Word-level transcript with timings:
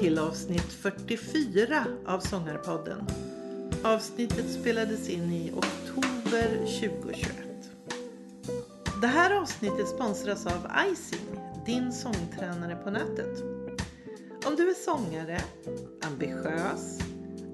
till 0.00 0.18
avsnitt 0.18 0.72
44 0.72 1.84
av 2.06 2.20
Sångarpodden. 2.20 3.06
Avsnittet 3.82 4.50
spelades 4.50 5.08
in 5.08 5.32
i 5.32 5.52
oktober 5.52 6.56
2021. 6.56 7.32
Det 9.00 9.06
här 9.06 9.40
avsnittet 9.40 9.88
sponsras 9.88 10.46
av 10.46 10.70
Icing, 10.92 11.40
din 11.66 11.92
sångtränare 11.92 12.76
på 12.76 12.90
nätet. 12.90 13.42
Om 14.46 14.56
du 14.56 14.70
är 14.70 14.74
sångare, 14.74 15.40
ambitiös 16.02 16.98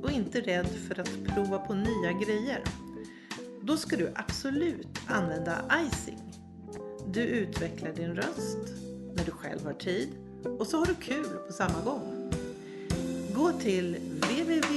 och 0.03 0.11
inte 0.11 0.41
rädd 0.41 0.69
för 0.89 1.01
att 1.01 1.25
prova 1.25 1.59
på 1.59 1.75
nya 1.75 2.13
grejer, 2.13 2.65
då 3.63 3.77
ska 3.77 3.97
du 3.97 4.13
absolut 4.15 4.99
använda 5.07 5.65
Icing. 5.87 6.33
Du 7.07 7.21
utvecklar 7.21 7.93
din 7.93 8.15
röst 8.15 8.59
när 9.17 9.25
du 9.25 9.31
själv 9.31 9.65
har 9.65 9.73
tid 9.73 10.09
och 10.59 10.67
så 10.67 10.79
har 10.79 10.87
du 10.87 10.95
kul 10.95 11.39
på 11.47 11.53
samma 11.53 11.81
gång. 11.85 12.16
Gå 13.37 13.53
till 13.53 13.97
www.ising.se 13.97 14.73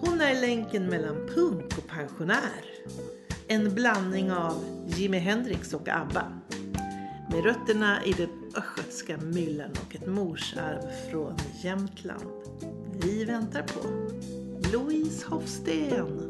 Hon 0.00 0.20
är 0.20 0.40
länken 0.40 0.86
mellan 0.86 1.16
punk 1.34 1.78
och 1.78 1.88
pensionär. 1.88 2.64
En 3.46 3.74
blandning 3.74 4.32
av 4.32 4.64
Jimi 4.86 5.18
Hendrix 5.18 5.74
och 5.74 5.88
ABBA. 5.88 6.32
Med 7.30 7.44
rötterna 7.44 8.04
i 8.04 8.12
den 8.12 8.30
östgötska 8.56 9.16
myllan 9.16 9.70
och 9.70 9.94
ett 9.94 10.06
morsarv 10.06 11.10
från 11.10 11.36
Jämtland. 11.62 12.30
Vi 13.02 13.24
väntar 13.24 13.62
på 13.62 13.88
Louise 14.72 15.26
Hofsten. 15.26 16.28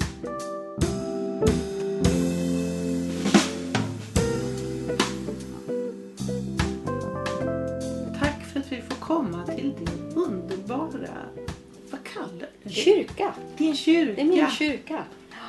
Kyrka. 13.35 13.57
Din 13.57 13.77
kyrka. 13.77 14.15
Det 14.15 14.21
är 14.21 14.25
min 14.25 14.51
kyrka. 14.51 15.05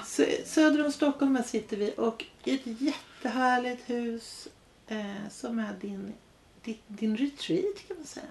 Sö- 0.06 0.46
Söder 0.46 0.86
om 0.86 0.92
Stockholm 0.92 1.36
här 1.36 1.44
sitter 1.44 1.78
vi 1.78 1.94
och 1.98 2.26
i 2.44 2.56
ett 2.56 2.82
jättehärligt 2.82 3.90
hus 3.90 4.48
eh, 4.88 5.30
som 5.32 5.60
är 5.60 5.74
din, 5.82 6.14
din, 6.64 6.78
din 6.88 7.18
retreat 7.18 7.88
kan 7.88 7.98
man 7.98 8.06
säga. 8.06 8.26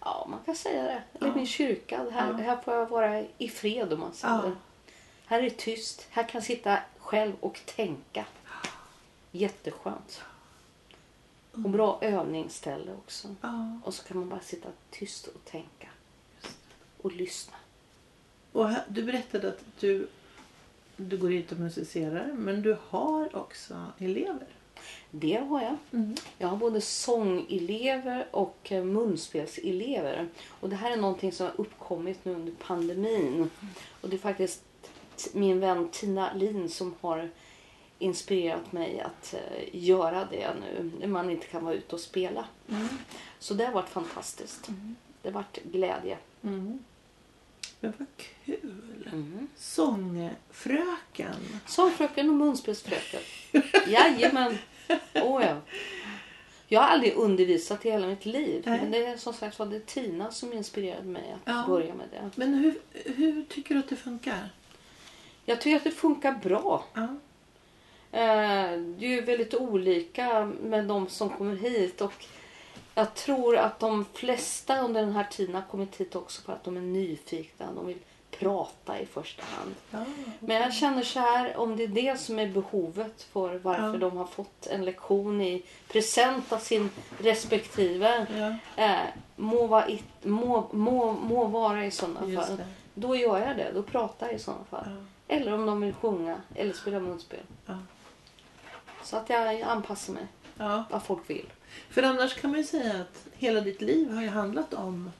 Ja, 0.00 0.26
man 0.30 0.38
kan 0.44 0.54
säga 0.56 0.82
det. 0.82 1.02
Eller 1.14 1.28
Ja. 1.28 1.34
min 1.36 1.46
kyrka. 1.46 2.06
Här, 2.12 2.30
Ja. 2.30 2.36
här 2.36 2.56
får 2.56 2.74
jag 2.74 2.86
vara 2.86 3.24
i 3.38 3.48
fred 3.48 3.92
om 3.92 4.00
man 4.00 4.12
säger. 4.14 4.34
Ja. 4.34 4.50
Här 5.26 5.38
är 5.38 5.42
det 5.42 5.50
tyst. 5.58 6.06
Här 6.10 6.22
kan 6.22 6.38
jag 6.38 6.44
sitta 6.44 6.78
själv 6.98 7.32
och 7.40 7.60
tänka. 7.66 8.24
Jätteskönt. 9.30 10.20
Och 11.52 11.60
bra 11.60 11.98
övningsställe 12.02 12.92
också. 12.92 13.34
Och 13.84 13.94
så 13.94 14.04
kan 14.04 14.18
man 14.18 14.28
bara 14.28 14.40
sitta 14.40 14.68
tyst 14.90 15.26
och 15.26 15.44
tänka. 15.44 15.88
Och 17.02 17.12
lyssna. 17.12 17.56
Och 18.54 18.68
här, 18.68 18.82
du 18.88 19.02
berättade 19.02 19.48
att 19.48 19.64
du, 19.80 20.08
du 20.96 21.16
går 21.16 21.28
hit 21.28 21.52
och 21.52 21.58
musicerar 21.58 22.32
men 22.32 22.62
du 22.62 22.76
har 22.88 23.36
också 23.36 23.86
elever. 23.98 24.46
Det 25.10 25.34
har 25.34 25.62
jag. 25.62 25.76
Jag 26.38 26.48
har 26.48 26.56
både 26.56 26.80
sångelever 26.80 28.26
och 28.30 28.72
eh, 28.72 28.84
munspelselever. 28.84 30.28
Och 30.48 30.68
det 30.68 30.76
här 30.76 30.90
är 30.90 30.96
någonting 30.96 31.32
som 31.32 31.46
har 31.46 31.60
uppkommit 31.60 32.24
nu 32.24 32.34
under 32.34 32.52
pandemin. 32.52 33.50
Och 34.00 34.08
det 34.08 34.16
är 34.16 34.18
faktiskt 34.18 34.62
min 35.32 35.60
vän 35.60 35.88
Tina 35.92 36.34
Lin 36.34 36.68
som 36.68 36.94
har 37.00 37.30
inspirerat 37.98 38.72
mig 38.72 39.00
att 39.00 39.34
eh, 39.34 39.68
göra 39.72 40.28
det 40.30 40.54
nu 40.60 40.90
när 41.00 41.06
man 41.06 41.30
inte 41.30 41.46
kan 41.46 41.64
vara 41.64 41.74
ute 41.74 41.94
och 41.94 42.00
spela. 42.00 42.44
Så 43.38 43.54
det 43.54 43.64
har 43.64 43.72
varit 43.72 43.88
fantastiskt. 43.88 44.68
Det 45.22 45.28
har 45.28 45.34
varit 45.34 45.58
glädje. 45.62 46.18
Men 47.84 47.92
vad 47.98 48.08
kul! 48.46 49.08
Mm. 49.12 49.48
Sångfröken. 49.56 51.34
Sångfröken 51.66 52.28
och 52.28 52.34
munspelsfröken. 52.34 53.20
Jajamän. 53.86 54.58
Oh, 55.14 55.44
ja. 55.44 55.56
Jag 56.68 56.80
har 56.80 56.88
aldrig 56.88 57.14
undervisat 57.14 57.86
i 57.86 57.90
hela 57.90 58.06
mitt 58.06 58.26
liv. 58.26 58.62
Nej. 58.66 58.80
Men 58.80 58.90
det 58.90 59.06
är 59.06 59.16
som 59.16 59.34
sagt 59.34 59.58
var 59.58 59.66
det 59.66 59.86
Tina 59.86 60.30
som 60.30 60.52
inspirerade 60.52 61.06
mig 61.06 61.32
att 61.34 61.40
Ja. 61.44 61.64
börja 61.68 61.94
med 61.94 62.06
det. 62.10 62.30
Men 62.34 62.54
hur, 62.54 62.74
hur 63.14 63.42
tycker 63.44 63.74
du 63.74 63.80
att 63.80 63.88
det 63.88 63.96
funkar? 63.96 64.48
Jag 65.44 65.60
tycker 65.60 65.76
att 65.76 65.84
det 65.84 65.90
funkar 65.90 66.32
bra. 66.32 66.84
Ja. 66.94 67.02
Eh, 68.12 68.78
Det 68.80 69.06
är 69.06 69.10
ju 69.10 69.20
väldigt 69.20 69.54
olika 69.54 70.44
med 70.62 70.84
de 70.84 71.08
som 71.08 71.28
kommer 71.30 71.56
hit. 71.56 72.00
Och 72.00 72.24
jag 72.94 73.14
tror 73.14 73.56
att 73.56 73.80
de 73.80 74.04
flesta 74.14 74.80
under 74.80 75.00
den 75.00 75.12
här 75.12 75.24
tiden 75.30 75.54
har 75.54 75.62
kommit 75.62 75.96
hit 75.96 76.16
också 76.16 76.42
för 76.42 76.52
att 76.52 76.64
de 76.64 76.76
är 76.76 76.80
nyfikna. 76.80 77.72
De 77.72 77.86
vill 77.86 77.98
prata 78.30 79.00
i 79.00 79.06
första 79.06 79.42
hand. 79.56 79.74
Ja. 79.90 80.04
Men 80.40 80.56
jag 80.56 80.74
känner 80.74 81.02
så 81.02 81.20
här, 81.20 81.56
om 81.56 81.76
det 81.76 81.84
är 81.84 81.88
det 81.88 82.20
som 82.20 82.38
är 82.38 82.46
behovet 82.48 83.22
för 83.22 83.58
varför 83.58 83.92
Ja. 83.92 83.98
de 83.98 84.16
har 84.16 84.26
fått 84.26 84.66
en 84.66 84.84
lektion 84.84 85.40
i 85.40 85.62
present 85.88 86.52
av 86.52 86.58
sin 86.58 86.90
respektive. 87.18 88.26
Ja, 88.38 88.82
Eh, 88.84 89.00
må, 89.36 89.66
vara 89.66 89.88
i, 89.88 90.02
må, 90.22 90.68
må, 90.72 91.12
må 91.12 91.44
vara 91.44 91.86
i 91.86 91.90
sådana 91.90 92.26
just 92.26 92.48
fall. 92.48 92.56
det. 92.56 92.66
Då 92.94 93.16
gör 93.16 93.38
jag 93.38 93.56
det. 93.56 93.70
Då 93.74 93.82
pratar 93.82 94.26
jag 94.26 94.34
i 94.36 94.38
sådana 94.38 94.64
fall. 94.64 95.04
Eller 95.28 95.54
om 95.54 95.66
de 95.66 95.80
vill 95.80 95.94
sjunga 95.94 96.36
eller 96.54 96.72
spela 96.72 97.00
munspel. 97.00 97.40
Så 99.02 99.16
att 99.16 99.30
jag 99.30 99.62
anpassar 99.62 100.12
mig 100.12 100.26
vad 100.90 101.02
folk 101.02 101.30
vill. 101.30 101.46
För 101.90 102.02
annars 102.02 102.34
kan 102.34 102.50
man 102.50 102.60
ju 102.60 102.66
säga 102.66 103.00
att 103.00 103.26
hela 103.32 103.60
ditt 103.60 103.80
liv 103.80 104.10
har 104.10 104.22
ju 104.22 104.28
handlat 104.28 104.74
om 104.74 105.10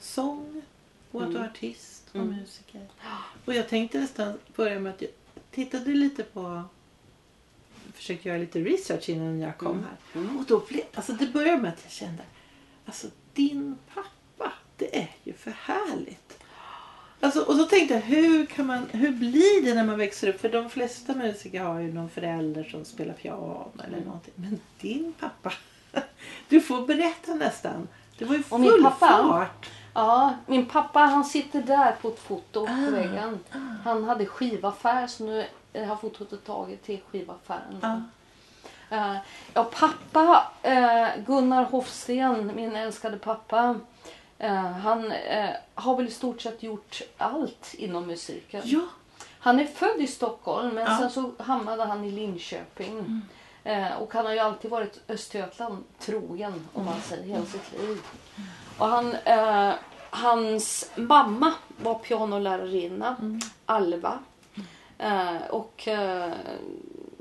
sång 0.00 0.62
och 1.10 1.22
att 1.22 1.28
du 1.30 1.34
är 1.34 1.38
Mm. 1.40 1.50
artist 1.50 2.02
och 2.10 2.16
Mm. 2.16 2.36
musiker. 2.36 2.86
Och 3.44 3.54
jag 3.54 3.68
tänkte 3.68 4.00
nästan 4.00 4.38
börja 4.56 4.80
med 4.80 4.92
att 4.94 5.02
jag 5.02 5.10
tittade 5.50 5.90
lite 5.90 6.22
på 6.22 6.62
försökte 7.94 8.28
göra 8.28 8.38
lite 8.38 8.60
research 8.60 9.08
innan 9.08 9.40
jag 9.40 9.58
kom 9.58 9.72
Mm. 9.72 9.84
här. 9.84 10.38
Och 10.38 10.44
då 10.44 10.64
blev, 10.68 10.82
alltså 10.94 11.12
det 11.12 11.26
började 11.26 11.62
med 11.62 11.72
att 11.72 11.80
jag 11.82 11.92
kände 11.92 12.22
alltså 12.86 13.06
din 13.34 13.76
pappa, 13.94 14.52
det 14.76 14.98
är 14.98 15.10
ju 15.24 15.32
för 15.32 15.50
härligt. 15.50 16.38
Alltså, 17.20 17.40
och 17.42 17.56
så 17.56 17.64
tänkte 17.64 17.94
jag, 17.94 18.00
hur, 18.00 18.46
kan 18.46 18.66
man, 18.66 18.86
hur 18.92 19.10
blir 19.10 19.64
det 19.64 19.74
när 19.74 19.84
man 19.84 19.98
växer 19.98 20.28
upp? 20.28 20.40
För 20.40 20.48
de 20.48 20.70
flesta 20.70 21.14
musiker 21.14 21.60
har 21.60 21.80
ju 21.80 21.92
någon 21.92 22.10
förälder 22.10 22.64
som 22.64 22.84
spelar 22.84 23.14
piano 23.14 23.72
eller 23.84 24.00
någonting. 24.04 24.32
Men 24.36 24.60
din 24.80 25.12
pappa, 25.20 25.52
du 26.48 26.60
får 26.60 26.86
berätta 26.86 27.34
nästan. 27.34 27.88
Det 28.18 28.24
var 28.24 28.34
ju 28.34 28.42
Och 28.48 28.60
min 28.60 28.70
full 28.70 28.82
pappa? 28.82 29.06
fart. 29.08 29.70
Ja, 29.94 30.34
min 30.46 30.66
pappa 30.66 31.00
han 31.00 31.24
sitter 31.24 31.62
där 31.62 31.92
på 32.02 32.08
ett 32.08 32.18
foto 32.18 32.62
Ah. 32.64 32.84
på 32.84 32.90
väggen. 32.90 33.38
Han 33.84 34.04
hade 34.04 34.26
skivaffär 34.26 35.06
så 35.06 35.24
nu 35.24 35.46
har 35.88 35.96
fotot 35.96 36.44
tagit 36.46 36.84
till 36.84 37.00
skivaffären. 37.12 37.78
Ja. 37.82 38.00
Eh, 38.90 39.16
ja, 39.54 39.64
pappa 39.64 40.46
eh, 40.62 41.08
Gunnar 41.26 41.64
Hofsten, 41.64 42.52
min 42.56 42.76
älskade 42.76 43.16
pappa. 43.18 43.74
eh, 44.38 44.54
han 44.70 45.12
har 45.74 45.96
väl 45.96 46.06
i 46.06 46.10
stort 46.10 46.40
sett 46.40 46.62
gjort 46.62 47.02
allt 47.18 47.74
inom 47.74 48.06
musiken. 48.06 48.62
ja, 48.64 48.80
Han 49.38 49.60
är 49.60 49.64
född 49.64 50.00
i 50.00 50.06
Stockholm 50.06 50.74
men 50.74 50.84
Ja. 50.84 50.96
Mm. 50.96 50.98
sen 50.98 51.10
så 51.10 51.42
hamnade 51.42 51.84
han 51.84 52.04
i 52.04 52.10
Linköping. 52.10 53.20
Eh, 53.66 53.96
och 54.02 54.14
han 54.14 54.26
har 54.26 54.32
ju 54.32 54.38
alltid 54.38 54.70
varit 54.70 55.00
Östergötland 55.08 55.84
trogen 55.98 56.68
om 56.72 56.84
man 56.84 57.00
säger 57.00 57.24
hela 57.24 57.44
sitt 57.46 57.72
liv. 57.80 57.98
Och 58.78 58.86
han, 58.86 59.14
eh, 59.24 59.72
hans 60.10 60.90
mamma 60.94 61.52
var 61.82 61.94
pianolärarinna, 61.94 63.16
Mm. 63.20 63.40
Alva. 63.66 64.18
Eh, 64.98 65.36
och 65.50 65.88
eh, 65.88 66.32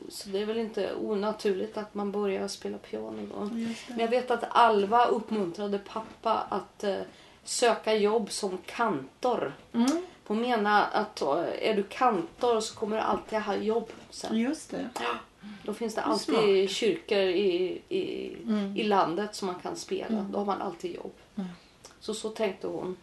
så 0.10 0.30
det 0.30 0.40
är 0.42 0.46
väl 0.46 0.58
inte 0.58 0.96
onaturligt 0.96 1.78
att 1.78 1.94
man 1.94 2.12
börjar 2.12 2.48
spela 2.48 2.78
piano 2.78 3.28
då. 3.34 3.46
Men 3.88 4.00
jag 4.00 4.08
vet 4.08 4.32
att 4.32 4.44
Alva 4.50 5.06
uppmuntrade 5.06 5.78
pappa 5.78 6.34
att 6.50 6.84
eh, 6.84 7.00
söka 7.44 7.94
jobb 7.94 8.32
som 8.32 8.58
kantor. 8.66 9.54
Mm, 9.74 10.06
Hon 10.28 10.42
menar 10.42 10.86
att 10.92 11.22
eh, 11.22 11.44
är 11.62 11.74
du 11.76 11.84
kantor 11.84 12.60
så 12.60 12.76
kommer 12.76 12.96
du 12.98 13.02
alltid 13.02 13.40
ha 13.40 13.56
jobb 13.56 13.92
sen. 14.10 14.38
just 14.38 14.72
det. 14.72 14.90
Då 15.64 15.74
finns 15.74 15.96
det 15.96 16.02
alltid 16.02 16.36
smart. 16.36 16.70
kyrkor 16.78 17.18
i, 17.18 17.82
i, 17.90 18.36
Mm. 18.44 18.78
i 18.78 18.84
landet 18.84 19.36
som 19.36 19.46
man 19.46 19.60
kan 19.60 19.76
spela. 19.76 20.08
Mm. 20.20 20.32
Då 20.32 20.38
har 20.38 20.46
man 20.46 20.62
alltid 20.62 20.96
jobb. 20.96 21.14
Mm. 21.36 21.50
Så 22.00 22.14
så 22.14 22.30
tänkte 22.30 22.68
hon. 22.68 22.98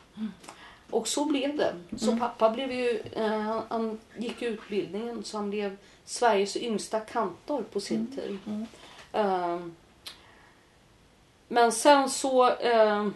Och 0.90 1.08
så 1.08 1.24
blev 1.24 1.56
det. 1.56 1.74
Så 1.96 2.16
pappa 2.16 2.50
blev 2.50 2.72
ju, 2.72 3.02
eh, 3.12 3.60
han, 3.68 3.98
gick 4.16 4.42
utbildningen 4.42 5.24
så 5.24 5.36
han 5.36 5.50
blev 5.50 5.76
Sveriges 6.04 6.56
yngsta 6.56 7.00
kantor 7.00 7.62
på 7.72 7.80
sin 7.80 8.06
tid. 8.16 8.38
Mm. 8.46 8.66
Ehm, 9.12 9.74
men 11.48 11.72
sen 11.72 12.10
så 12.10 12.48
eh, 12.50 13.08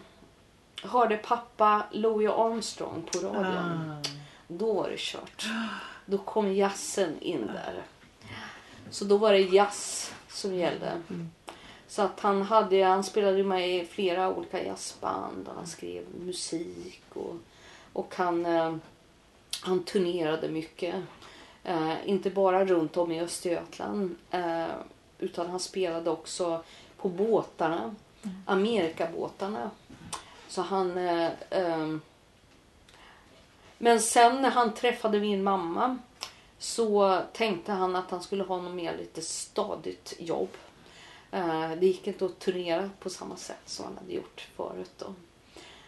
hörde 0.82 1.16
pappa 1.16 1.82
Louis 1.92 2.30
Armstrong 2.30 3.02
på 3.12 3.18
radion. 3.18 3.90
Ah. 3.90 4.08
Då 4.48 4.72
var 4.72 4.88
det 4.90 4.98
kört. 4.98 5.46
Då 6.06 6.18
kom 6.18 6.54
jazzen 6.54 7.20
in 7.20 7.46
där. 7.46 7.82
Så 8.90 9.04
då 9.04 9.16
var 9.16 9.32
det 9.32 9.40
jazz 9.40 10.12
som 10.28 10.54
gällde. 10.54 11.02
Så 11.88 12.02
att 12.02 12.20
han, 12.20 12.42
hade, 12.42 12.84
han 12.84 13.04
spelade 13.04 13.44
med 13.44 13.70
i 13.70 13.86
flera 13.86 14.34
olika 14.34 14.64
jazzband 14.64 15.48
och 15.48 15.54
han 15.54 15.66
skrev 15.66 16.04
musik 16.20 17.02
och, 17.14 17.34
och 17.92 18.14
han, 18.16 18.46
eh, 18.46 18.76
han 19.60 19.84
turnerade 19.84 20.48
mycket. 20.48 20.94
Eh, 21.64 21.94
inte 22.04 22.30
bara 22.30 22.64
runt 22.64 22.96
om 22.96 23.12
i 23.12 23.20
Östergötland 23.20 24.16
eh, 24.30 24.66
utan 25.18 25.50
han 25.50 25.60
spelade 25.60 26.10
också 26.10 26.62
på 26.96 27.08
båtarna, 27.08 27.94
Amerikabåtarna. 28.46 29.70
Så 30.48 30.62
han... 30.62 30.98
Eh, 30.98 31.30
eh, 31.50 31.96
men 33.78 34.00
sen 34.00 34.42
när 34.42 34.50
han 34.50 34.74
träffade 34.74 35.20
min 35.20 35.42
mamma 35.42 35.98
så 36.66 37.22
tänkte 37.32 37.72
han 37.72 37.96
att 37.96 38.10
han 38.10 38.22
skulle 38.22 38.44
ha 38.44 38.62
något 38.62 38.74
mer 38.74 38.96
lite 38.96 39.22
stadigt 39.22 40.14
jobb. 40.18 40.48
Eh, 41.30 41.70
det 41.70 41.86
gick 41.86 42.06
inte 42.06 42.26
att 42.26 42.38
turnera 42.38 42.90
på 43.00 43.10
samma 43.10 43.36
sätt 43.36 43.62
som 43.64 43.84
han 43.84 43.96
hade 43.96 44.12
gjort 44.12 44.48
förut. 44.56 44.90
Då. 44.98 45.14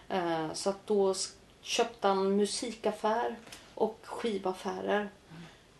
Eh, 0.08 0.52
så 0.52 0.70
att 0.70 0.86
då 0.86 1.14
köpte 1.60 2.08
han 2.08 2.36
musikaffär 2.36 3.36
och 3.74 3.98
skivaffärer. 4.02 5.10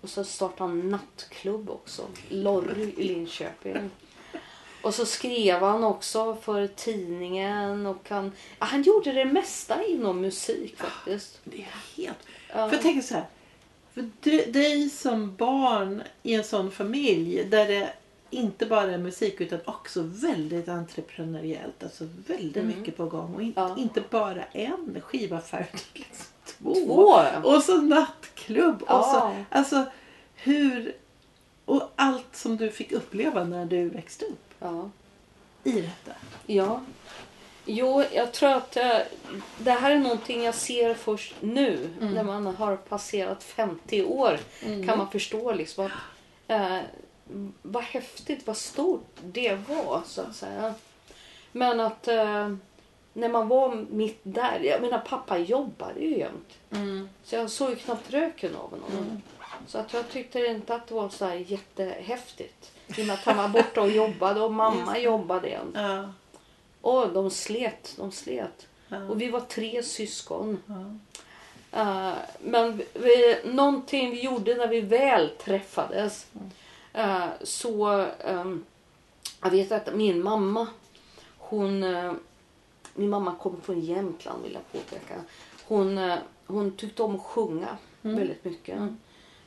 Och 0.01 0.09
så 0.09 0.25
startade 0.25 0.71
han 0.71 0.91
nattklubb 0.91 1.71
också, 1.71 2.03
Lorry 2.29 2.95
i 2.97 3.09
Linköping. 3.09 3.91
Och 4.83 4.95
så 4.95 5.07
skrev 5.07 5.61
han 5.61 5.85
också 5.85 6.37
för 6.37 6.67
tidningen 6.67 7.87
och 7.87 8.11
han, 8.11 8.33
ja, 8.59 8.67
han 8.67 8.83
gjorde 8.83 9.13
det 9.13 9.25
mesta 9.25 9.85
inom 9.85 10.21
musik 10.21 10.77
faktiskt. 10.77 11.41
Det 11.45 11.61
är 11.61 11.75
helt... 11.97 12.19
För 12.49 12.73
jag 12.73 12.83
tänker 12.83 13.03
så 13.03 13.15
här. 13.15 13.27
För 14.23 14.53
dig 14.53 14.91
som 14.91 15.37
barn 15.37 16.03
i 16.23 16.35
en 16.35 16.45
sån 16.45 16.71
familj 16.71 17.45
där 17.45 17.67
det 17.69 17.93
inte 18.31 18.67
bara 18.67 18.93
är 18.93 18.99
musik 18.99 19.41
utan 19.41 19.59
också 19.65 20.03
väldigt 20.03 20.69
entreprenöriellt. 20.69 21.83
Alltså 21.83 22.05
väldigt 22.27 22.57
Mm. 22.57 22.79
mycket 22.79 22.97
på 22.97 23.07
gång. 23.07 23.35
Och 23.35 23.43
in, 23.43 23.53
Ja. 23.57 23.77
inte 23.79 24.03
bara 24.11 24.43
en 24.45 25.01
skivaffär 25.01 25.61
utan 25.73 25.81
liksom 25.93 26.27
två. 26.45 26.75
Två! 26.75 27.49
Och 27.49 27.63
så 27.63 27.81
nattklubb. 27.81 28.83
Och 28.83 28.89
så, 29.05 29.17
Ja. 29.17 29.35
alltså 29.51 29.85
hur... 30.35 30.93
Och 31.65 31.83
allt 31.97 32.37
som 32.37 32.57
du 32.57 32.71
fick 32.71 32.93
uppleva 32.93 33.45
när 33.45 33.67
du 33.67 33.89
växte 33.89 34.25
upp 34.25 34.55
Ja. 34.59 34.91
i 35.65 35.73
detta. 35.73 36.13
Ja. 36.47 36.81
Jo, 37.71 38.05
jag 38.13 38.33
tror 38.33 38.51
att 38.53 38.77
eh, 38.77 38.99
det 39.59 39.71
här 39.71 39.91
är 39.91 39.99
någonting 39.99 40.43
jag 40.45 40.55
ser 40.55 40.95
först 40.95 41.35
nu 41.41 41.91
Mm. 42.01 42.15
när 42.15 42.23
man 42.23 42.47
har 42.47 42.77
passerat 42.77 43.43
50 43.45 44.05
år. 44.05 44.39
Kan 44.87 44.99
man 44.99 45.11
förstå 45.11 45.53
liksom 45.53 45.87
att 45.87 45.93
eh, 46.49 46.79
vad 47.63 47.83
häftigt, 47.83 48.47
vad 48.47 48.57
stort 48.57 49.07
det 49.23 49.55
var 49.69 50.03
så 50.07 50.21
att 50.21 50.37
säga. 50.37 50.75
Men 51.53 51.81
att 51.81 52.09
eh, 52.09 52.55
när 53.13 53.29
man 53.29 53.49
var 53.49 53.75
mitt 53.91 54.21
där, 54.23 54.61
jag 54.63 54.81
menar 54.83 54.99
pappa 54.99 55.39
jobbade 55.39 56.01
ju 56.01 56.19
jämt. 56.19 56.55
Mm. 56.71 57.09
Så 57.25 57.35
jag 57.37 57.51
såg 57.51 57.71
ju 57.71 57.77
knappt 57.77 58.11
röken 58.11 58.57
av 58.57 58.71
honom. 58.71 59.23
Så 59.67 59.79
att 59.79 59.93
jag 59.93 60.09
tyckte 60.09 60.47
inte 60.47 60.75
att 60.75 60.87
det 60.87 60.95
var 60.95 61.09
så 61.09 61.25
här 61.25 61.35
jättehäftigt. 61.35 62.73
I 62.97 63.03
och 63.03 63.07
med 63.07 63.15
att 63.15 63.25
han 63.25 63.37
var 63.37 63.49
borta 63.49 63.81
och 63.81 63.91
jobbade 63.91 64.41
och 64.41 64.53
mamma 64.53 64.99
jobbade 64.99 65.49
jämt. 65.49 65.75
Ja. 65.75 66.13
Och 66.81 67.09
de 67.13 67.31
slet, 67.31 67.95
de 67.97 68.13
slet. 68.13 68.67
Ja. 68.89 69.05
Och 69.05 69.21
vi 69.21 69.31
var 69.31 69.41
tre 69.41 69.83
syskon. 69.83 70.63
Ja. 70.67 70.85
Eh, 71.73 72.15
men 72.41 72.83
vi, 72.95 73.39
någonting 73.45 74.11
vi 74.11 74.23
gjorde 74.23 74.55
när 74.55 74.69
vi 74.69 74.81
väl 74.81 75.31
träffades. 75.39 76.27
eh, 76.93 77.27
så 77.43 78.07
ehm, 78.25 78.65
jag 79.43 79.51
vet 79.51 79.73
att 79.73 79.95
min 79.95 80.23
mamma, 80.23 80.67
hon, 81.39 81.83
eh, 81.83 82.13
min 82.95 83.11
mamma 83.11 83.35
kommer 83.35 83.61
från 83.61 83.81
Jämtland 83.81 84.43
vill 84.43 84.53
jag 84.53 84.73
påpeka. 84.73 85.15
Hon, 85.65 86.17
hon 86.47 86.77
tyckte 86.77 87.03
om 87.03 87.15
att 87.17 87.23
sjunga 87.23 87.77
väldigt 88.01 88.45
mycket. 88.45 88.79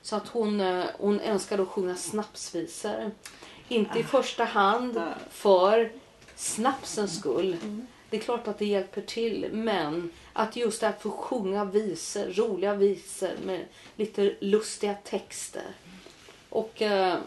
Så 0.01 0.15
att 0.15 0.27
hon, 0.27 0.83
hon 0.99 1.19
älskade 1.19 1.63
att 1.63 1.69
sjunga 1.69 1.95
snapsvisor. 1.95 3.11
Inte 3.67 3.99
i 3.99 4.03
första 4.03 4.43
hand 4.43 5.01
för 5.29 5.91
snapsens 6.41 7.19
skull. 7.19 7.57
Det 8.09 8.17
är 8.17 8.21
klart 8.21 8.47
att 8.47 8.57
det 8.57 8.65
hjälper 8.65 9.01
till 9.01 9.49
men 9.53 10.11
att 10.33 10.55
just 10.55 10.83
att 10.83 11.01
få 11.01 11.11
sjunga 11.11 11.65
visor, 11.65 12.25
roliga 12.25 12.73
visor 12.73 13.31
med 13.45 13.65
lite 13.95 14.35
lustiga 14.39 14.93
texter. 14.93 15.75
Och 16.49 16.81
eh, 16.81 17.17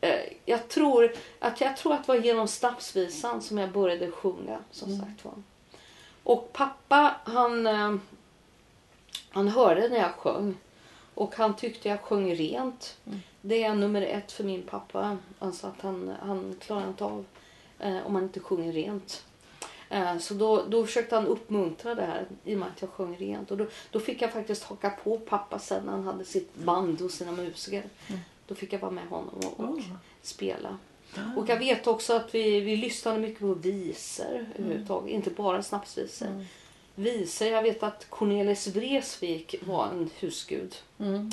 eh, 0.00 0.20
jag, 0.44 0.68
tror 0.68 1.12
att, 1.38 1.60
jag 1.60 1.76
tror 1.76 1.94
att 1.94 2.06
det 2.06 2.12
var 2.12 2.20
genom 2.20 2.48
snapsvisan 2.48 3.42
som 3.42 3.58
jag 3.58 3.72
började 3.72 4.10
sjunga. 4.10 4.58
Som 4.70 4.98
sagt 4.98 5.24
var. 5.24 5.34
Och 6.22 6.52
pappa 6.52 7.16
han, 7.24 7.66
eh, 7.66 7.94
han 9.30 9.48
hörde 9.48 9.88
när 9.88 9.98
jag 9.98 10.12
sjöng. 10.14 10.54
Och 11.14 11.36
han 11.36 11.56
tyckte 11.56 11.88
jag 11.88 12.00
sjöng 12.00 12.34
rent. 12.34 12.96
Det 13.40 13.64
är 13.64 13.74
nummer 13.74 14.02
ett 14.02 14.32
för 14.32 14.44
min 14.44 14.62
pappa. 14.62 15.18
Alltså 15.38 15.66
att 15.66 15.80
han, 15.82 16.14
han 16.22 16.56
klarar 16.60 16.88
inte 16.88 17.04
av 17.04 17.24
om 18.04 18.12
man 18.12 18.22
inte 18.22 18.40
sjunger 18.40 18.72
rent. 18.72 19.24
Eh, 19.88 20.18
så 20.18 20.34
då, 20.34 20.62
då 20.68 20.86
försökte 20.86 21.14
han 21.14 21.26
uppmuntra 21.26 21.94
det 21.94 22.02
här 22.02 22.26
i 22.44 22.54
och 22.54 22.58
med 22.58 22.68
att 22.68 22.82
jag 22.82 22.90
sjöng 22.90 23.16
rent. 23.16 23.50
Och 23.50 23.56
då, 23.56 23.66
då 23.90 24.00
fick 24.00 24.22
jag 24.22 24.32
faktiskt 24.32 24.62
haka 24.62 24.90
på 24.90 25.18
pappa 25.18 25.58
sen 25.58 25.84
när 25.84 25.92
han 25.92 26.04
hade 26.04 26.24
sitt 26.24 26.54
band 26.54 27.02
och 27.02 27.10
sina 27.10 27.32
musiker. 27.32 27.84
Då 28.46 28.54
fick 28.54 28.72
jag 28.72 28.78
vara 28.78 28.90
med 28.90 29.06
honom 29.08 29.34
och, 29.34 29.60
och 29.60 29.70
Oh. 29.70 29.82
spela. 30.22 30.78
Och 31.36 31.48
jag 31.48 31.58
vet 31.58 31.86
också 31.86 32.12
att 32.12 32.34
vi, 32.34 32.60
vi 32.60 32.76
lyssnade 32.76 33.18
mycket 33.18 33.40
på 33.40 33.54
visor 33.54 34.46
överhuvudtaget. 34.58 35.10
Inte 35.10 35.30
bara 35.30 35.62
snapsvisor. 35.62 36.46
Visor. 36.94 37.48
Jag 37.48 37.62
vet 37.62 37.82
att 37.82 38.10
Cornelis 38.10 38.66
Vreeswijk 38.66 39.54
var 39.66 39.88
en 39.88 40.10
husgud. 40.18 40.76
Mm. 40.98 41.30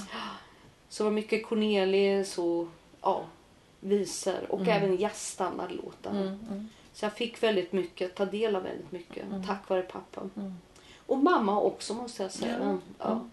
Så 0.90 1.04
det 1.04 1.10
var 1.10 1.16
mycket 1.16 1.46
Cornelis 1.46 2.38
och 2.38 2.68
ja, 3.02 3.26
visor 3.84 4.46
och 4.52 4.68
även 4.68 4.98
jazzstandardlåtar. 4.98 6.12
Mm. 6.12 6.28
Mm. 6.28 6.70
Så 6.94 7.06
jag 7.06 7.14
fick 7.14 7.44
väldigt 7.44 7.72
mycket, 7.72 8.16
ta 8.16 8.26
del 8.26 8.56
av 8.56 8.64
väldigt 8.64 8.92
mycket 8.92 9.24
Mm. 9.26 9.44
tack 9.48 9.70
vare 9.70 9.82
pappa. 9.82 10.22
Och 11.08 11.18
mamma 11.18 11.60
också 11.60 11.94
måste 11.94 12.24
jag 12.24 12.32
säga. 12.32 12.78
Ja. 13.00 13.26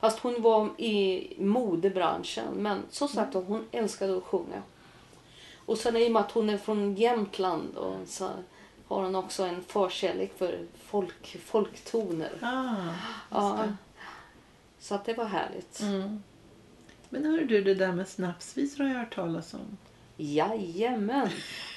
Fast 0.00 0.18
hon 0.18 0.42
var 0.42 0.68
i 0.80 1.26
modebranschen. 1.38 2.54
Men 2.54 2.82
som 2.90 3.08
sagt 3.08 3.34
Mm. 3.34 3.46
hon 3.46 3.64
älskade 3.70 4.16
att 4.16 4.24
sjunga. 4.24 4.62
Och 5.66 5.78
sen 5.78 5.96
i 5.96 6.06
och 6.08 6.12
med 6.12 6.20
att 6.22 6.30
hon 6.32 6.50
är 6.50 6.58
från 6.58 6.94
Jämtland 6.94 7.76
och 7.76 7.96
så 8.08 8.30
har 8.88 9.02
hon 9.02 9.14
också 9.14 9.42
en 9.44 9.62
förkärlek 9.62 10.38
för 10.38 10.66
folk, 10.84 11.36
folktoner. 11.44 12.32
Ah, 12.42 12.94
Ja. 13.30 13.64
Så 14.78 14.94
att 14.94 15.04
det 15.04 15.14
var 15.14 15.24
härligt. 15.24 15.80
mm. 15.80 16.22
Men 17.12 17.24
hör 17.24 17.40
du, 17.40 17.62
det 17.62 17.74
där 17.74 17.92
med 17.92 18.08
snapsvisor 18.08 18.84
har 18.84 18.90
jag 18.90 18.98
hört 18.98 19.14
talas 19.14 19.54
om. 19.54 19.78
Jajamän. 20.16 21.28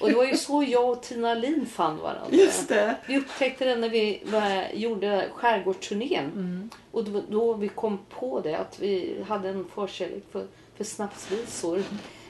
Och 0.02 0.10
det 0.10 0.16
var 0.16 0.26
ju 0.26 0.38
så 0.38 0.64
jag 0.64 0.90
och 0.90 1.04
Tina 1.04 1.34
Lin 1.34 1.66
fann 1.66 1.98
varandra. 1.98 2.38
Just 2.38 2.70
det. 2.70 2.96
Vi 3.08 3.18
upptäckte 3.18 3.66
det 3.66 3.76
när 3.76 3.90
vi 3.90 4.22
var, 4.26 4.68
gjorde 4.74 5.30
skärgårdsturnén. 5.34 6.26
Mm. 6.26 6.70
Och 6.92 7.08
var 7.08 7.24
då 7.30 7.54
vi 7.54 7.68
kom 7.68 8.00
på 8.10 8.40
det 8.40 8.56
att 8.56 8.80
vi 8.80 9.24
hade 9.28 9.50
en 9.50 9.66
förkärlek 9.76 10.24
för, 10.32 10.46
för 10.78 10.84
snapsvisor. 10.84 11.84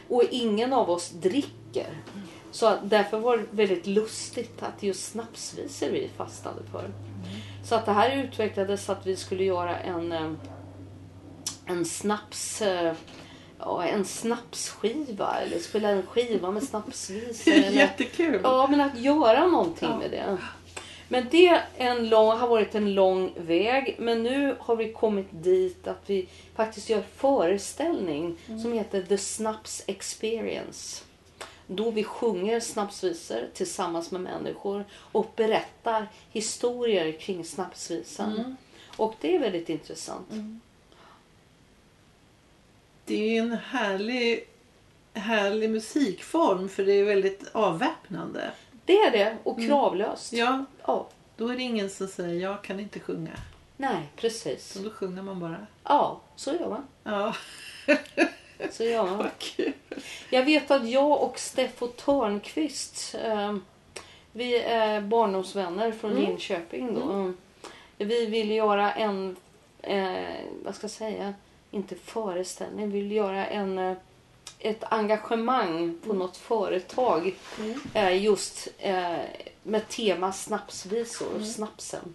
Och 0.07 0.23
ingen 0.31 0.73
av 0.73 0.89
oss 0.89 1.09
dricker. 1.09 1.87
Så 2.51 2.77
därför 2.83 3.19
var 3.19 3.37
det 3.37 3.45
väldigt 3.51 3.87
lustigt 3.87 4.63
att 4.63 4.83
just 4.83 5.11
snapsvisor 5.11 5.89
vi 5.89 6.09
fastnade 6.17 6.61
för. 6.71 6.89
Så 7.63 7.75
att 7.75 7.85
det 7.85 7.91
här 7.91 8.23
utvecklades 8.23 8.89
att 8.89 9.07
vi 9.07 9.15
skulle 9.15 9.43
göra 9.43 9.79
en, 9.79 10.11
eh, 10.11 10.31
en 11.65 11.85
snaps... 11.85 12.61
eh, 12.61 12.93
en 13.91 14.05
snapsskiva 14.05 15.39
eller 15.41 15.59
spela 15.59 15.89
en 15.89 16.03
skiva 16.05 16.51
med 16.51 16.63
snapsvisor. 16.63 17.53
Jättekul. 17.53 18.39
Ja, 18.43 18.67
men 18.67 18.81
att 18.81 18.97
göra 18.99 19.47
någonting 19.47 19.89
Ja. 19.91 19.97
med 19.97 20.11
det. 20.11 20.37
Men 21.07 21.27
det 21.31 21.61
en 21.77 22.09
lång, 22.09 22.37
har 22.37 22.47
varit 22.47 22.75
en 22.75 22.93
lång 22.93 23.33
väg. 23.37 23.95
Men 23.99 24.23
nu 24.23 24.55
har 24.59 24.75
vi 24.75 24.93
kommit 24.93 25.27
dit 25.31 25.87
att 25.87 26.01
vi 26.05 26.27
faktiskt 26.55 26.89
gör 26.89 27.03
föreställning 27.15 28.37
som 28.61 28.73
heter 28.73 29.01
The 29.01 29.17
Snaps 29.17 29.83
Experience. 29.87 31.03
Då 31.67 31.91
vi 31.91 32.03
sjunger 32.03 32.59
snapsvisor 32.59 33.49
tillsammans 33.53 34.11
med 34.11 34.21
människor 34.21 34.85
och 34.93 35.31
berättar 35.35 36.07
historier 36.31 37.11
kring 37.11 37.45
snapsvisan. 37.45 38.57
Och 38.97 39.15
det 39.21 39.35
är 39.35 39.39
väldigt 39.39 39.69
intressant. 39.69 40.27
Det 43.05 43.15
är 43.15 43.29
ju 43.31 43.37
en 43.37 43.57
härlig, 43.57 44.47
härlig 45.13 45.69
musikform 45.69 46.69
för 46.69 46.85
det 46.85 46.93
är 46.93 47.03
väldigt 47.03 47.49
avväpnande. 47.51 48.51
Det 48.85 48.97
är 48.97 49.11
det 49.11 49.37
och 49.43 49.57
kravlöst. 49.67 50.33
Ja, 50.33 50.65
Ja. 50.85 51.07
då 51.37 51.47
är 51.49 51.55
det 51.55 51.61
ingen 51.63 51.89
som 51.89 52.07
säger 52.07 52.41
jag 52.41 52.63
kan 52.63 52.79
inte 52.79 52.99
sjunga. 52.99 53.31
Nej, 53.77 54.09
precis. 54.15 54.71
Så 54.73 54.79
då 54.79 54.89
sjunger 54.89 55.21
man 55.21 55.39
bara. 55.39 55.67
Ja, 55.83 56.21
så 56.35 56.53
gör 56.53 56.69
man. 56.69 56.83
Ja. 57.03 57.35
Så 58.71 58.83
gör 58.83 59.05
man. 59.05 59.27
Jag 60.29 60.43
vet 60.45 60.71
att 60.71 60.89
jag 60.89 61.21
och 61.23 61.39
Steffo 61.39 61.87
Törnqvist, 61.87 63.15
eh, 63.23 63.55
vi 64.31 64.55
är 64.61 65.01
barndomsvänner 65.01 65.91
från 65.91 66.11
Mm. 66.11 66.23
Linköping 66.23 66.93
då. 66.95 67.33
Vi 67.97 68.25
ville 68.25 68.53
göra 68.53 68.93
en, 68.93 69.35
eh, 69.81 70.33
vad 70.63 70.75
ska 70.75 70.83
jag 70.83 70.91
säga, 70.91 71.33
inte 71.75 71.95
föreställning, 71.95 72.91
vi 72.91 73.01
ville 73.01 73.15
göra 73.15 73.47
en, 73.47 73.77
eh, 73.77 73.97
ett 74.59 74.83
engagemang 74.83 75.99
på 76.07 76.13
något 76.13 76.37
företag 76.37 77.35
Mm. 77.59 77.79
eh, 77.93 78.23
just 78.23 78.67
eh, 78.77 79.17
med 79.63 79.87
tema 79.89 80.31
snapsvisor, 80.33 81.41
snapsen. 81.43 82.13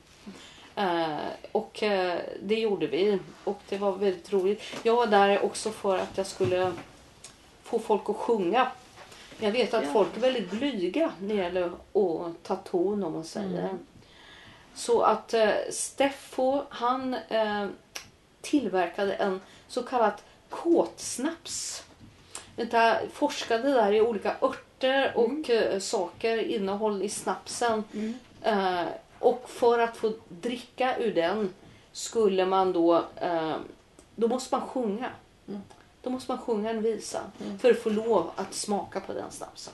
Eh, 0.76 1.16
och 1.52 1.82
eh, 1.82 2.18
det 2.42 2.54
gjorde 2.60 2.86
vi 2.86 3.18
och 3.44 3.60
det 3.68 3.78
var 3.78 3.92
väldigt 3.92 4.32
roligt. 4.32 4.62
Jag 4.82 4.96
var 4.96 5.06
där 5.06 5.44
också 5.44 5.70
för 5.70 5.98
att 5.98 6.16
jag 6.18 6.26
skulle 6.26 6.72
få 7.62 7.78
folk 7.78 8.08
att 8.10 8.16
sjunga. 8.16 8.70
Jag 9.38 9.50
vet 9.52 9.74
att 9.74 9.84
Ja. 9.84 9.92
folk 9.92 10.16
är 10.16 10.20
väldigt 10.20 10.50
blyga 10.50 11.12
när 11.20 11.28
det 11.34 11.42
gäller 11.42 11.66
att 11.66 12.42
ta 12.42 12.56
ton 12.56 13.04
om 13.04 13.12
man 13.12 13.24
säger. 13.24 13.64
Mm. 13.64 13.78
Så 14.74 15.02
att 15.02 15.34
eh, 15.34 15.50
Steffo 15.70 16.62
han 16.68 17.14
eh, 17.28 17.66
tillverkade 18.42 19.14
en 19.14 19.40
så 19.68 19.82
kallad 19.82 20.12
kåtsnaps. 20.50 21.84
Vänta, 22.56 22.96
forskade 23.12 23.72
där 23.72 23.92
i 23.92 24.00
olika 24.00 24.36
örter 24.42 25.12
och 25.14 25.50
eh, 25.50 25.78
saker, 25.78 26.38
innehåll 26.38 27.02
i 27.02 27.08
snapsen. 27.08 27.84
Mm. 27.92 28.14
Eh, 28.42 28.86
och 29.18 29.50
för 29.50 29.78
att 29.78 29.96
få 29.96 30.12
dricka 30.28 30.96
ur 30.98 31.14
den 31.14 31.54
skulle 31.92 32.46
man 32.46 32.72
då, 32.72 33.04
eh, 33.20 33.56
då 34.16 34.28
måste 34.28 34.54
man 34.56 34.66
sjunga. 34.68 35.10
Mm. 35.48 35.60
Då 36.02 36.10
måste 36.10 36.32
man 36.32 36.40
sjunga 36.40 36.70
en 36.70 36.82
visa 36.82 37.20
Mm. 37.44 37.58
för 37.58 37.70
att 37.70 37.82
få 37.82 37.90
lov 37.90 38.30
att 38.36 38.54
smaka 38.54 39.00
på 39.00 39.12
den 39.12 39.30
snapsen. 39.30 39.72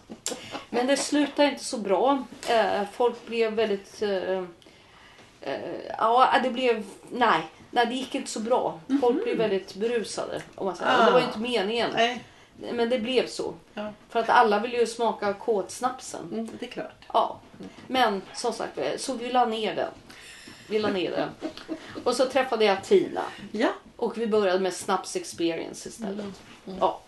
Men 0.70 0.86
det 0.86 0.96
slutade 0.96 1.48
inte 1.48 1.64
så 1.64 1.78
bra. 1.78 2.24
Eh, 2.48 2.82
folk 2.92 3.26
blev 3.26 3.52
väldigt... 3.52 4.02
Eh, 4.02 4.44
ja, 5.98 6.34
det 6.42 6.50
blev... 6.50 6.84
Nej, 7.10 7.42
nej, 7.76 7.86
det 7.86 7.94
gick 7.94 8.14
inte 8.14 8.30
så 8.30 8.40
bra. 8.40 8.80
Folk 9.00 9.24
blev 9.24 9.36
väldigt 9.36 9.74
berusade. 9.74 10.42
Om 10.54 10.66
man 10.66 10.76
säger. 10.76 10.98
Och 10.98 11.04
det 11.06 11.10
var 11.12 11.20
ju 11.20 11.26
inte 11.26 11.38
meningen. 11.38 11.90
Nej, 11.94 12.24
Men 12.72 12.90
det 12.90 12.98
blev 12.98 13.26
så. 13.26 13.54
ja. 13.74 13.92
För 14.08 14.20
att 14.20 14.28
alla 14.28 14.58
vill 14.58 14.72
ju 14.72 14.86
smaka 14.86 15.32
kåtsnapsen. 15.32 16.28
mm, 16.32 16.48
det 16.60 16.66
är 16.66 16.70
klart. 16.70 17.04
Ja, 17.12 17.40
men 17.86 18.22
som 18.34 18.52
sagt 18.52 18.78
så 19.00 19.14
vi 19.14 19.32
la 19.32 19.44
ner 19.46 19.74
den. 19.74 19.90
Vi 20.68 20.78
la 20.78 20.88
ner 20.88 21.10
den. 21.10 21.28
Och 22.04 22.16
så 22.16 22.26
träffade 22.26 22.64
jag 22.64 22.84
Tina 22.84 23.24
Ja, 23.52 23.72
och 23.96 24.18
vi 24.18 24.26
började 24.26 24.58
med 24.58 24.74
Snaps 24.74 25.16
Experience 25.16 25.88
istället. 25.88 26.42
Ja, 26.80 27.00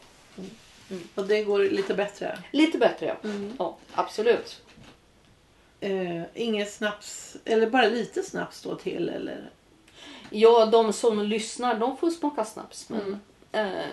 och 1.15 1.25
det 1.25 1.43
går 1.43 1.59
lite 1.59 1.95
bättre. 1.95 2.39
lite 2.51 2.79
bättre 2.79 3.17
ja. 3.23 3.31
ja 3.59 3.77
absolut. 3.95 4.63
Eh, 5.81 6.23
inget 6.35 6.73
snaps, 6.73 7.37
eller 7.45 7.71
bara 7.71 7.89
lite 7.89 8.23
snaps 8.23 8.63
då 8.63 8.75
till 8.75 9.09
eller? 9.09 9.51
Ja, 10.31 10.67
de 10.67 10.93
som 10.93 11.23
lyssnar 11.23 11.79
de 11.79 11.97
får 11.97 12.11
smaka 12.11 12.45
snaps. 12.45 12.89
Men 12.89 13.21
eh, 13.53 13.85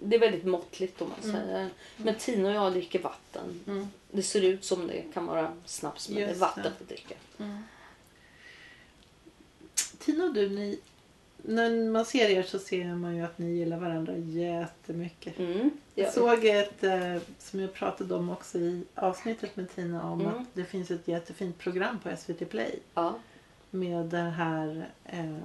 det 0.00 0.16
är 0.16 0.20
väldigt 0.20 0.44
måttligt 0.44 1.02
om 1.02 1.08
man 1.08 1.32
säger. 1.32 1.68
Men 1.96 2.14
Tina 2.14 2.48
och 2.48 2.54
jag 2.54 2.72
dricker 2.72 2.98
vatten. 3.02 3.60
Mm. 3.66 3.88
Det 4.10 4.22
ser 4.22 4.42
ut 4.42 4.64
som 4.64 4.86
det 4.86 5.02
kan 5.14 5.26
vara 5.26 5.52
snaps 5.64 6.08
men 6.08 6.16
det 6.18 6.24
är 6.24 6.34
vatten 6.34 6.62
det. 6.64 6.72
vi 6.78 6.84
dricker. 6.84 7.16
Tina 9.98 10.24
och 10.24 10.34
du, 10.34 10.48
ni, 10.48 10.78
när 11.36 11.90
man 11.90 12.04
ser 12.04 12.28
er 12.30 12.42
så 12.42 12.58
ser 12.58 12.84
man 12.84 13.16
ju 13.16 13.22
att 13.24 13.38
ni 13.38 13.50
gillar 13.56 13.76
varandra 13.76 14.16
jättemycket. 14.16 15.38
Mm, 15.38 15.70
Jag 15.94 16.06
vi. 16.06 16.12
såg 16.12 16.44
ett 16.44 16.84
eh, 16.84 17.16
som 17.38 17.60
jag 17.60 17.72
pratade 17.74 18.14
om 18.14 18.30
också 18.30 18.58
i 18.58 18.84
avsnittet 18.94 19.56
med 19.56 19.74
Tina 19.74 20.10
om 20.10 20.20
Mm. 20.20 20.34
att 20.34 20.46
det 20.54 20.64
finns 20.64 20.90
ett 20.90 21.08
jättefint 21.08 21.58
program 21.58 21.98
på 21.98 22.16
SVT 22.16 22.48
Play 22.50 22.78
Ja. 22.94 23.14
med 23.70 24.04
den 24.06 24.30
här 24.30 24.88
eh, 25.04 25.36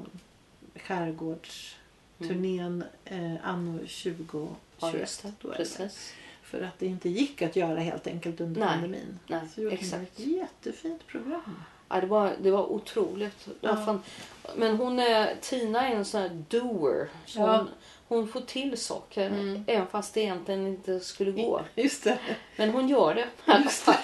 skärgårdsturnén 0.80 2.84
eh, 3.06 3.34
anno 3.44 3.78
2021. 3.78 4.50
ja, 4.80 4.94
just 4.94 5.24
det. 5.24 5.32
då 5.42 5.50
det. 5.50 5.56
Precis. 5.58 6.14
För 6.44 6.62
att 6.62 6.80
det 6.80 6.86
inte 6.86 7.10
gick 7.10 7.42
att 7.42 7.56
göra 7.56 7.80
helt 7.80 8.08
enkelt 8.08 8.42
under 8.42 8.60
Nej, 8.62 8.70
pandemin. 8.70 9.20
nej, 9.28 9.42
så 9.56 9.62
gjorde 9.62 9.76
exakt. 9.76 10.20
ett 10.20 10.28
jättefint 10.28 11.08
program. 11.08 11.64
Ja, 11.90 12.02
det, 12.02 12.08
var, 12.08 12.34
det 12.42 12.52
var 12.52 12.72
otroligt. 12.72 13.46
Det 13.46 13.52
Ja. 13.62 13.76
fan, 13.86 14.02
men 14.56 14.76
hon 14.76 15.00
är, 15.00 15.36
Tina 15.42 15.88
är 15.88 15.96
en 15.96 16.06
sån 16.06 16.22
här 16.22 16.44
doer. 16.50 17.10
Så 17.26 17.40
Ja. 17.40 17.58
hon, 17.58 17.68
hon 18.08 18.28
får 18.28 18.42
till 18.42 18.78
saker 18.78 19.28
Mm. 19.28 19.64
även 19.68 19.88
fast 19.88 20.14
det 20.14 20.22
egentligen 20.22 20.68
inte 20.68 21.00
skulle 21.00 21.32
gå. 21.32 21.62
Just 21.76 22.04
det. 22.04 22.20
Men 22.58 22.70
hon 22.70 22.88
gör 22.90 23.16
det 23.16 23.28
alla 23.46 23.70
fall. 23.70 23.96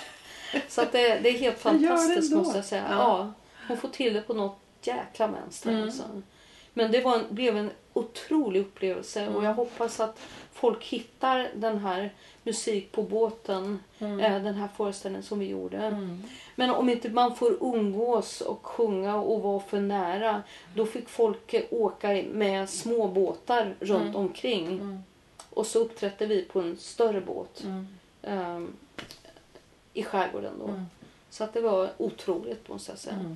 Så 0.70 0.82
att 0.82 0.92
det, 0.92 1.20
det 1.20 1.30
är 1.30 1.38
helt 1.40 1.56
det 1.56 1.62
fantastiskt 1.62 2.34
måste 2.34 2.58
jag 2.58 2.66
säga. 2.66 2.86
Ja. 2.90 2.98
Ja. 2.98 3.34
hon 3.68 3.78
får 3.78 3.90
till 3.90 4.14
det 4.14 4.22
på 4.22 4.34
något 4.34 4.60
jäkla 4.82 5.28
vänster. 5.28 5.70
Mm. 5.72 5.84
Alltså. 5.84 6.22
Men 6.74 6.92
det 6.92 7.02
var 7.02 7.16
en, 7.20 7.26
blev 7.30 7.58
en 7.58 7.70
otrolig 7.94 8.60
upplevelse 8.62 9.22
och 9.28 9.32
Mm. 9.34 9.44
jag 9.44 9.54
hoppas 9.54 10.00
att 10.00 10.20
folk 10.54 10.84
hittar 10.84 11.50
den 11.56 11.78
här 11.78 12.14
musik 12.44 12.92
på 12.92 13.04
båten, 13.04 13.80
Mm. 14.00 14.20
eh, 14.20 14.44
den 14.44 14.54
här 14.56 14.68
föreställningen 14.78 15.24
som 15.24 15.40
vi 15.40 15.48
gjorde. 15.50 15.78
Mm. 15.78 16.24
Men 16.56 16.70
om 16.70 16.90
inte 16.90 17.10
man 17.10 17.36
får 17.36 17.58
umgås 17.62 18.42
och 18.42 18.66
sjunga 18.66 19.16
och 19.16 19.42
vara 19.42 19.60
för 19.60 19.80
nära 19.82 20.44
då 20.76 20.86
fick 20.86 21.10
folk 21.10 21.54
eh, 21.54 21.64
åka 21.72 22.24
med 22.32 22.70
små 22.70 23.08
båtar 23.08 23.76
runt 23.80 24.02
Mm. 24.04 24.16
omkring. 24.16 24.68
Mm. 24.68 25.00
Och 25.50 25.66
så 25.66 25.80
uppträdde 25.80 26.26
vi 26.26 26.42
på 26.46 26.60
en 26.60 26.78
större 26.78 27.22
båt 27.22 27.64
ehm, 28.22 28.74
i 29.94 30.04
skärgården 30.04 30.54
då. 30.60 30.84
Så 31.30 31.44
att 31.44 31.54
det 31.54 31.62
var 31.62 31.90
otroligt 31.98 32.70
måste 32.70 32.92
jag 32.92 33.00
säga. 33.00 33.36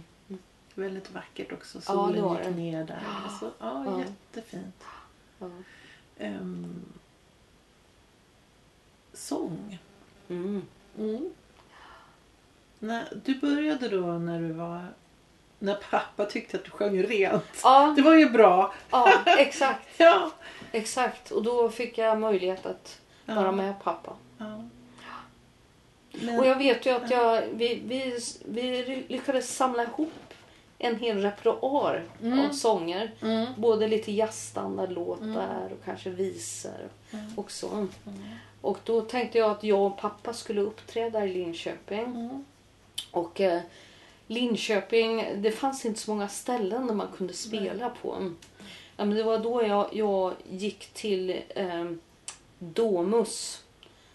Mm. 0.77 0.89
Väldigt 0.89 1.11
vackert 1.11 1.51
också. 1.51 1.77
Ja, 1.77 1.81
Solen 1.93 2.23
var 2.23 2.39
gick 2.41 2.55
ner 2.55 2.83
där. 2.83 3.03
Alltså, 3.25 3.51
ja, 3.59 3.83
Ja. 3.85 3.99
Jättefint. 3.99 4.83
Ja. 5.39 5.49
Ehm, 6.17 6.85
sång. 9.13 9.79
Mm. 10.29 10.61
När, 12.79 13.07
du 13.25 13.35
började 13.39 13.89
då 13.89 14.05
när 14.07 14.39
du 14.39 14.51
var... 14.51 14.85
När 15.59 15.75
pappa 15.91 16.25
tyckte 16.25 16.57
att 16.57 16.63
du 16.63 16.69
sjöng 16.69 17.03
rent. 17.03 17.43
Ja, 17.63 17.93
Det 17.95 18.01
var 18.01 18.15
ju 18.15 18.29
bra. 18.29 18.73
ja, 18.91 19.13
exakt. 19.25 19.87
Ja. 19.99 20.31
Exakt. 20.71 21.31
Och 21.31 21.43
då 21.43 21.69
fick 21.69 21.97
jag 21.97 22.19
möjlighet 22.19 22.65
att 22.65 23.01
Ja. 23.25 23.35
vara 23.35 23.51
med 23.51 23.73
pappa. 23.83 24.15
ja. 24.37 24.63
Men, 26.11 26.39
Och 26.39 26.45
jag 26.45 26.55
vet 26.55 26.85
ju 26.85 26.89
att 26.89 27.11
jag, 27.11 27.41
vi, 27.53 27.81
vi, 27.85 28.19
vi 28.45 29.05
lyckades 29.09 29.55
samla 29.55 29.83
ihop 29.83 30.26
en 30.79 30.95
hel 30.99 31.21
repertoar 31.21 32.03
Mm. 32.21 32.39
av 32.39 32.53
sånger. 32.53 33.11
mm. 33.21 33.47
Både 33.57 33.87
lite 33.87 34.11
jazzstandardlåtar 34.11 35.69
och 35.71 35.85
kanske 35.85 36.09
visor 36.09 36.89
Mm. 37.13 37.25
också. 37.35 37.87
Och 38.61 38.77
då 38.83 39.01
tänkte 39.01 39.37
jag 39.37 39.51
att 39.51 39.63
jag 39.63 39.81
och 39.81 39.97
pappa 39.97 40.33
skulle 40.33 40.61
uppträda 40.61 41.25
i 41.25 41.33
Linköping. 41.33 41.99
Mm. 42.05 42.45
Och 43.11 43.41
eh, 43.41 43.61
Linköping, 44.27 45.25
det 45.41 45.51
fanns 45.51 45.85
inte 45.85 45.99
så 45.99 46.11
många 46.11 46.27
ställen 46.27 46.87
där 46.87 46.93
man 46.93 47.07
kunde 47.17 47.33
spela 47.33 47.89
på. 47.89 48.31
Ja, 48.97 49.05
men 49.05 49.09
det 49.17 49.23
var 49.23 49.37
då 49.39 49.63
jag, 49.63 49.87
jag 49.91 50.33
gick 50.49 50.85
till 50.93 51.41
eh, 51.49 51.91
Domus. 52.59 53.63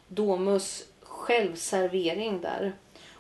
Domus 0.09 0.85
självservering 1.01 2.41
där. 2.41 2.73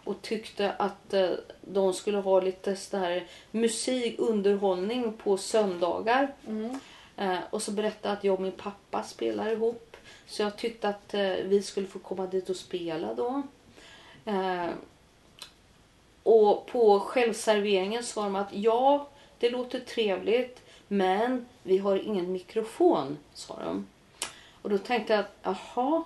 Och 0.04 0.22
tyckte 0.22 0.72
att 0.72 1.14
eh, 1.14 1.30
de 1.60 1.94
skulle 1.94 2.18
ha 2.18 2.40
lite 2.40 2.76
så 2.76 2.96
här 2.96 3.26
musik, 3.50 4.14
underhållning 4.18 5.12
på 5.12 5.36
söndagar. 5.36 6.34
Mm. 6.46 6.78
Eh, 7.16 7.38
och 7.50 7.62
så 7.62 7.70
berättade 7.70 8.14
att 8.14 8.24
jag 8.24 8.34
och 8.34 8.40
min 8.40 8.52
pappa 8.52 9.02
spelar 9.02 9.50
ihop. 9.50 9.96
Så 10.26 10.42
jag 10.42 10.56
tyckte 10.56 10.88
att 10.88 11.14
eh, 11.14 11.34
vi 11.44 11.62
skulle 11.62 11.86
få 11.86 11.98
komma 11.98 12.26
dit 12.26 12.50
och 12.50 12.56
spela 12.56 13.14
då. 13.14 13.42
Och 16.22 16.66
på 16.66 17.00
självserveringen 17.00 18.02
sa 18.02 18.22
de 18.22 18.36
att 18.36 18.52
ja, 18.52 19.08
det 19.38 19.50
låter 19.50 19.80
trevligt 19.80 20.62
men 20.88 21.46
vi 21.62 21.78
har 21.78 21.96
ingen 21.96 22.32
mikrofon, 22.32 23.18
sa 23.34 23.58
de. 23.64 23.86
Och 24.62 24.70
då 24.70 24.78
tänkte 24.78 25.12
jag 25.12 25.20
att 25.20 25.36
jaha, 25.42 26.02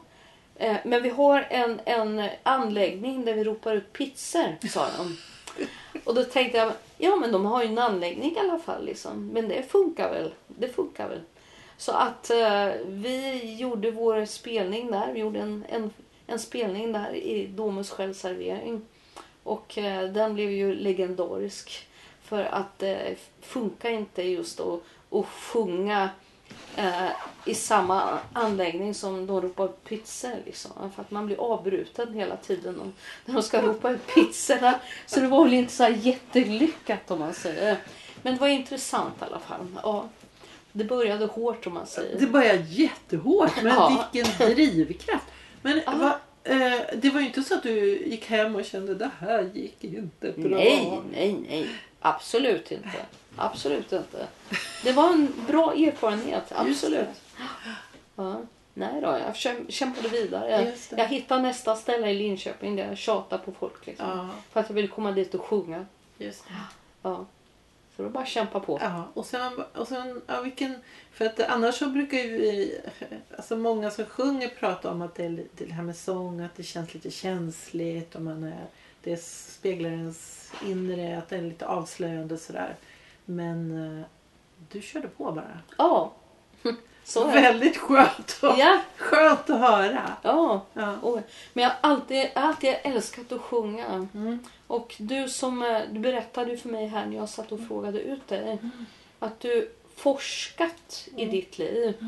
eh, 0.58 0.76
men 0.84 1.02
vi 1.02 1.08
har 1.08 1.46
en, 1.50 1.80
en 1.84 2.28
anläggning 2.42 3.24
där 3.24 3.34
vi 3.34 3.44
ropar 3.44 3.74
ut 3.74 3.92
pizzor, 3.92 4.68
sa 4.68 4.88
de. 4.98 5.16
Och 6.04 6.14
då 6.14 6.24
tänkte 6.24 6.58
jag, 6.58 6.72
ja 6.98 7.16
men 7.16 7.32
de 7.32 7.46
har 7.46 7.62
ju 7.62 7.68
en 7.68 7.78
anläggning 7.78 8.32
i 8.36 8.38
alla 8.38 8.58
fall 8.58 8.84
liksom. 8.84 9.26
Men 9.28 9.48
det 9.48 9.62
funkar 9.62 10.10
väl, 10.10 10.34
det 10.46 10.68
funkar 10.68 11.08
väl. 11.08 11.20
Så 11.76 11.92
att 11.92 12.30
eh, 12.30 12.70
vi 12.86 13.54
gjorde 13.54 13.90
vår 13.90 14.24
spelning 14.24 14.90
där, 14.90 15.12
vi 15.12 15.20
gjorde 15.20 15.40
en, 15.40 15.64
en, 15.68 15.90
en 16.26 16.38
spelning 16.38 16.92
där 16.92 17.14
i 17.14 17.46
Domus 17.46 17.90
självservering. 17.90 18.82
Och 19.42 19.78
eh, 19.78 20.08
den 20.08 20.34
blev 20.34 20.50
ju 20.50 20.74
legendarisk. 20.74 21.88
För 22.22 22.42
att 22.42 22.78
det 22.78 22.94
eh, 22.94 23.16
funkar 23.40 23.90
inte 23.90 24.22
just 24.22 24.60
att, 24.60 24.80
att 25.10 25.26
sjunga 25.26 26.10
eh, 26.76 27.08
i 27.44 27.54
samma 27.54 28.18
anläggning 28.32 28.94
som 28.94 29.26
de 29.26 29.40
ropar 29.40 29.68
pizzor. 29.68 30.36
Liksom. 30.46 30.72
För 30.94 31.02
att 31.02 31.10
man 31.10 31.26
blir 31.26 31.40
avbruten 31.40 32.14
hela 32.14 32.36
tiden 32.36 32.80
om- 32.80 32.92
när 33.24 33.34
de 33.34 33.42
ska 33.42 33.62
ropa 33.62 33.90
ut 33.90 34.06
pizzorna. 34.14 34.80
Så 35.06 35.20
det 35.20 35.26
var 35.28 35.44
väl 35.44 35.52
inte 35.54 35.72
så 35.72 35.82
här 35.82 35.90
jättelyckat 35.90 37.10
om 37.10 37.18
man 37.18 37.34
säger. 37.34 37.76
Men 38.22 38.34
det 38.34 38.40
var 38.40 38.48
intressant 38.48 39.14
i 39.20 39.24
alla 39.24 39.38
fall. 39.38 39.66
Ja, 39.82 40.08
det 40.72 40.84
började 40.84 41.26
hårt 41.26 41.66
om 41.66 41.74
man 41.74 41.86
säger. 41.86 42.18
Det 42.20 42.26
började 42.26 42.64
jättehårt, 42.68 43.62
men 43.62 43.74
Ja. 43.74 44.08
vilken 44.12 44.54
drivkraft. 44.54 45.24
Men 45.62 45.80
Ja. 45.86 45.92
va, 45.92 46.18
eh, 46.44 46.80
det 46.96 47.10
var 47.10 47.20
ju 47.20 47.26
inte 47.26 47.42
så 47.42 47.54
att 47.54 47.62
du 47.62 47.98
gick 48.06 48.26
hem 48.26 48.56
och 48.56 48.64
kände 48.64 48.94
det 48.94 49.10
här 49.20 49.50
gick 49.54 49.84
inte 49.84 50.32
bra. 50.36 50.56
Nej, 50.58 51.00
nej, 51.12 51.36
nej. 51.48 51.68
Absolut 52.00 52.70
inte. 52.72 52.88
Absolut 53.36 53.92
inte. 53.92 54.26
Det 54.84 54.92
var 54.92 55.10
en 55.12 55.32
bra 55.46 55.72
erfarenhet. 55.74 56.52
Absolut. 56.54 57.08
Ja. 58.16 58.40
Nej 58.74 59.00
då, 59.00 59.06
jag 59.06 59.34
käm- 59.34 59.70
kämpade 59.70 60.08
vidare. 60.08 60.50
Jag, 60.50 60.98
jag 60.98 61.08
hittade 61.08 61.42
nästa 61.42 61.76
ställe 61.76 62.10
i 62.10 62.14
Linköping 62.14 62.76
där 62.76 62.88
jag 62.88 62.98
tjatade 62.98 63.42
på 63.44 63.52
folk. 63.52 63.86
Liksom, 63.86 64.08
Ja, 64.08 64.28
För 64.52 64.60
att 64.60 64.68
jag 64.68 64.74
ville 64.74 64.88
komma 64.88 65.12
dit 65.12 65.34
och 65.34 65.44
sjunga. 65.44 65.86
just 66.18 66.44
det. 66.48 66.54
Ja. 67.02 67.26
Så 67.96 68.02
var 68.02 68.10
bara 68.10 68.26
kämpa 68.26 68.60
på. 68.60 68.78
Ja, 68.82 69.04
och 69.14 69.26
sen, 69.26 69.62
och 69.74 69.88
sen 69.88 70.22
ja, 70.26 70.40
vilken, 70.40 70.74
för 71.12 71.24
att 71.24 71.40
annars 71.40 71.74
så 71.74 71.86
brukar 71.86 72.18
ju 72.18 72.28
vi, 72.38 72.80
alltså 73.36 73.56
många 73.56 73.90
som 73.90 74.04
sjunger 74.06 74.48
prata 74.48 74.90
om 74.90 75.02
att 75.02 75.14
det, 75.14 75.24
är, 75.24 75.44
det 75.52 75.72
här 75.72 75.82
med 75.82 75.96
sång, 75.96 76.40
att 76.40 76.56
det 76.56 76.62
känns 76.62 76.94
lite 76.94 77.10
känsligt 77.10 78.14
och 78.14 78.22
man 78.22 78.44
är, 78.44 78.64
det 79.02 79.22
speglar 79.24 79.90
ens 79.90 80.50
inre, 80.66 81.18
att 81.18 81.28
det 81.28 81.36
är 81.36 81.42
lite 81.42 81.66
avslöjande 81.66 82.38
sådär. 82.38 82.76
Men 83.26 83.84
eh, 84.00 84.04
du 84.72 84.80
körde 84.82 85.08
på 85.08 85.32
bara. 85.32 85.58
Ja. 85.78 86.12
Så. 87.04 87.26
Väldigt 87.26 87.76
skönt, 87.76 88.38
att- 88.42 88.58
Ja. 88.58 88.80
skönt 88.96 89.50
att 89.50 89.60
höra. 89.60 90.12
ja. 90.22 90.60
Ja. 90.72 90.96
Och, 91.02 91.20
men 91.52 91.62
jag 91.64 91.70
har 91.70 91.76
alltid, 91.80 92.28
alltid 92.34 92.74
älskat 92.82 93.32
att 93.32 93.40
sjunga. 93.40 93.86
Mm. 94.14 94.38
Och 94.66 94.94
du 94.98 95.28
som 95.28 95.62
eh, 95.62 95.80
du 95.90 95.98
berättade 96.00 96.56
för 96.56 96.68
mig 96.68 96.86
här 96.86 97.06
när 97.06 97.16
jag 97.16 97.28
satt 97.28 97.52
och 97.52 97.60
frågade 97.68 98.00
ut 98.00 98.28
dig 98.28 98.58
att 99.18 99.40
du 99.40 99.70
forskat 99.96 101.08
i 101.16 101.24
ditt 101.24 101.58
liv. 101.58 102.04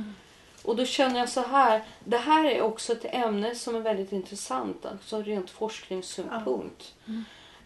Och 0.64 0.76
då 0.76 0.84
känner 0.84 1.20
jag 1.20 1.28
så 1.28 1.40
här, 1.40 1.82
det 2.04 2.18
här 2.18 2.44
är 2.44 2.62
också 2.62 2.92
ett 2.92 3.04
ämne 3.04 3.54
som 3.54 3.76
är 3.76 3.80
väldigt 3.80 4.12
intressant, 4.12 4.86
alltså 4.86 5.22
rent 5.22 5.50
forskningssynpunkt. 5.50 6.94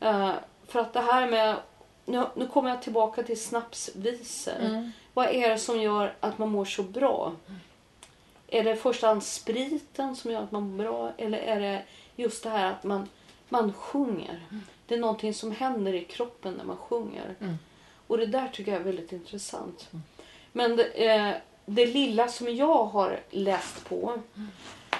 Eh, 0.01 0.31
för 0.69 0.81
att 0.81 0.93
det 0.93 1.01
här 1.01 1.27
med, 1.27 1.57
nu, 2.05 2.27
nu 2.35 2.47
kommer 2.47 2.71
jag 2.71 2.83
tillbaka 2.83 3.23
till 3.23 3.41
snapsvisor. 3.41 4.61
Mm. 4.61 4.93
Vad 5.15 5.29
är 5.29 5.49
det 5.49 5.59
som 5.59 5.81
gör 5.81 6.15
att 6.21 6.39
man 6.39 6.49
mår 6.49 6.65
så 6.65 6.83
bra? 6.83 7.33
Är 8.49 8.65
det 8.65 8.71
i 8.71 8.77
första 8.77 9.07
hand 9.07 9.23
spriten 9.23 10.17
som 10.17 10.31
gör 10.31 10.43
att 10.43 10.53
man 10.53 10.71
mår 10.71 10.85
bra? 10.85 11.13
Eller 11.17 11.39
är 11.39 11.61
det 11.61 11.83
just 12.17 12.43
det 12.43 12.51
här 12.51 12.73
att 12.73 12.85
man, 12.85 13.09
man 13.49 13.73
sjunger? 13.73 14.41
Det 14.87 14.95
är 14.95 14.99
någonting 14.99 15.35
som 15.35 15.53
händer 15.53 15.95
i 15.95 16.05
kroppen 16.05 16.55
när 16.55 16.65
man 16.65 16.77
sjunger. 16.77 17.35
Mm. 17.41 17.59
Och 18.07 18.19
det 18.19 18.27
där 18.27 18.49
tycker 18.49 18.73
jag 18.73 18.81
är 18.81 18.85
väldigt 18.85 19.13
intressant. 19.13 19.91
Men 20.53 20.77
det, 20.77 20.85
eh, 20.85 21.35
det 21.67 21.87
lilla 21.87 22.29
som 22.29 22.57
jag 22.57 22.85
har 22.85 23.21
läst 23.31 23.89
på 23.89 24.13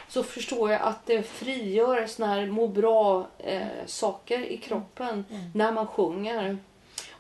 så 0.09 0.23
förstår 0.23 0.71
jag 0.71 0.83
att 0.83 1.07
det 1.07 1.23
frigör 1.23 2.07
såna 2.07 2.29
här 2.29 2.47
må 2.47 2.69
bra 2.69 3.27
eh, 3.39 3.67
saker 3.87 4.41
i 4.41 4.57
kroppen 4.57 5.25
när 5.55 5.73
man 5.73 5.87
sjunger. 5.87 6.59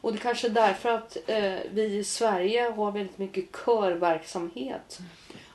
Och 0.02 0.12
det 0.12 0.18
kanske 0.18 0.47
är 0.47 0.50
därför 0.50 0.88
att 0.88 1.16
eh, 1.26 1.59
vi 1.71 1.97
i 1.97 2.04
Sverige 2.04 2.70
har 2.70 2.92
väldigt 2.92 3.18
mycket 3.18 3.53
körverksamhet. 3.53 4.98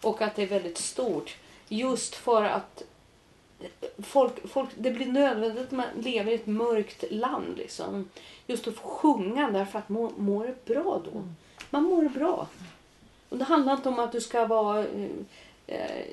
Och 0.01 0.21
att 0.21 0.35
det 0.35 0.43
är 0.43 0.47
väldigt 0.47 0.77
stort. 0.77 1.37
Just 1.67 2.15
för 2.15 2.43
att 2.43 2.83
eh, 3.59 3.87
folk, 4.03 4.49
folk, 4.49 4.69
det 4.75 4.91
blir 4.91 5.05
nödvändigt 5.05 5.63
att 5.63 5.71
man 5.71 5.85
lever 5.95 6.31
i 6.31 6.35
ett 6.35 6.47
mörkt 6.47 7.03
land. 7.11 7.57
Liksom. 7.57 8.09
Just 8.47 8.67
att 8.67 8.75
få 8.75 8.87
sjunga 8.87 9.51
därför 9.51 9.79
att 9.79 9.89
man 9.89 10.13
mår 10.17 10.55
bra 10.65 11.01
då. 11.05 11.23
Man 11.69 11.83
mår 11.83 12.09
bra. 12.09 12.47
Och 13.29 13.37
det 13.37 13.45
handlar 13.45 13.73
inte 13.73 13.89
om 13.89 13.99
att 13.99 14.11
du 14.11 14.21
ska 14.21 14.45
vara 14.45 14.79
eh, 14.79 15.09
eh 15.67 16.05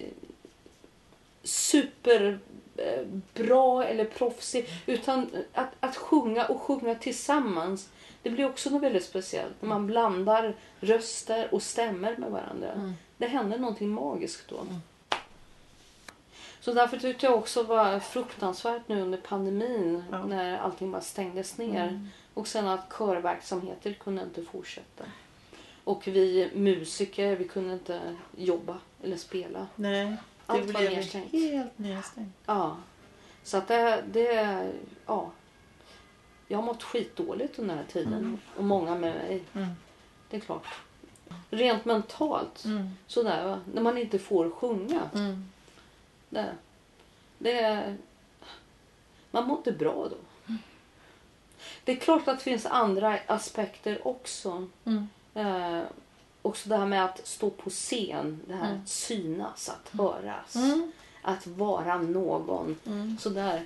super 1.42 2.38
bra 3.34 3.84
eller 3.84 4.04
proffsig. 4.04 4.68
Utan 4.86 5.30
att, 5.52 5.70
att 5.80 5.96
sjunga 5.96 6.46
och 6.46 6.60
sjunga 6.60 6.94
tillsammans. 6.94 7.88
Det 8.22 8.30
blir 8.30 8.46
också 8.46 8.70
något 8.70 8.82
väldigt 8.82 9.04
speciellt. 9.04 9.62
När 9.62 9.68
man 9.68 9.86
blandar 9.86 10.54
röster 10.80 11.54
och 11.54 11.62
stämmer 11.62 12.16
med 12.16 12.30
varandra. 12.30 12.72
Mm. 12.72 12.92
Det 13.16 13.26
händer 13.26 13.58
någonting 13.58 13.88
magiskt 13.88 14.48
då. 14.48 14.66
Så 16.60 16.72
därför 16.72 16.96
tyckte 16.96 17.26
jag 17.26 17.34
också 17.34 17.62
var 17.62 18.00
fruktansvärt 18.00 18.88
nu 18.88 19.00
under 19.00 19.18
pandemin. 19.18 20.04
Ja. 20.10 20.26
När 20.26 20.58
allting 20.58 20.90
bara 20.90 21.02
stängdes 21.02 21.58
ner. 21.58 21.88
Mm. 21.88 22.08
Och 22.34 22.48
sen 22.48 22.68
att 22.68 22.88
körverksamheter 22.98 23.92
kunde 23.92 24.22
inte 24.22 24.42
fortsätta. 24.42 25.04
Och 25.84 26.06
vi 26.06 26.50
musiker, 26.54 27.36
vi 27.36 27.48
kunde 27.48 27.72
inte 27.72 28.16
jobba 28.36 28.78
eller 29.02 29.16
spela. 29.16 29.66
Nej, 29.74 30.16
det 30.46 30.52
Allt 30.52 30.70
var 30.70 30.80
blev 30.80 30.92
nedstängt. 30.92 31.32
helt 31.32 31.78
nedstängt. 31.78 32.34
Ja. 32.46 32.76
Så 33.42 33.56
att 33.56 33.68
det, 33.68 34.04
det, 34.12 34.72
ja. 35.06 35.30
Jag 36.48 36.58
har 36.58 36.62
mått 36.62 36.82
skitdåligt 36.82 37.58
under 37.58 37.74
den 37.74 37.84
här 37.84 37.92
tiden. 37.92 38.12
Mm. 38.12 38.38
Och 38.56 38.64
många 38.64 38.90
med 38.90 39.14
mig. 39.14 39.42
Mm. 39.52 39.68
Det 40.30 40.36
är 40.36 40.40
klart. 40.40 40.66
Rent 41.50 41.84
mentalt. 41.84 42.64
Mm. 42.64 42.90
Sådär. 43.06 43.60
När 43.74 43.82
man 43.82 43.98
inte 43.98 44.18
får 44.18 44.50
sjunga. 44.50 45.10
Mm. 45.14 45.44
Det, 46.28 46.54
det, 47.38 47.96
man 49.30 49.46
mår 49.46 49.56
inte 49.56 49.72
bra 49.72 50.08
då. 50.10 50.16
Det 51.84 51.92
är 51.92 51.96
klart 51.96 52.28
att 52.28 52.38
det 52.38 52.44
finns 52.44 52.66
andra 52.66 53.18
aspekter 53.26 54.08
också. 54.08 54.68
Mm. 54.84 55.08
Eh, 55.34 55.82
också 56.44 56.68
det 56.68 56.76
här 56.76 56.86
med 56.86 57.04
att 57.04 57.26
stå 57.26 57.50
på 57.50 57.70
scen. 57.70 58.40
Det 58.46 58.54
här 58.54 58.66
Mm. 58.70 58.82
att 58.82 58.88
synas, 58.88 59.68
att 59.68 59.88
höras. 59.98 60.56
Mm. 60.56 60.92
Att 61.22 61.46
vara 61.46 61.98
någon. 61.98 62.76
Mm. 62.86 63.18
Sådär. 63.20 63.64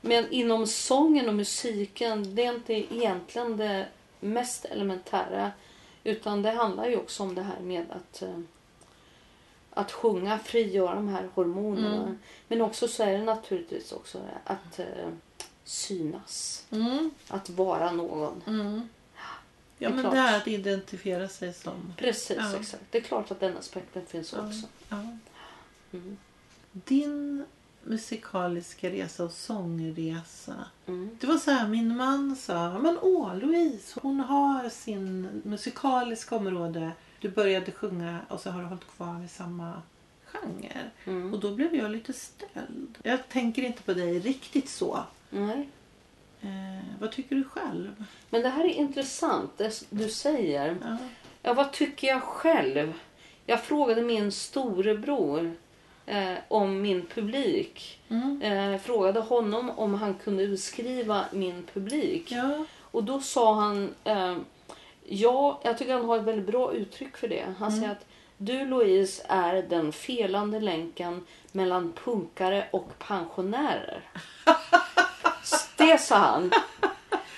Men 0.00 0.32
inom 0.32 0.66
sången 0.66 1.28
och 1.28 1.34
musiken, 1.34 2.34
det 2.34 2.44
är 2.44 2.54
inte 2.54 2.72
egentligen 2.94 3.56
det 3.56 3.86
mest 4.20 4.64
elementära. 4.64 5.52
Utan 6.04 6.42
det 6.42 6.50
handlar 6.50 6.86
ju 6.88 6.96
också 6.96 7.22
om 7.22 7.34
det 7.34 7.42
här 7.42 7.60
med 7.60 7.86
att, 7.90 8.22
eh, 8.22 8.38
att 9.70 9.92
sjunga, 9.92 10.38
frigöra 10.38 10.94
de 10.94 11.08
här 11.08 11.28
hormonerna. 11.34 12.02
Mm. 12.02 12.18
Men 12.48 12.60
också 12.60 12.88
så 12.88 13.02
är 13.02 13.18
det 13.18 13.24
naturligtvis 13.24 13.92
också 13.92 14.20
att 14.44 14.78
eh, 14.78 15.08
synas. 15.64 16.66
Mm. 16.70 17.10
Att 17.28 17.50
vara 17.50 17.90
någon. 17.92 18.42
Ja, 19.84 19.88
Det 19.90 19.94
men 19.94 20.02
klart. 20.04 20.14
det 20.14 20.20
är 20.20 20.36
att 20.36 20.48
identifiera 20.48 21.28
sig 21.28 21.52
som... 21.52 21.92
Precis, 21.96 22.36
Ja. 22.36 22.56
exakt. 22.60 22.82
Det 22.90 22.98
är 22.98 23.02
klart 23.02 23.30
att 23.30 23.40
den 23.40 23.56
aspekten 23.56 24.06
finns 24.06 24.32
Ja. 24.32 24.46
också. 24.46 24.66
Mm. 25.92 26.16
Din 26.72 27.44
musikaliska 27.82 28.90
resa 28.90 29.24
och 29.24 29.32
sångresa. 29.32 30.54
Mm. 30.86 31.10
Det 31.20 31.26
var 31.26 31.38
så 31.38 31.50
här, 31.50 31.68
min 31.68 31.96
man 31.96 32.36
sa, 32.36 32.78
men 32.78 32.98
åh 33.02 33.36
Louise, 33.38 34.00
hon 34.02 34.20
har 34.20 34.68
sin 34.68 35.42
musikaliska 35.44 36.36
område. 36.36 36.90
Du 37.20 37.28
började 37.30 37.72
sjunga 37.72 38.18
och 38.28 38.40
så 38.40 38.50
har 38.50 38.60
du 38.60 38.66
hållit 38.66 38.86
kvar 38.96 39.20
vid 39.20 39.30
samma 39.30 39.82
genre. 40.24 40.90
Mm. 41.04 41.34
Och 41.34 41.40
då 41.40 41.54
blev 41.54 41.74
jag 41.74 41.90
lite 41.90 42.12
ställd. 42.12 42.98
Jag 43.02 43.28
tänker 43.28 43.62
inte 43.62 43.82
på 43.82 43.94
dig 43.94 44.18
riktigt 44.18 44.68
så. 44.68 45.04
Nej. 45.30 45.68
Eh, 46.44 47.00
vad 47.00 47.12
tycker 47.12 47.36
du 47.36 47.44
själv? 47.44 48.04
Men 48.30 48.42
det 48.42 48.48
här 48.48 48.64
är 48.64 48.68
intressant, 48.74 49.58
det 49.58 49.84
du 49.90 50.08
säger. 50.08 50.76
Ja. 50.82 50.96
Ja, 51.42 51.54
vad 51.54 51.72
tycker 51.72 52.06
jag 52.06 52.22
själv? 52.22 52.92
Jag 53.46 53.62
frågade 53.62 54.02
min 54.02 54.32
storebror 54.32 55.56
eh, 56.06 56.34
om 56.48 56.82
min 56.82 57.06
publik. 57.06 58.00
Mm. 58.08 58.42
Eh, 58.42 58.80
frågade 58.80 59.20
honom 59.20 59.70
om 59.70 59.94
han 59.94 60.14
kunde 60.14 60.48
beskriva 60.48 61.24
min 61.32 61.66
publik. 61.72 62.32
Ja. 62.32 62.64
Och 62.80 63.04
då 63.04 63.20
sa 63.20 63.54
han, 63.54 63.94
eh, 64.04 64.36
ja, 65.04 65.60
jag 65.64 65.78
tycker 65.78 65.92
han 65.92 66.04
har 66.04 66.18
ett 66.18 66.24
väldigt 66.24 66.46
bra 66.46 66.72
uttryck 66.72 67.16
för 67.16 67.28
det. 67.28 67.54
Han 67.58 67.72
säger 67.72 67.92
att 67.92 68.06
du 68.36 68.66
Louise 68.66 69.22
är 69.28 69.62
den 69.62 69.92
felande 69.92 70.60
länken 70.60 71.26
mellan 71.52 71.92
punkare 72.04 72.68
och 72.70 72.98
pensionärer. 72.98 74.00
det 75.86 76.00
sa 76.00 76.16
han. 76.16 76.52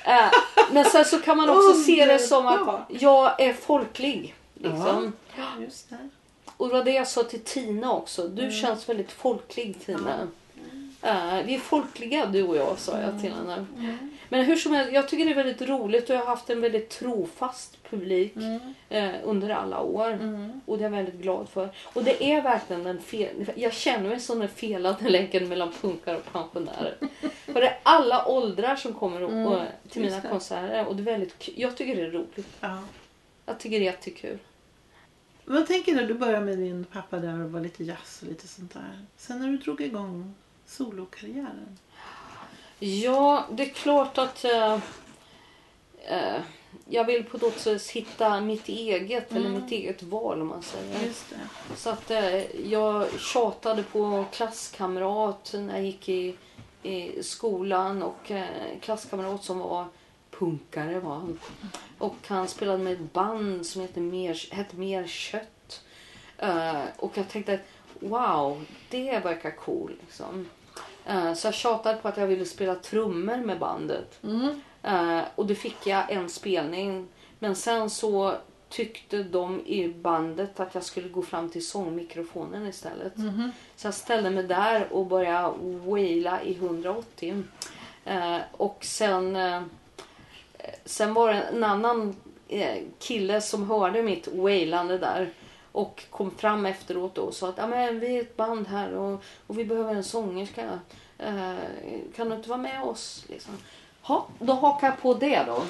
Eh, 0.05 0.31
men 0.73 0.85
sen 0.85 1.05
så 1.05 1.19
kan 1.19 1.37
man 1.37 1.51
också 1.51 1.75
se 1.75 2.07
det 2.07 2.19
som 2.19 2.47
att 2.47 2.81
jag 2.89 3.41
är 3.41 3.53
folklig. 3.53 4.35
Liksom. 4.55 5.13
ja, 5.37 5.45
just 5.61 5.91
det. 5.91 6.09
Och 6.57 6.69
det 6.69 6.75
var 6.75 6.85
det 6.85 6.91
jag 6.93 7.09
sa 7.09 7.23
till 7.23 7.41
Tina 7.41 7.93
också. 7.93 8.29
Du 8.29 8.51
känns 8.51 8.89
väldigt 8.89 9.13
folklig 9.13 9.87
Tina. 9.87 10.29
Eh, 11.03 11.43
vi 11.47 11.55
är 11.55 11.59
folkliga 11.59 12.27
du 12.27 12.43
och 12.43 12.57
jag 12.57 12.79
sa 12.79 13.01
jag 13.01 13.21
till 13.21 13.33
henne. 13.33 13.67
Men 14.29 14.45
hur 14.45 14.57
som 14.57 14.73
helst, 14.73 14.93
jag 14.93 15.09
tycker 15.09 15.25
det 15.25 15.31
är 15.31 15.35
väldigt 15.45 15.69
roligt 15.69 16.11
och 16.11 16.17
jag 16.17 16.21
har 16.21 16.27
haft 16.27 16.51
en 16.51 16.61
väldigt 16.61 16.91
trofast 16.91 17.83
publik 17.91 18.37
Mm. 18.37 18.61
eh, 18.89 19.15
under 19.25 19.51
alla 19.51 19.81
år. 19.81 20.11
Mm. 20.13 20.61
Och 20.67 20.79
det 20.79 20.83
är 20.85 20.91
jag 20.91 20.97
väldigt 20.97 21.15
glad 21.23 21.49
för. 21.49 21.69
Och 21.85 22.05
det 22.05 22.25
är 22.25 22.43
verkligen 22.43 22.85
den 22.85 23.01
fel... 23.01 23.51
Jag 23.57 23.73
känner 23.73 24.09
mig 24.09 24.21
som 24.21 24.39
den 24.39 24.49
felade 24.49 25.09
länken 25.09 25.49
mellan 25.49 25.73
punkare 25.73 26.17
och 26.17 26.33
pensionärer. 26.33 26.97
för 27.45 27.61
det 27.61 27.69
är 27.69 27.79
alla 27.83 28.27
åldrar 28.27 28.77
som 28.77 28.93
kommer 28.95 29.23
och, 29.23 29.31
Mm, 29.33 29.47
och, 29.47 29.63
till 29.89 30.03
mina 30.03 30.21
konserter. 30.21 30.87
Och 30.87 30.97
det 30.97 31.03
är 31.03 31.05
väldigt. 31.05 31.49
Jag 31.57 31.77
tycker 31.77 31.97
det 31.97 32.03
är 32.03 32.11
roligt. 32.11 32.49
Ja. 32.61 32.79
Jag 33.47 33.59
tycker 33.61 33.81
det 33.81 33.83
är 33.83 33.93
jättekul. 33.93 34.39
Vad 35.45 35.67
tänker 35.67 35.95
du? 35.95 36.07
Du 36.07 36.15
började 36.15 36.45
med 36.45 36.59
din 36.59 36.85
pappa 36.85 37.19
där 37.19 37.45
och 37.45 37.53
var 37.53 37.61
lite 37.61 37.85
jazz 37.85 38.23
och 38.23 38.29
lite 38.29 38.49
sånt 38.49 38.75
där. 38.75 39.07
Sen 39.17 39.39
när 39.41 39.49
du 39.49 39.57
drog 39.57 39.81
igång 39.81 40.35
solokarriären. 40.67 41.79
Ja, 42.79 43.45
det 43.51 43.63
är 43.63 43.69
klart 43.69 44.19
att 44.19 44.45
eh, 44.45 46.39
jag 46.89 47.05
vill 47.05 47.25
på 47.25 47.39
något 47.39 47.59
sätt 47.59 47.89
hitta 47.91 48.41
mitt 48.41 48.69
eget, 48.69 49.31
eller 49.33 49.47
Mm. 49.49 49.63
mitt 49.63 49.73
eget 49.73 50.03
val 50.03 50.41
om 50.41 50.49
man 50.49 50.63
säger. 50.63 51.13
Så 51.77 51.91
att 51.91 52.11
eh, 52.11 52.57
jag 52.71 53.21
tjatade 53.21 53.83
på 53.83 54.25
klasskamrat 54.33 55.51
när 55.59 55.75
jag 55.75 55.85
gick 55.85 56.09
i, 56.09 56.37
i 56.83 57.23
skolan 57.23 58.03
och 58.03 58.31
klasskamrat 58.81 59.45
som 59.45 59.59
var 59.59 59.87
punkare 60.31 61.01
var 61.01 61.15
han. 61.15 61.39
Och 61.99 62.17
han 62.27 62.49
spelade 62.49 62.79
med 62.79 62.93
ett 62.93 63.13
band 63.13 63.67
som 63.67 63.83
hette 63.83 64.01
Mer, 64.01 64.55
hette 64.55 64.77
Mer 64.77 65.07
kött. 65.07 65.83
Och 66.97 67.19
jag 67.19 67.29
tänkte 67.29 67.55
att 67.55 67.61
wow, 68.01 68.65
det 68.91 69.19
verkar 69.19 69.51
cool 69.51 69.93
liksom. 70.01 70.49
Eh, 71.07 71.35
så 71.35 71.47
jag 71.47 71.55
tjatade 71.55 71.99
på 71.99 72.09
att 72.09 72.17
jag 72.17 72.27
ville 72.27 72.45
spela 72.45 72.75
trummor 72.75 73.37
med 73.37 73.59
bandet. 73.59 74.19
Mm. 74.23 74.61
Eh, 74.83 75.25
och 75.35 75.47
det 75.47 75.55
fick 75.55 75.87
jag 75.87 76.11
en 76.11 76.29
spelning. 76.29 77.09
Men 77.39 77.57
sen 77.57 77.91
så 77.91 78.35
tyckte 78.69 79.23
de 79.23 79.67
i 79.67 79.89
bandet 79.89 80.61
att 80.61 80.75
jag 80.75 80.85
skulle 80.85 81.09
gå 81.09 81.23
fram 81.23 81.51
till 81.51 81.67
sångmikrofonen 81.67 82.67
istället. 82.67 83.17
Mhm. 83.17 83.51
Så 83.77 83.87
jag 83.87 83.95
ställde 83.95 84.31
mig 84.31 84.43
där 84.43 84.93
och 84.93 85.07
började 85.07 85.55
waila 85.87 86.43
i 86.43 86.55
180. 86.55 87.43
Eh, 88.05 88.39
och 88.53 88.79
sen, 88.81 89.39
sen 90.85 91.15
var 91.15 91.33
det 91.33 91.41
en 91.41 91.65
annan 91.65 92.17
kille 92.99 93.41
som 93.41 93.71
hörde 93.71 94.03
mitt 94.03 94.29
wailande 94.29 94.99
där 94.99 95.31
och 95.77 96.05
kom 96.11 96.31
fram 96.31 96.67
efteråt 96.67 97.19
och 97.19 97.35
sa 97.35 97.49
att 97.49 97.59
ah, 97.59 97.67
men 97.67 98.01
vi 98.01 98.17
är 98.17 98.21
ett 98.21 98.37
band 98.37 98.69
här 98.69 98.95
och, 98.95 99.23
och 99.47 99.59
vi 99.59 99.65
behöver 99.65 99.95
en 99.95 100.05
sångerska. 100.05 100.81
Eh, 101.19 101.55
kan 102.17 102.29
du 102.29 102.37
inte 102.37 102.49
vara 102.49 102.59
med 102.59 102.83
oss? 102.83 103.25
Liksom. 103.29 103.55
Ha, 104.03 104.27
då 104.39 104.53
hakar 104.53 104.87
jag 104.87 105.03
på 105.03 105.15
det 105.15 105.43
då. 105.47 105.63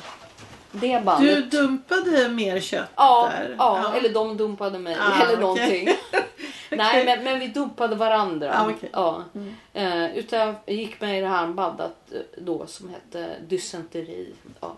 Det 0.73 1.05
bandet. 1.05 1.51
Du 1.51 1.59
dumpade 1.59 2.29
mer 2.29 2.61
kött 2.61 2.91
Ja, 2.97 3.31
där? 3.33 3.55
ja, 3.59 3.95
eller 3.95 4.09
de 4.09 4.37
dumpade 4.37 4.79
mig. 4.79 4.97
Ah, 5.01 5.23
eller 5.23 5.41
någonting. 5.41 5.89
Nej, 6.71 7.05
men, 7.05 7.25
men 7.25 7.39
vi 7.41 7.49
dumpade 7.49 7.97
varandra. 7.97 8.53
Ah, 8.55 8.71
okej. 8.71 8.91
ja. 8.93 9.25
Mm. 9.35 9.55
Eh, 9.73 10.17
utan 10.17 10.39
jag 10.39 10.77
gick 10.77 11.01
med 11.01 11.19
i 11.19 11.21
det 11.21 11.29
här 11.29 11.47
bandet 11.47 11.97
eh, 12.13 12.21
då 12.37 12.67
som 12.67 12.89
hette 12.89 13.37
Dysenteri. 13.49 14.35
Ja. 14.61 14.73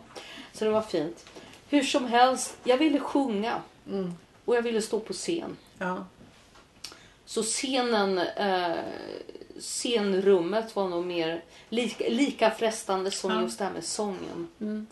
Så 0.52 0.64
det 0.64 0.70
var 0.70 0.82
fint. 0.82 1.24
Hur 1.68 1.82
som 1.82 2.06
helst, 2.06 2.56
jag 2.64 2.76
ville 2.76 3.00
sjunga 3.00 3.54
Mm. 3.90 4.14
Och 4.48 4.56
jag 4.56 4.62
ville 4.62 4.82
stå 4.82 5.00
på 5.00 5.12
scen. 5.12 5.56
Ja. 5.78 6.04
Så 7.24 7.42
scenen, 7.42 8.18
eh, 8.18 8.76
scenrummet 9.58 10.76
var 10.76 10.88
nog 10.88 11.06
mer 11.06 11.44
lika, 11.68 12.04
lika 12.08 12.50
frestande 12.50 13.10
som 13.10 13.30
Ja. 13.30 13.42
just 13.42 13.58
det 13.58 13.64
här 13.64 13.72
med 13.72 13.84
sången. 13.84 14.48
Mm. 14.60 14.86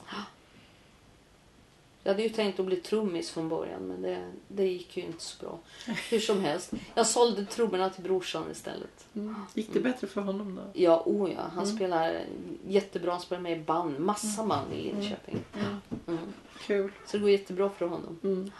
Jag 2.02 2.12
hade 2.12 2.22
ju 2.22 2.28
tänkt 2.28 2.60
att 2.60 2.66
bli 2.66 2.76
trummis 2.76 3.30
från 3.30 3.48
början 3.48 3.82
men 3.88 4.02
det, 4.02 4.30
det 4.48 4.66
gick 4.66 4.96
ju 4.96 5.02
inte 5.02 5.24
så 5.24 5.44
bra. 5.44 5.58
Hur 6.10 6.20
som 6.20 6.40
helst. 6.40 6.72
Jag 6.94 7.06
sålde 7.06 7.44
trummorna 7.44 7.90
till 7.90 8.02
brorsan 8.02 8.50
istället. 8.52 9.06
Mm. 9.14 9.34
Gick 9.54 9.72
det 9.72 9.80
bättre 9.80 10.06
för 10.06 10.20
honom 10.20 10.54
då? 10.54 10.62
Ja, 10.80 11.02
oh 11.06 11.32
ja. 11.32 11.40
Han 11.54 11.64
Mm. 11.64 11.76
spelar 11.76 12.20
jättebra. 12.68 13.10
Han 13.12 13.20
spelar 13.20 13.42
med 13.42 13.58
i 13.58 13.60
band. 13.60 13.98
Massa 14.00 14.44
band 14.46 14.72
i 14.72 14.82
Linköping. 14.82 15.38
Mm. 15.54 15.76
Mm. 16.06 16.32
Kul. 16.60 16.92
Så 17.06 17.16
det 17.16 17.20
går 17.22 17.30
jättebra 17.30 17.70
för 17.70 17.86
honom. 17.86 18.50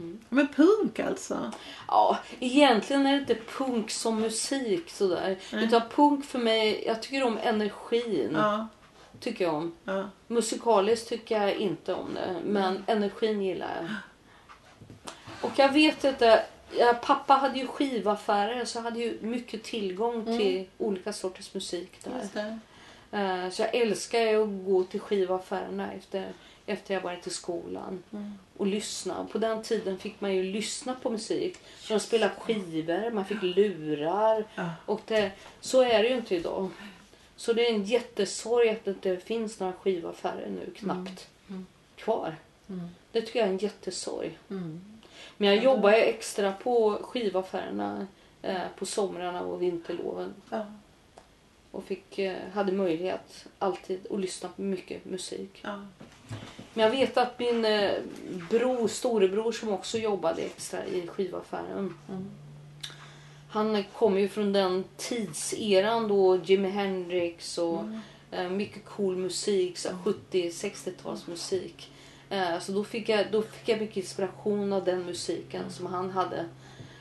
Mm. 0.00 0.10
Mm. 0.10 0.20
Men 0.28 0.48
punk 0.48 0.98
alltså? 0.98 1.52
Ja, 1.88 2.18
egentligen 2.40 3.06
är 3.06 3.12
det 3.12 3.18
inte 3.18 3.34
punk 3.34 3.90
som 3.90 4.20
musik 4.20 4.90
sådär. 4.90 5.38
Nej. 5.52 5.64
Utan 5.64 5.82
punk 5.94 6.24
för 6.24 6.38
mig, 6.38 6.84
jag 6.86 7.02
tycker 7.02 7.22
om 7.22 7.38
energin. 7.38 8.30
Ja. 8.34 8.68
Tycker 9.20 9.44
jag 9.44 9.54
om. 9.54 9.74
ja. 9.84 10.10
Musikaliskt 10.26 11.08
tycker 11.08 11.42
jag 11.42 11.54
inte 11.56 11.94
om 11.94 12.14
det. 12.14 12.36
Men 12.44 12.84
energin 12.86 13.42
gillar 13.42 13.68
jag. 13.76 13.88
Och 15.40 15.52
jag 15.56 15.72
vet 15.72 16.04
inte. 16.04 16.44
Pappa 17.02 17.34
hade 17.34 17.58
ju 17.58 17.66
skivaffärer 17.66 18.64
så 18.64 18.78
jag 18.78 18.82
hade 18.82 18.98
ju 19.00 19.18
mycket 19.20 19.62
tillgång 19.62 20.24
till 20.24 20.66
olika 20.78 21.12
sorters 21.12 21.54
musik 21.54 21.98
där. 22.04 22.58
Eh, 23.12 23.50
Så 23.50 23.62
jag 23.62 23.74
älskar 23.74 24.42
att 24.42 24.48
gå 24.66 24.84
till 24.84 25.00
skivaffärerna 25.00 25.92
efter, 25.92 26.32
efter 26.66 26.94
jag 26.94 27.00
varit 27.00 27.26
i 27.26 27.30
skolan 27.30 28.02
Mm. 28.12 28.32
och 28.56 28.66
lyssna. 28.66 29.26
På 29.32 29.38
den 29.38 29.62
tiden 29.62 29.98
fick 29.98 30.20
man 30.20 30.34
ju 30.34 30.42
lyssna 30.42 30.94
på 31.02 31.10
musik. 31.10 31.58
De 31.88 32.00
spelade 32.00 32.32
skivor, 32.38 33.10
man 33.10 33.24
fick 33.24 33.42
lurar. 33.42 34.44
Och 34.86 35.00
det, 35.06 35.30
så 35.60 35.82
är 35.82 36.02
det 36.02 36.08
ju 36.08 36.14
inte 36.16 36.36
idag. 36.36 36.68
Så 37.36 37.52
det 37.52 37.66
är 37.66 37.74
en 37.74 37.84
jättesorg 37.84 38.68
att 38.68 38.84
det 38.84 38.90
inte 38.90 39.16
finns 39.16 39.60
några 39.60 39.72
skivaffärer 39.72 40.48
nu 40.48 40.72
knappt 40.76 41.28
Mm. 41.48 41.66
kvar. 41.96 42.36
Mm. 42.68 42.88
Det 43.12 43.22
tycker 43.22 43.38
jag 43.38 43.48
är 43.48 43.52
en 43.52 43.58
jättesorg. 43.58 44.38
Men 45.36 45.48
jag 45.48 45.56
Ja. 45.56 45.62
jobbar 45.62 45.90
ju 45.90 45.96
extra 45.96 46.52
på 46.52 46.98
skivaffärerna 47.02 48.06
eh, 48.42 48.60
på 48.78 48.86
somrarna 48.86 49.40
och 49.42 49.62
vinterloven. 49.62 50.34
Och 51.70 51.84
fick, 51.84 52.18
eh, 52.18 52.36
hade 52.52 52.72
möjlighet 52.72 53.46
alltid 53.58 54.06
att 54.10 54.20
lyssna 54.20 54.48
på 54.48 54.62
mycket 54.62 55.04
musik. 55.04 55.60
Ja. 55.62 55.86
Men 56.74 56.84
jag 56.84 56.90
vet 56.90 57.16
att 57.16 57.38
min 57.38 57.64
eh, 57.64 57.92
bror, 58.50 58.88
storebror 58.88 59.52
som 59.52 59.68
också 59.68 59.98
jobbade 59.98 60.42
extra 60.42 60.84
i 60.86 61.06
skivaffären. 61.06 61.94
Mm. 62.08 62.30
Han 63.48 63.84
kommer 63.84 64.20
ju 64.20 64.28
från 64.28 64.52
den 64.52 64.84
tidseran 64.96 66.08
då 66.08 66.36
Jimi 66.44 66.68
Hendrix 66.70 67.58
och 67.58 67.80
Mm. 67.80 68.00
eh, 68.30 68.50
mycket 68.50 68.84
cool 68.84 69.16
musik, 69.16 69.78
så 69.78 69.88
här 69.88 69.96
70-60-talsmusik. 70.04 71.88
Eh, 72.30 72.58
så 72.58 72.72
då 72.72 72.84
fick, 72.84 73.08
jag, 73.08 73.26
då 73.32 73.42
fick 73.42 73.68
jag 73.68 73.80
mycket 73.80 73.96
inspiration 73.96 74.72
av 74.72 74.84
den 74.84 75.04
musiken 75.06 75.70
som 75.70 75.86
han 75.86 76.10
hade 76.10 76.44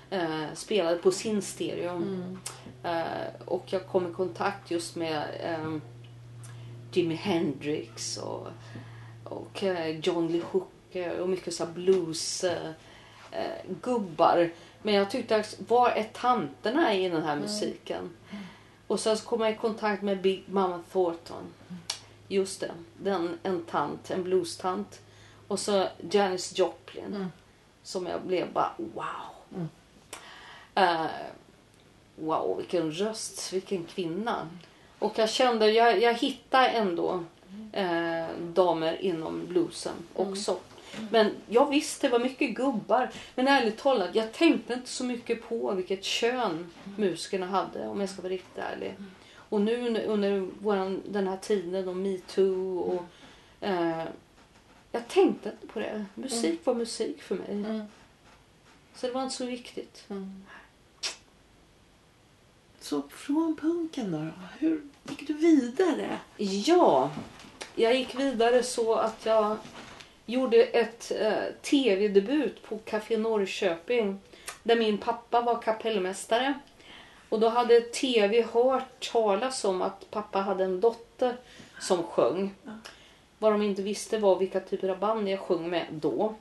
eh, 0.10 0.46
spelade 0.56 0.98
på 0.98 1.12
sin 1.12 1.42
stereo. 1.42 1.96
Mm. 1.96 2.40
Eh, 2.84 3.42
och 3.46 3.64
jag 3.66 3.88
kom 3.88 4.12
i 4.12 4.14
kontakt 4.14 4.72
just 4.72 4.96
med 4.96 5.24
eh, 5.44 5.78
Jimi 6.92 7.16
Hendrix 7.16 8.18
och, 8.18 8.48
och 9.24 9.64
eh, 9.64 10.00
John 10.00 10.28
Lee 10.28 10.44
Hooker 10.52 11.20
och 11.20 11.30
mycket 11.30 11.54
så 11.54 11.66
här 11.66 11.72
blues 11.72 12.44
eh, 12.44 12.72
eh. 13.32 14.48
Men 14.82 14.94
jag 14.94 15.12
tyckte, 15.12 15.44
var 15.68 15.90
är 15.90 16.04
tanterna 16.04 16.94
i 16.96 17.10
den 17.10 17.24
här 17.24 17.36
musiken? 17.36 18.10
Och 18.88 19.00
sen 19.00 19.18
så 19.18 19.26
kom 19.26 19.42
jag 19.42 19.52
i 19.52 19.56
kontakt 19.56 20.04
med 20.04 20.22
Big 20.22 20.44
Mama 20.48 20.84
Thornton. 20.92 21.44
Just 22.28 22.60
det, 22.60 22.72
den, 22.98 23.40
en 23.44 23.64
tant, 23.64 24.12
en 24.12 24.24
blues-tant. 24.24 25.02
Och 25.48 25.60
så 25.60 25.88
Janis 26.12 26.58
Joplin. 26.58 27.06
Mm. 27.06 27.32
Som 27.84 28.08
jag 28.08 28.22
blev 28.22 28.54
bara 28.54 28.72
wow. 28.78 29.06
Mm. 29.56 29.70
Eh, 30.76 31.12
wow, 32.22 32.58
vilken 32.58 32.92
röst, 32.92 33.54
vilken 33.54 33.84
kvinna. 33.84 34.48
Och 35.00 35.20
jag 35.20 35.30
kände, 35.30 35.72
jag, 35.72 36.02
jag 36.02 36.14
hittade 36.14 36.68
ändå 36.68 37.24
eh, 37.74 38.26
damer 38.54 39.02
inom 39.02 39.46
bluesen 39.48 39.94
också. 40.16 40.58
Men 41.12 41.32
jag 41.48 41.70
visste 41.70 42.08
det 42.08 42.12
var 42.12 42.20
mycket 42.20 42.56
gubbar. 42.56 43.10
Men 43.36 43.48
ärligt 43.48 43.78
talat, 43.78 44.16
jag 44.16 44.34
tänkte 44.34 44.74
inte 44.74 44.90
så 44.90 45.04
mycket 45.04 45.50
på 45.50 45.72
vilket 45.72 46.04
kön 46.04 46.72
musikerna 46.98 47.46
hade 47.46 47.88
om 47.88 48.00
jag 48.00 48.10
ska 48.10 48.22
vara 48.22 48.34
riktigt 48.34 48.58
ärlig. 48.58 48.96
Och 49.36 49.62
nu 49.62 50.04
under- 50.06 50.48
våran, 50.62 51.02
den 51.08 51.28
här 51.28 51.38
tiden 51.38 51.88
och 51.88 51.96
metoo 51.96 52.80
och 52.80 53.04
eh, 53.68 54.04
jag 54.92 55.08
tänkte 55.08 55.50
inte 55.50 55.68
på 55.74 55.80
det. 55.80 56.06
Musik 56.16 56.66
var 56.66 56.74
musik 56.74 57.22
för 57.22 57.36
mig. 57.36 57.52
Mm. 57.52 57.82
Så 58.96 59.08
det 59.08 59.14
var 59.14 59.24
inte 59.24 59.36
så 59.36 59.46
viktigt. 59.46 60.06
Mm. 62.92 63.02
Så 63.02 63.10
från 63.10 63.56
punken 63.56 64.12
då? 64.12 64.28
Hur 64.60 64.82
gick 65.10 65.28
du 65.28 65.34
vidare? 65.34 66.20
Ja, 66.38 67.12
jag 67.76 67.96
gick 67.96 68.20
vidare 68.20 68.64
så 68.64 68.96
att 68.96 69.26
jag 69.26 69.58
gjorde 70.26 70.64
ett 70.64 71.12
eh, 71.20 71.44
tv-debut 71.62 72.64
på 72.64 72.78
Café 72.78 73.18
Norrköping 73.18 74.20
där 74.64 74.76
min 74.76 74.98
pappa 74.98 75.42
var 75.42 75.62
kapellmästare. 75.62 76.54
Och 77.30 77.40
då 77.40 77.50
hade 77.50 77.82
tv 77.82 78.46
hört 78.54 79.12
talas 79.12 79.66
om 79.66 79.82
att 79.82 80.12
pappa 80.12 80.40
hade 80.40 80.64
en 80.64 80.82
dotter 80.82 81.38
som 81.80 82.04
sjöng. 82.04 82.56
Vad 83.38 83.52
de 83.52 83.62
inte 83.62 83.82
visste 83.82 84.18
var 84.18 84.36
vilka 84.36 84.60
typer 84.60 84.90
av 84.90 85.00
band 85.00 85.30
jag 85.30 85.40
sjöng 85.40 85.70
med 85.70 85.86
då. 85.92 86.36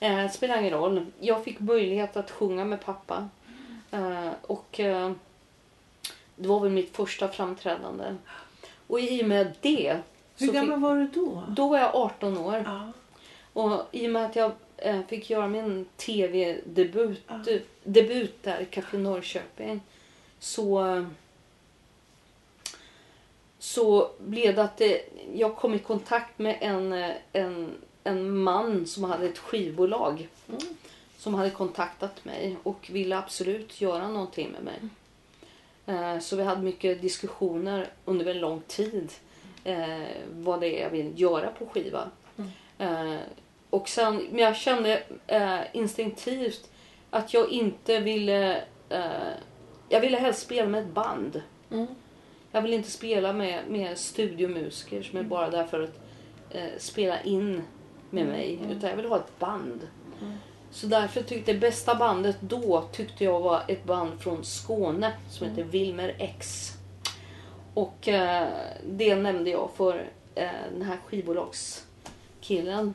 Eh, 0.00 0.30
spelar 0.30 0.58
ingen 0.58 0.72
roll. 0.72 1.06
Jag 1.20 1.44
fick 1.44 1.60
möjlighet 1.60 2.16
att 2.16 2.30
sjunga 2.30 2.64
med 2.64 2.80
pappa. 2.80 3.28
Eh, 3.90 4.30
och 4.42 4.80
eh, 4.80 5.12
det 6.38 6.48
var 6.48 6.60
väl 6.60 6.70
mitt 6.70 6.96
första 6.96 7.28
framträdande. 7.28 8.16
Och 8.86 9.00
i 9.00 9.22
och 9.22 9.28
med 9.28 9.52
det. 9.60 9.98
Hur 10.38 10.52
gammal 10.52 10.76
fick, 10.76 10.82
var 10.82 10.96
du 10.96 11.06
då? 11.06 11.42
då 11.48 11.68
var 11.68 11.78
jag 11.78 11.94
18 11.94 12.38
år. 12.38 12.62
Ja. 12.66 12.92
Och 13.52 13.82
i 13.92 14.06
och 14.06 14.10
med 14.10 14.24
att 14.26 14.36
jag 14.36 14.52
eh, 14.76 15.00
fick 15.08 15.30
göra 15.30 15.48
min 15.48 15.86
tv-debut 15.96 17.22
Ja. 17.28 17.40
debut 17.84 18.42
där 18.42 18.60
i 18.60 18.64
Café 18.64 18.98
Norrköping 18.98 19.80
så 20.38 21.04
så 23.58 24.10
blev 24.18 24.54
det 24.54 24.62
att 24.62 24.76
det, 24.76 25.02
jag 25.34 25.56
kom 25.56 25.74
i 25.74 25.78
kontakt 25.78 26.38
med 26.38 26.58
en, 26.60 26.92
eh, 26.92 27.14
en, 27.32 27.70
en 28.04 28.38
man 28.38 28.86
som 28.86 29.04
hade 29.04 29.26
ett 29.26 29.38
skivbolag 29.38 30.28
Mm. 30.48 30.60
som 31.18 31.34
hade 31.34 31.50
kontaktat 31.50 32.24
mig 32.24 32.56
och 32.62 32.90
ville 32.92 33.18
absolut 33.18 33.80
göra 33.80 34.08
någonting 34.08 34.50
med 34.52 34.62
mig. 34.62 34.78
Eh, 34.82 34.88
Så 36.20 36.36
vi 36.36 36.42
hade 36.42 36.62
mycket 36.62 37.02
diskussioner 37.02 37.86
under 38.04 38.24
väldigt 38.24 38.40
lång 38.40 38.60
tid 38.66 39.12
eh, 39.64 40.06
vad 40.30 40.60
det 40.60 40.78
är 40.78 40.82
jag 40.82 40.90
vill 40.90 41.20
göra 41.20 41.50
på 41.50 41.66
skiva. 41.66 42.10
Eh, 42.78 43.16
och 43.70 43.88
sen, 43.88 44.26
men 44.30 44.38
jag 44.38 44.56
kände 44.56 45.02
eh, 45.26 45.60
instinktivt 45.72 46.70
att 47.10 47.34
jag 47.34 47.50
inte 47.50 48.00
ville... 48.00 48.62
Eh, 48.88 49.32
jag 49.88 50.00
ville 50.00 50.16
helst 50.16 50.42
spela 50.42 50.68
med 50.68 50.82
ett 50.82 50.94
band. 50.94 51.42
Mm. 51.70 51.86
Jag 52.52 52.62
vill 52.62 52.72
inte 52.72 52.90
spela 52.90 53.32
med, 53.32 53.62
med 53.68 53.98
studiomusiker 53.98 55.02
som 55.02 55.18
är 55.18 55.22
bara 55.22 55.50
där 55.50 55.64
för 55.64 55.82
att 55.82 56.00
eh, 56.50 56.78
spela 56.78 57.22
in 57.22 57.62
med 58.10 58.26
mig. 58.26 58.58
Utan 58.70 58.90
jag 58.90 58.96
vill 58.96 59.06
ha 59.06 59.16
ett 59.16 59.38
band. 59.38 59.88
Så 60.78 60.86
därför 60.86 61.22
tyckte 61.22 61.52
det 61.52 61.58
bästa 61.58 61.94
bandet 61.94 62.36
då 62.40 62.88
tyckte 62.92 63.24
jag 63.24 63.40
var 63.40 63.62
ett 63.68 63.84
band 63.84 64.20
från 64.20 64.44
Skåne 64.44 65.12
som 65.30 65.48
heter 65.48 65.62
Wilmer 65.62 66.16
X. 66.18 66.72
Och 67.74 68.08
eh, 68.08 68.48
det 68.86 69.16
nämnde 69.16 69.50
jag 69.50 69.70
för 69.76 70.10
eh, 70.34 70.50
den 70.72 70.82
här 70.82 70.96
skivbolagskillen. 71.06 72.94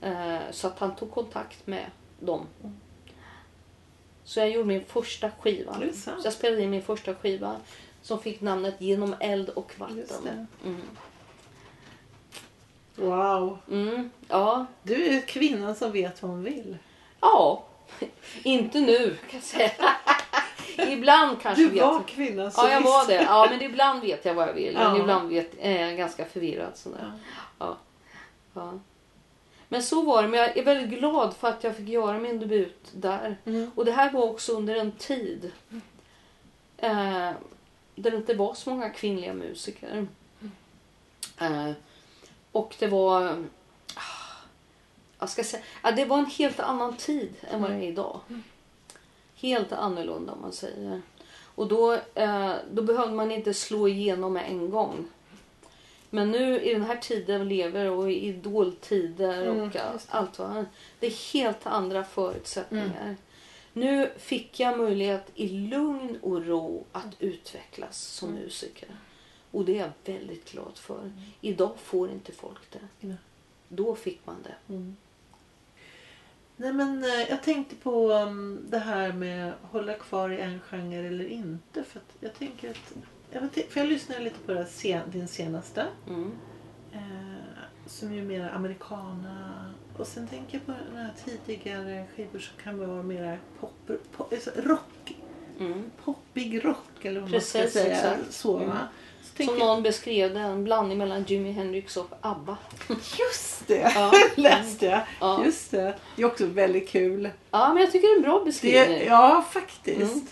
Eh, 0.00 0.38
så 0.50 0.66
att 0.66 0.78
han 0.78 0.96
tog 0.96 1.10
kontakt 1.10 1.66
med 1.66 1.84
dem. 2.20 2.46
Så 4.24 4.40
jag 4.40 4.50
gjorde 4.50 4.68
min 4.68 4.84
första 4.84 5.30
skiva. 5.30 5.76
Så 5.94 6.10
jag 6.24 6.32
spelade 6.32 6.62
in 6.62 6.70
min 6.70 6.82
första 6.82 7.14
skiva 7.14 7.56
som 8.02 8.18
fick 8.18 8.40
namnet 8.40 8.80
Genom 8.80 9.14
eld 9.20 9.48
och 9.48 9.72
vatten. 9.78 10.46
Mm. 10.64 10.80
Wow. 12.96 13.58
Mm, 13.70 14.10
ja. 14.28 14.66
Du 14.82 15.04
är 15.04 15.20
kvinnan 15.20 15.74
som 15.74 15.92
vet 15.92 16.22
vad 16.22 16.30
hon 16.30 16.42
vill. 16.42 16.76
Ja, 17.24 17.62
inte 18.42 18.80
nu 18.80 19.16
kan 19.30 19.40
jag 19.40 19.42
säga. 19.42 19.70
Ibland 20.88 21.40
kanske 21.42 21.62
Du 21.62 21.68
vet 21.68 21.82
var 21.82 22.02
kvinnan 22.02 22.52
som 22.52 22.64
Ja, 22.66 22.72
jag 22.72 22.80
var 22.82 23.06
det. 23.06 23.22
Ja, 23.22 23.46
men 23.50 23.62
ibland 23.62 24.02
vet 24.02 24.24
jag 24.24 24.34
vad 24.34 24.48
jag 24.48 24.52
vill. 24.52 24.74
Men 24.74 24.82
Ja. 24.82 24.98
ibland 24.98 25.28
vet, 25.28 25.50
är 25.60 25.86
jag 25.86 25.96
ganska 25.96 26.24
förvirrad. 26.24 26.72
Sådär. 26.74 27.12
Ja. 27.58 27.66
Ja. 27.66 27.76
Ja. 28.54 28.72
Men 29.68 29.82
så 29.82 30.02
var 30.02 30.22
det. 30.22 30.28
Men 30.28 30.40
jag 30.40 30.56
är 30.56 30.64
väldigt 30.64 30.98
glad 30.98 31.36
för 31.36 31.48
att 31.48 31.64
jag 31.64 31.76
fick 31.76 31.88
göra 31.88 32.18
min 32.18 32.38
debut 32.40 32.88
där. 32.92 33.36
Mm. 33.44 33.70
Och 33.74 33.84
det 33.84 33.92
här 33.92 34.12
var 34.12 34.22
också 34.22 34.52
under 34.52 34.76
en 34.76 34.92
tid 34.92 35.52
eh, 36.76 37.30
där 37.94 38.10
det 38.10 38.16
inte 38.16 38.34
var 38.34 38.54
så 38.54 38.70
många 38.70 38.90
kvinnliga 38.90 39.32
musiker. 39.34 40.06
Eh, 41.40 41.70
och 42.52 42.74
det 42.78 42.86
var... 42.86 43.44
Jag 45.24 45.30
ska 45.30 45.44
säga, 45.44 45.62
ja, 45.82 45.90
det 45.90 46.04
var 46.04 46.18
en 46.18 46.26
helt 46.26 46.60
annan 46.60 46.96
tid 46.96 47.34
än 47.50 47.62
vad 47.62 47.70
det 47.70 47.76
är 47.76 47.82
idag. 47.82 48.20
Helt 49.34 49.72
annorlunda 49.72 50.32
om 50.32 50.40
man 50.40 50.52
säger. 50.52 51.02
Och 51.54 51.68
då, 51.68 51.92
eh, 52.14 52.52
då 52.72 52.82
behövde 52.82 53.14
man 53.14 53.30
inte 53.30 53.54
slå 53.54 53.88
igenom 53.88 54.32
med 54.32 54.44
en 54.48 54.70
gång. 54.70 55.06
Men 56.10 56.30
nu 56.30 56.60
i 56.60 56.72
den 56.72 56.82
här 56.82 56.96
tiden 56.96 57.40
vi 57.40 57.56
lever 57.56 57.90
och 57.90 58.10
i 58.10 58.14
idoltider 58.14 59.46
Mm, 59.46 59.68
och 59.68 59.76
allt 60.08 60.38
vad 60.38 60.66
det 61.00 61.06
är 61.06 61.32
helt 61.32 61.66
andra 61.66 62.04
förutsättningar. 62.04 63.16
Nu 63.72 64.10
fick 64.18 64.60
jag 64.60 64.78
möjlighet 64.78 65.30
i 65.34 65.48
lugn 65.48 66.18
och 66.22 66.46
ro 66.46 66.84
att 66.92 67.14
utvecklas 67.18 67.98
som 67.98 68.30
musiker. 68.30 68.88
Och 69.50 69.64
det 69.64 69.78
är 69.78 69.80
jag 69.80 70.14
väldigt 70.14 70.52
glad 70.52 70.72
för. 70.78 71.12
Idag 71.40 71.72
får 71.78 72.10
inte 72.10 72.32
folk 72.32 72.70
det. 72.70 73.06
Då 73.68 73.94
fick 73.94 74.26
man 74.26 74.36
det. 74.42 74.54
Mm. 76.58 76.76
Nej 76.76 76.86
men 76.86 77.04
eh, 77.04 77.30
jag 77.30 77.42
tänkte 77.42 77.74
på 77.76 78.12
um, 78.12 78.66
det 78.68 78.78
här 78.78 79.12
med 79.12 79.52
hålla 79.62 79.94
kvar 79.94 80.30
i 80.30 80.40
en 80.40 80.60
genre 80.60 81.06
eller 81.06 81.26
inte. 81.26 81.84
För 81.84 82.02
jag 82.20 82.34
tänker 82.34 82.70
att... 82.70 82.92
Jag, 83.30 83.40
vet, 83.40 83.72
för 83.72 83.80
jag 83.80 83.88
lyssnade 83.88 84.20
lite 84.20 84.38
på 84.46 84.52
det 84.52 84.66
sen, 84.66 85.10
din 85.10 85.28
senaste. 85.28 85.86
Mm. 86.08 86.32
Eh, 86.92 87.34
som 87.86 88.12
ju 88.12 88.20
är 88.20 88.24
mer 88.24 88.50
americana. 88.50 89.74
Och 89.96 90.06
sen 90.06 90.28
tänker 90.28 90.58
jag 90.58 90.66
på 90.66 90.72
den 90.72 90.96
här 90.96 91.12
tidigare 91.24 92.06
skivor 92.16 92.38
som 92.38 92.56
kan 92.62 92.78
vara 92.78 93.02
mer 93.02 93.38
pop, 93.60 93.90
pop, 94.16 94.32
alltså 94.32 94.50
rock. 94.56 95.16
Mm. 95.60 95.84
Poppig 96.04 96.64
rock 96.64 97.04
eller 97.04 97.20
vad 97.20 97.30
Precis, 97.30 97.54
man 97.54 97.68
ska 97.70 97.80
säga. 97.80 97.96
exakt. 97.96 98.32
Så, 98.34 98.58
Mm. 98.58 98.76
tänker 99.36 99.52
Som 99.52 99.66
någon 99.66 99.82
beskrev 99.82 100.34
det, 100.34 100.40
en 100.40 100.64
blandning 100.64 100.98
mellan 100.98 101.24
Jimi 101.24 101.52
Hendrix 101.52 101.96
och 101.96 102.08
ABBA. 102.20 102.56
Just 103.18 103.66
det! 103.66 103.92
Ja. 103.94 104.12
läste 104.36 104.86
jag. 104.86 105.00
Ja. 105.20 105.44
Just 105.44 105.70
det. 105.70 105.94
Det 106.16 106.22
är 106.22 106.26
också 106.26 106.46
väldigt 106.46 106.88
kul. 106.88 107.30
Ja, 107.50 107.72
men 107.74 107.82
jag 107.82 107.92
tycker 107.92 108.08
det 108.08 108.12
är 108.12 108.16
en 108.16 108.22
bra 108.22 108.44
beskrivning. 108.44 108.98
Det, 108.98 109.04
ja, 109.04 109.44
faktiskt. 109.50 110.00
Mm. 110.14 110.26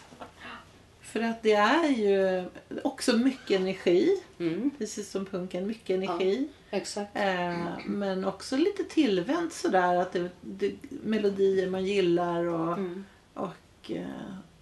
För 1.01 1.21
att 1.21 1.43
det 1.43 1.53
är 1.53 1.89
ju 1.89 2.45
också 2.85 3.17
mycket 3.17 3.61
energi. 3.61 4.23
Mm, 4.39 4.71
Precis 4.79 5.11
som 5.11 5.27
punken. 5.27 5.67
Mycket 5.67 5.91
energi. 5.97 6.49
exakt. 6.71 7.17
Eh, 7.17 7.59
men 7.87 8.25
också 8.25 8.57
lite 8.57 8.85
tillvänt 8.85 9.53
sådär. 9.53 9.97
Att 9.97 10.13
det, 10.13 10.29
det, 10.41 10.73
melodier 10.91 11.71
man 11.71 11.85
gillar 11.87 12.45
och, 12.45 12.73
Mm, 12.73 13.05
och 13.35 13.91
eh, 13.91 14.03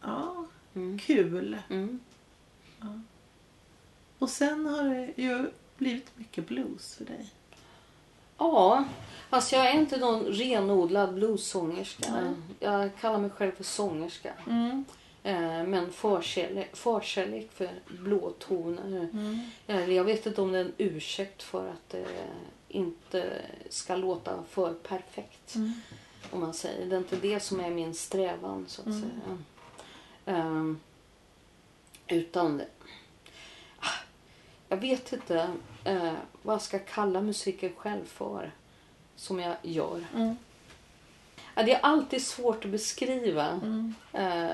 ja, 0.03 0.40
mm, 0.75 0.99
kul. 0.99 1.59
mm. 1.71 2.01
Och 4.19 4.31
sen 4.31 4.67
har 4.67 4.85
det 4.85 5.23
ju 5.23 5.51
blivit 5.77 6.19
mycket 6.19 6.49
blues 6.49 6.95
för 6.95 7.05
dig. 7.05 7.31
Ja, 8.39 8.85
alltså 9.31 9.57
jag 9.57 9.67
är 9.71 9.75
inte 9.81 9.97
någon 9.97 10.25
renodlad 10.25 11.15
bluessångerska. 11.15 12.13
Nej. 12.13 12.33
Jag 12.61 12.91
kallar 13.01 13.19
mig 13.19 13.31
själv 13.31 13.53
för 13.53 13.65
sångerska. 13.65 14.33
Mm. 14.47 14.85
Eh, 15.23 15.65
men 15.69 15.93
förkärlek, 15.93 16.77
förkärlek 16.77 17.53
för 17.53 17.71
blåtoner. 17.89 19.09
Mm. 19.13 19.39
Eller 19.67 19.93
jag 19.95 20.05
vet 20.05 20.27
inte 20.27 20.41
om 20.43 20.53
det 20.53 20.59
är 20.59 20.65
en 20.65 20.73
ursäkt 20.79 21.43
för 21.43 21.69
att 21.69 21.89
det 21.89 22.07
inte 22.69 23.43
ska 23.71 23.97
låta 23.97 24.43
för 24.51 24.75
perfekt. 24.75 25.55
Mm. 25.55 25.73
Om 26.31 26.41
man 26.41 26.55
säger. 26.55 26.87
Det 26.87 26.95
är 26.97 26.99
inte 26.99 27.17
det 27.17 27.41
som 27.41 27.61
är 27.61 27.71
min 27.71 27.95
strävan 27.95 28.65
så 28.69 28.81
att 28.83 28.87
Mm. 28.87 29.01
säga. 29.01 29.39
Ehm, 30.31 30.81
utan... 32.09 32.63
Ah, 33.81 33.87
Jag 34.69 34.77
vet 34.77 35.13
inte 35.13 35.51
eh, 35.85 36.13
vad 36.43 36.55
jag 36.55 36.63
ska 36.63 36.79
kalla 36.79 37.21
musiken 37.21 37.73
själv 37.77 38.05
för. 38.05 38.51
Som 39.17 39.41
jag 39.41 39.57
gör. 39.63 40.05
Mm. 40.15 40.37
Ja, 41.55 41.63
det 41.63 41.75
är 41.75 41.81
alltid 41.81 42.27
svårt 42.27 42.65
att 42.65 42.71
beskriva 42.71 43.47
Mm. 43.49 43.95
eh, 44.13 44.51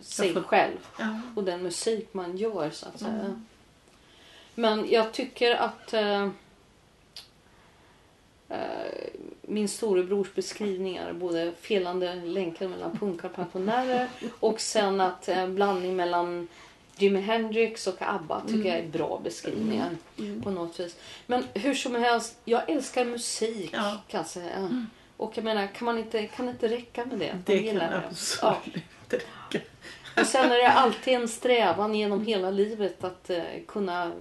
sig 0.00 0.32
får- 0.34 0.42
själv 0.42 0.86
Ja. 0.98 1.20
och 1.36 1.44
den 1.44 1.62
musik 1.62 2.14
man 2.14 2.36
gör 2.36 2.70
så 2.70 2.88
att 2.88 2.98
säga. 2.98 3.10
Mm. 3.12 3.46
Men 4.54 4.90
jag 4.90 5.12
tycker 5.12 5.54
att 5.54 5.92
eh, 5.94 6.28
min 9.48 9.68
storebrors 9.68 10.34
beskrivningar, 10.34 11.12
både 11.12 11.52
felande 11.60 12.14
länken 12.14 12.70
mellan 12.70 12.98
punkar 12.98 13.28
och 13.28 13.34
pensionärer 13.34 14.08
och 14.40 14.60
sen 14.60 15.00
att 15.00 15.28
eh, 15.28 15.46
blandning 15.48 15.96
mellan 15.96 16.48
Jimi 16.96 17.20
Hendrix 17.20 17.86
och 17.86 17.96
ABBA 17.98 18.42
tycker 18.48 18.68
jag 18.68 18.78
är 18.78 18.88
bra 18.88 19.20
beskrivningar 19.24 19.90
Mm. 20.18 20.42
på 20.42 20.50
något 20.50 20.80
vis. 20.80 20.96
Men 21.26 21.44
hur 21.54 21.74
som 21.74 21.94
helst, 21.94 22.36
jag 22.44 22.70
älskar 22.70 23.04
musik 23.04 23.70
Ja. 23.72 24.00
kan 24.08 24.18
jag 24.18 24.26
säga. 24.26 24.84
Och 25.16 25.32
jag 25.34 25.44
menar, 25.44 25.66
kan 25.66 25.84
man 25.84 25.98
inte, 25.98 26.26
kan 26.26 26.46
det 26.46 26.52
inte 26.52 26.68
räcka 26.68 27.04
med 27.04 27.18
det? 27.18 27.38
Det 27.46 27.58
kan 27.62 27.76
Ja. 27.76 28.00
absolut 28.10 28.84
räcka. 29.08 29.66
Och 30.20 30.26
sen 30.26 30.52
är 30.52 30.56
det 30.58 30.68
alltid 30.72 31.14
en 31.14 31.28
strävan 31.28 31.94
genom 31.94 32.26
hela 32.26 32.50
livet 32.50 33.04
att 33.04 33.30
eh, 33.30 33.42
kunna 33.68 34.12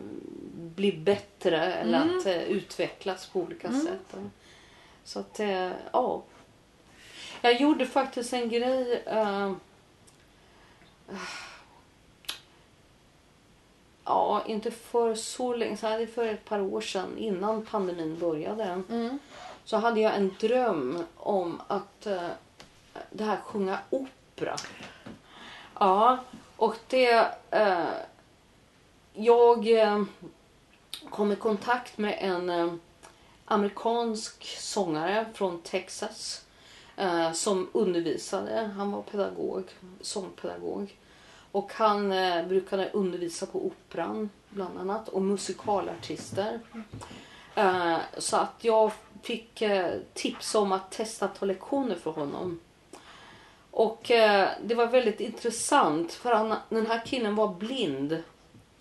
bli 0.56 0.92
bättre 0.92 1.74
eller 1.74 2.02
Mm. 2.04 2.18
att 2.18 2.26
eh, 2.26 2.44
utvecklas 2.44 3.26
på 3.28 3.40
olika 3.40 3.68
Mm. 3.68 3.82
sätt. 3.82 4.16
Så 5.04 5.20
att, 5.20 5.40
eh, 5.40 5.72
ja. 5.92 6.22
Jag 7.42 7.62
gjorde 7.62 7.86
faktiskt 7.86 8.34
en 8.34 8.50
grej. 8.50 9.04
Eh, 9.06 9.54
ja, 14.04 14.44
inte 14.46 14.72
för 14.72 15.16
så 15.16 15.56
länge 15.56 15.78
sedan, 15.78 16.00
det 16.00 16.08
för 16.08 16.26
ett 16.26 16.46
par 16.46 16.62
år 16.62 16.82
sedan 16.82 17.18
innan 17.18 17.66
pandemin 17.66 18.20
började. 18.20 18.64
Mm. 18.64 19.20
Så 19.66 19.78
hade 19.78 20.00
jag 20.00 20.16
en 20.16 20.36
dröm 20.40 21.04
om 21.18 21.62
att 21.68 22.06
eh, 22.06 22.30
det 23.10 23.24
här 23.24 23.38
sjunga 23.38 23.80
opera. 23.90 24.56
Ja, 25.80 26.18
och 26.58 26.76
det... 26.88 27.28
Eh, 27.52 27.86
jag 29.16 29.68
kom 31.10 31.32
i 31.32 31.36
kontakt 31.36 31.98
med 31.98 32.18
en 32.20 32.80
amerikansk 33.46 34.58
sångare 34.60 35.26
från 35.34 35.62
Texas 35.62 36.46
eh, 36.96 37.32
som 37.32 37.70
undervisade. 37.74 38.72
Han 38.76 38.92
var 38.92 39.02
pedagog, 39.02 39.64
sångpedagog. 40.02 40.98
Och 41.52 41.74
han 41.74 42.12
eh, 42.12 42.48
brukade 42.48 42.90
undervisa 42.90 43.46
på 43.46 43.66
Operan 43.66 44.30
bland 44.50 44.80
annat 44.80 45.10
och 45.10 45.22
musikalartister. 45.22 46.60
Eh, 47.56 47.98
så 48.18 48.38
att 48.38 48.56
jag 48.62 48.92
fick 49.24 49.62
eh, 49.62 49.94
tips 50.14 50.56
om 50.56 50.72
att 50.72 50.92
testa 50.92 51.26
att 51.26 51.40
ta 51.40 51.46
lektioner 51.46 51.96
för 51.96 52.12
honom. 52.12 52.60
Och 53.72 54.12
eh, 54.12 54.50
det 54.64 54.76
var 54.76 54.88
väldigt 54.88 55.20
intressant 55.20 56.14
för 56.14 56.34
han, 56.34 56.56
den 56.70 56.86
här 56.86 57.06
killen 57.06 57.36
var 57.36 57.54
blind. 57.54 58.24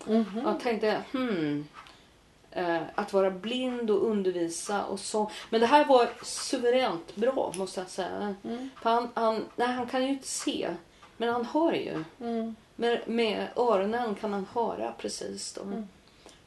Mhm. 0.05 0.41
Jag 0.45 0.59
tänkte, 0.59 1.03
hmm. 1.11 1.67
Eh, 2.55 2.81
att 2.95 3.13
vara 3.13 3.31
blind 3.31 3.91
och 3.91 4.09
undervisa 4.09 4.85
och 4.85 4.99
så. 4.99 5.31
Men 5.49 5.61
det 5.61 5.67
här 5.67 5.85
var 5.85 6.09
suveränt 6.23 7.15
bra 7.15 7.53
måste 7.57 7.79
jag 7.79 7.89
säga. 7.89 8.35
Mm. 8.43 8.69
För 8.81 8.89
han, 8.89 9.09
han, 9.13 9.45
nej, 9.55 9.67
han 9.67 9.87
kan 9.87 10.03
ju 10.03 10.09
inte 10.09 10.27
se. 10.27 10.69
Men 11.17 11.29
han 11.29 11.45
hör 11.45 11.73
ju. 11.73 12.03
Mm. 12.21 12.55
Med, 12.75 13.01
med 13.05 13.47
öronen 13.55 14.15
kan 14.15 14.33
han 14.33 14.45
höra 14.53 14.93
precis 14.97 15.53
då. 15.53 15.61
Mm. 15.61 15.87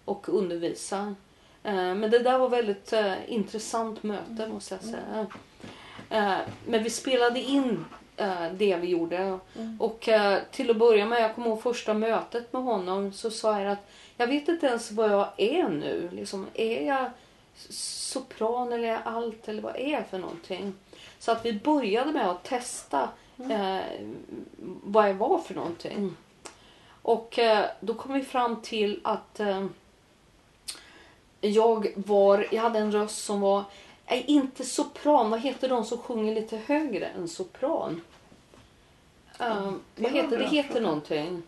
Och 0.05 0.29
undervisa. 0.29 1.15
Eh, 1.63 1.95
men 1.95 2.11
det 2.11 2.19
där 2.19 2.39
var 2.39 2.49
väldigt 2.49 2.93
eh, 2.93 3.15
intressant 3.27 4.03
möte 4.03 4.49
måste 4.49 4.75
jag 4.75 4.85
säga. 4.85 5.27
Eh, 6.11 6.39
men 6.67 6.83
vi 6.83 6.91
spelade 6.91 7.41
in 7.41 7.85
det 8.53 8.77
vi 8.77 8.87
gjorde. 8.87 9.39
Mm. 9.57 9.81
Och 9.81 10.09
till 10.51 10.71
att 10.71 10.77
börja 10.77 11.07
med, 11.07 11.23
jag 11.23 11.35
kommer 11.35 11.47
ihåg 11.47 11.63
första 11.63 11.95
mötet 11.95 12.53
med 12.53 12.63
honom 12.63 13.13
så 13.13 13.31
sa 13.31 13.61
jag 13.61 13.73
att 13.73 13.89
jag 14.17 14.27
vet 14.27 14.49
inte 14.49 14.67
ens 14.67 14.93
vad 14.93 15.11
jag 15.11 15.29
är 15.37 15.69
nu. 15.69 16.09
Liksom, 16.13 16.47
är 16.55 16.87
jag 16.87 17.11
sopran 17.69 18.73
eller 18.73 18.89
är 18.89 18.93
jag 18.93 19.03
allt 19.05 19.49
eller 19.49 19.63
vad 19.63 19.77
är 19.77 19.93
jag 19.93 20.07
för 20.07 20.19
någonting? 20.19 20.75
Så 21.19 21.33
att 21.33 21.45
vi 21.45 21.53
började 21.53 22.13
med 22.13 22.31
att 22.31 22.45
testa 22.45 23.09
eh, 23.51 23.81
vad 24.85 25.09
jag 25.09 25.15
var 25.15 25.39
för 25.39 25.55
någonting. 25.55 26.17
Och 27.03 27.39
eh, 27.39 27.65
då 27.81 27.95
kom 27.95 28.13
vi 28.13 28.23
fram 28.23 28.63
till 28.63 29.01
att 29.05 29.41
eh, 29.41 29.67
jag 31.41 31.93
var, 31.97 32.47
jag 32.51 32.63
hade 32.63 32.79
en 32.79 32.93
röst 32.93 33.25
som 33.25 33.41
var, 33.41 33.65
nej, 34.09 34.25
inte 34.27 34.65
sopran, 34.65 35.31
vad 35.31 35.41
heter 35.41 35.69
de 35.69 35.85
som 35.85 35.99
sjunger 35.99 36.35
lite 36.35 36.57
högre 36.57 37.07
än 37.07 37.29
sopran? 37.29 38.01
Um, 39.39 39.81
vad 39.97 40.13
heter 40.13 40.39
det? 40.39 40.49
heter 40.49 40.71
fråga. 40.71 40.87
någonting. 40.87 41.43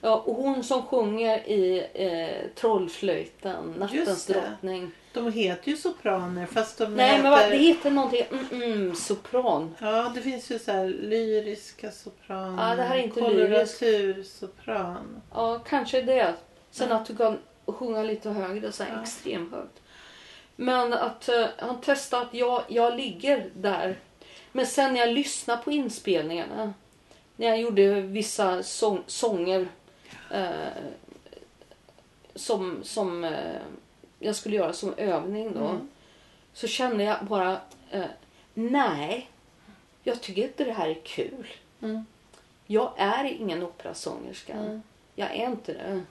Ja, 0.00 0.22
och 0.26 0.34
hon 0.34 0.64
som 0.64 0.82
sjunger 0.82 1.48
i 1.48 1.86
eh, 1.94 2.50
Trollflöjten, 2.54 3.74
Nattens 3.78 4.26
drottning. 4.26 4.90
De 5.12 5.32
heter 5.32 5.70
ju 5.70 5.76
sopraner 5.76 6.46
fast 6.46 6.78
de 6.78 6.94
Nej, 6.94 7.06
heter... 7.10 7.22
men 7.22 7.32
vad, 7.32 7.50
det 7.50 7.56
heter 7.56 7.90
någonting, 7.90 8.24
mm, 8.30 8.62
mm, 8.62 8.94
sopran. 8.94 9.74
Ja, 9.80 10.12
det 10.14 10.20
finns 10.20 10.50
ju 10.50 10.58
så 10.58 10.72
här 10.72 10.86
lyriska 10.86 11.90
sopraner. 11.90 12.70
Ja, 12.70 12.76
det 12.76 12.82
här 12.82 12.96
är 12.96 13.02
inte 13.02 13.20
lyriskt. 13.20 13.82
Ja, 15.34 15.58
kanske 15.68 16.02
det. 16.02 16.34
Sen 16.70 16.88
Ja. 16.90 16.96
att 16.96 17.06
du 17.06 17.16
kan 17.16 17.38
sjunga 17.66 18.02
lite 18.02 18.30
högre, 18.30 18.72
så 18.72 18.82
här 18.82 18.92
Ja. 18.96 19.02
extremt 19.02 19.52
högt. 19.52 19.82
Men 20.56 20.92
att 20.92 21.28
eh, 21.28 21.46
han 21.58 21.80
testade 21.80 22.22
att 22.22 22.34
jag, 22.34 22.62
jag 22.68 22.96
ligger 22.96 23.50
där. 23.54 23.96
Men 24.52 24.66
sen 24.66 24.92
när 24.92 25.00
jag 25.00 25.08
lyssnade 25.08 25.62
på 25.62 25.70
inspelningarna, 25.72 26.74
när 27.36 27.46
jag 27.46 27.60
gjorde 27.60 28.00
vissa 28.00 28.62
sång, 28.62 29.02
sånger 29.06 29.68
eh, 30.30 30.68
som, 32.34 32.84
som 32.84 33.24
eh, 33.24 33.60
jag 34.18 34.36
skulle 34.36 34.56
göra 34.56 34.72
som 34.72 34.94
övning 34.96 35.52
då. 35.54 35.66
Mm. 35.66 35.88
Så 36.52 36.66
kände 36.66 37.04
jag 37.04 37.24
bara, 37.24 37.60
eh, 37.90 38.04
nej, 38.54 39.30
jag 40.02 40.20
tycker 40.20 40.42
inte 40.42 40.64
det 40.64 40.72
här 40.72 40.88
är 40.88 41.00
kul. 41.04 41.46
Mm. 41.82 42.06
Jag 42.66 42.92
är 42.96 43.24
ingen 43.24 43.62
operasångerska. 43.62 44.52
Mm. 44.52 44.82
Jag 45.14 45.30
är 45.30 45.46
inte 45.46 45.72
det. 45.72 46.02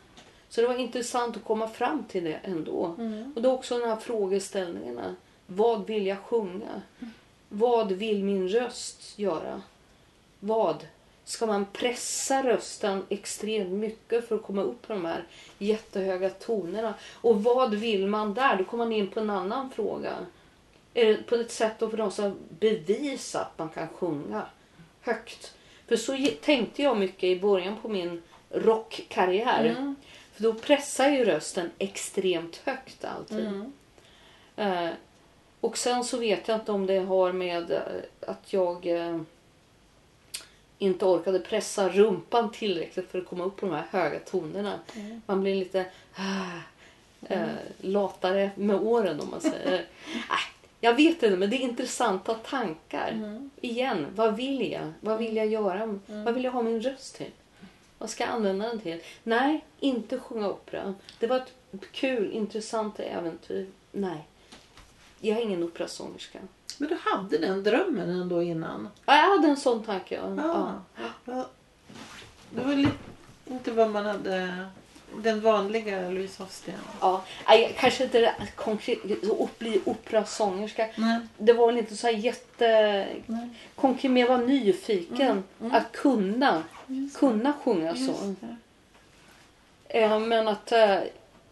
Så 0.49 0.62
det 0.62 0.67
var 0.67 0.75
intressant 0.75 1.38
att 1.38 1.43
komma 1.43 1.67
fram 1.67 2.03
till 2.03 2.23
det 2.23 2.39
ändå. 2.43 2.95
Mm. 2.97 3.34
Och 3.36 3.41
då 3.41 3.51
också 3.51 3.79
de 3.79 3.89
här 3.89 3.95
frågeställningarna. 3.95 5.15
Vad 5.45 5.88
vill 5.88 6.05
jag 6.05 6.19
sjunga? 6.19 6.81
Vad 7.49 7.91
vill 7.91 8.23
min 8.23 8.49
röst 8.49 9.19
göra? 9.19 9.62
Vad? 10.39 10.88
Ska 11.26 11.46
man 11.46 11.66
pressa 11.66 12.44
rösten 12.44 13.06
extremt 13.10 13.70
mycket 13.70 14.28
för 14.28 14.36
att 14.36 14.44
komma 14.44 14.62
upp 14.62 14.88
på 14.88 14.94
de 14.94 15.06
här 15.06 15.24
jättehöga 15.58 16.30
tonerna? 16.30 16.94
Och 17.14 17.44
vad 17.44 17.74
vill 17.74 18.08
man 18.08 18.34
där? 18.34 18.58
Då 18.58 18.64
kommer 18.64 18.86
man 18.86 18.94
in 18.94 19.08
på 19.08 19.20
en 19.20 19.30
annan 19.30 19.70
fråga. 19.72 20.14
Är 20.94 21.06
det 21.06 21.24
på 21.24 21.36
ett 21.36 21.52
sätt 21.52 21.74
då 21.80 21.90
för 21.90 21.98
de 21.98 22.12
som 22.12 22.38
bevisa 22.60 23.42
att 23.42 23.60
man 23.60 23.70
kan 23.70 23.88
sjunga 23.88 24.46
högt? 25.02 25.54
För 25.88 25.96
så 25.96 26.18
tänkte 26.42 26.84
jag 26.84 26.98
mycket 26.98 27.24
i 27.24 27.40
början 27.40 27.76
på 27.82 27.88
min 27.88 28.22
rockkarriär. 28.50 29.66
Mm. 29.66 29.96
För 30.34 30.44
då 30.44 30.54
pressar 30.54 31.10
ju 31.10 31.26
rösten 31.26 31.72
extremt 31.78 32.62
högt 32.66 33.06
alltid. 33.06 33.48
Mm. 33.48 33.72
Eh, 34.56 34.94
och 35.62 35.78
sen 35.78 36.04
så 36.04 36.18
vet 36.18 36.48
jag 36.48 36.58
inte 36.58 36.72
om 36.72 36.86
det 36.86 37.00
har 37.00 37.32
med 37.32 37.72
eh, 37.72 37.80
att 38.28 38.54
jag 38.54 38.88
eh, 38.88 39.22
inte 40.80 41.06
orkade 41.06 41.40
pressa 41.40 41.90
rumpan 41.90 42.52
tillräckligt 42.52 43.12
för 43.12 43.20
att 43.20 43.26
komma 43.26 43.44
upp 43.44 43.56
på 43.56 43.66
de 43.66 43.76
här 43.76 43.86
höga 43.90 44.20
tonerna. 44.20 44.80
Mm. 44.96 45.22
Man 45.26 45.42
blir 45.42 45.56
lite 45.56 45.86
ah, 46.16 46.60
eh, 47.30 47.48
latare 47.82 48.52
med 48.56 48.76
åren 48.76 49.20
om 49.20 49.30
man 49.30 49.42
säger. 49.42 49.74
äh, 49.74 49.80
jag 50.80 50.94
vet 50.94 51.24
inte 51.24 51.38
men 51.38 51.50
det 51.50 51.56
är 51.56 51.60
intressanta 51.60 52.34
tankar. 52.34 53.12
Mm. 53.12 53.50
Igen, 53.62 54.08
vad 54.16 54.36
vill 54.36 54.72
jag? 54.72 54.94
Vad 55.00 55.18
vill 55.18 55.36
jag 55.36 55.48
göra? 55.48 55.82
Mm. 55.82 56.02
Vad 56.08 56.34
vill 56.34 56.44
jag 56.44 56.52
ha 56.52 56.62
min 56.62 56.82
röst 56.82 57.16
till? 57.16 57.32
Vad 57.98 58.10
ska 58.10 58.24
jag 58.24 58.34
använda 58.34 58.68
den 58.68 58.80
till? 58.80 59.02
Nej, 59.24 59.66
inte 59.80 60.20
sjunga 60.20 60.50
opera. 60.50 60.96
Det 61.20 61.28
var 61.28 61.38
ett 61.38 61.54
kul, 61.92 62.32
intressant 62.32 63.00
äventyr. 63.00 63.68
Nej, 63.92 64.28
jag 65.20 65.38
är 65.38 65.42
ingen 65.42 65.64
operasångerska. 65.64 66.40
Men 66.78 66.89
du 66.89 66.97
hade 67.04 67.38
den 67.38 67.63
drömmen 67.63 68.10
ändå 68.10 68.43
innan? 68.43 68.89
Ja, 69.06 69.15
jag 69.17 69.30
hade 69.36 69.47
en 69.47 69.58
sån 69.58 69.84
tanke. 69.84 70.15
Ja. 70.15 70.82
Ja. 71.25 71.45
Det 72.49 72.62
var 72.62 72.73
lite, 72.75 72.91
inte 73.45 73.71
vad 73.71 73.89
man 73.89 74.06
hade... 74.06 74.65
Den 75.17 75.41
vanliga 75.41 76.10
Louise 76.10 76.43
Hofsten. 76.43 76.73
Ja. 77.01 77.23
Nej, 77.47 77.75
kanske 77.80 78.04
inte 78.04 78.19
det 78.19 78.36
konkret, 78.56 78.97
att 79.41 79.60
bli 79.60 79.82
operasångerska. 79.86 80.88
Nej. 80.95 81.19
Det 81.38 81.54
var 81.54 81.65
väl 81.67 81.78
inte 81.78 81.95
så 81.95 82.10
jätte... 82.10 82.67
Nej. 83.25 83.49
Konkret, 83.75 84.12
men 84.12 84.21
jag 84.21 84.28
var 84.28 84.38
nyfiken 84.38 85.21
Mm, 85.32 85.43
mm. 85.62 85.73
att 85.75 85.91
kunna, 85.91 86.63
Just, 86.88 87.17
kunna 87.17 87.54
sjunga 87.63 87.93
så. 87.95 87.99
just 88.01 88.21
det. 88.41 88.56
Eh, 89.99 90.19
Men, 90.19 90.47
att, 90.47 90.71
eh, 90.71 90.97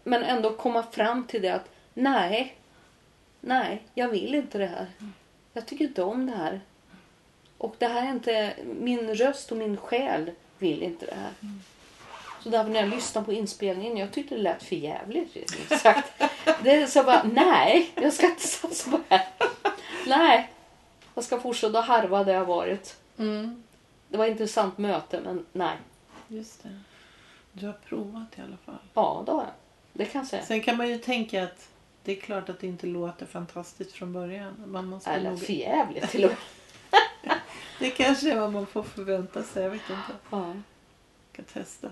men 0.04 0.22
ändå 0.22 0.50
komma 0.52 0.82
fram 0.92 1.24
till 1.26 1.42
det 1.42 1.48
att 1.54 1.68
nej, 1.94 2.56
nej, 3.46 3.82
jag 3.94 4.08
vill 4.08 4.34
inte 4.34 4.58
det 4.58 4.66
här. 4.66 4.86
Jag 5.52 5.66
tycker 5.66 5.84
inte 5.84 6.02
om 6.02 6.26
det 6.26 6.36
här. 6.36 6.60
Och 7.58 7.74
det 7.78 7.86
här 7.86 8.06
är 8.06 8.10
inte, 8.10 8.54
min 8.80 9.14
röst 9.14 9.52
och 9.52 9.58
min 9.58 9.76
själ 9.76 10.30
vill 10.58 10.82
inte 10.82 11.06
det 11.06 11.14
här. 11.14 11.32
Så 12.42 12.48
därför 12.50 12.70
när 12.70 12.80
jag 12.80 12.88
lyssnade 12.88 13.24
på 13.24 13.32
inspelningen, 13.32 13.96
jag 13.96 14.12
tyckte 14.12 14.34
det 14.34 14.42
lät 14.42 14.62
för 14.62 14.76
jävligt. 14.76 15.50
sagt. 15.80 16.22
Det 16.62 16.70
är 16.70 16.86
så 16.86 17.02
bara, 17.02 17.22
nej, 17.22 17.90
jag 17.94 18.12
ska 18.12 18.26
inte 18.26 18.48
satsa 18.48 18.90
på 18.90 19.00
det 19.08 19.14
här. 19.16 19.28
Nej, 20.06 20.50
jag 21.14 21.24
ska 21.24 21.40
fortsätta 21.40 21.80
harva 21.80 22.24
där 22.24 22.34
jag 22.34 22.44
varit. 22.44 22.96
Mm. 23.18 23.62
Det 24.08 24.16
var 24.16 24.24
ett 24.24 24.30
intressant 24.30 24.78
möte, 24.78 25.20
men 25.20 25.46
nej. 25.52 25.76
Just 26.28 26.62
det. 26.62 26.80
Du 27.52 27.66
har 27.66 27.72
provat 27.72 28.38
i 28.38 28.40
alla 28.40 28.56
fall. 28.56 28.78
Ja, 28.94 29.22
det 29.26 29.32
har 29.32 29.40
jag. 29.40 29.52
Det 29.92 30.04
kan 30.04 30.20
jag 30.20 30.28
säga. 30.28 30.42
Sen 30.42 30.62
kan 30.62 30.76
man 30.76 30.88
ju 30.88 30.98
tänka 30.98 31.44
att 31.44 31.68
det 32.04 32.12
är 32.12 32.20
klart 32.20 32.48
att 32.48 32.60
det 32.60 32.66
inte 32.66 32.86
låter 32.86 33.26
fantastiskt 33.26 33.92
från 33.92 34.12
början. 34.12 34.54
Man 34.66 34.86
måste 34.86 35.10
Eller 35.10 35.30
nog... 35.30 35.40
för 35.42 35.52
jävligt 35.52 36.10
till 36.10 36.24
och 36.24 36.30
med. 36.30 37.38
Det 37.78 37.90
kanske 37.90 38.32
är 38.32 38.40
vad 38.40 38.52
man 38.52 38.66
får 38.66 38.82
förvänta 38.82 39.42
sig. 39.42 39.62
Jag 39.62 39.70
vet 39.70 39.80
inte. 39.90 40.12
Ja. 40.30 40.46
Jag 41.36 41.46
ska 41.46 41.60
testa. 41.60 41.90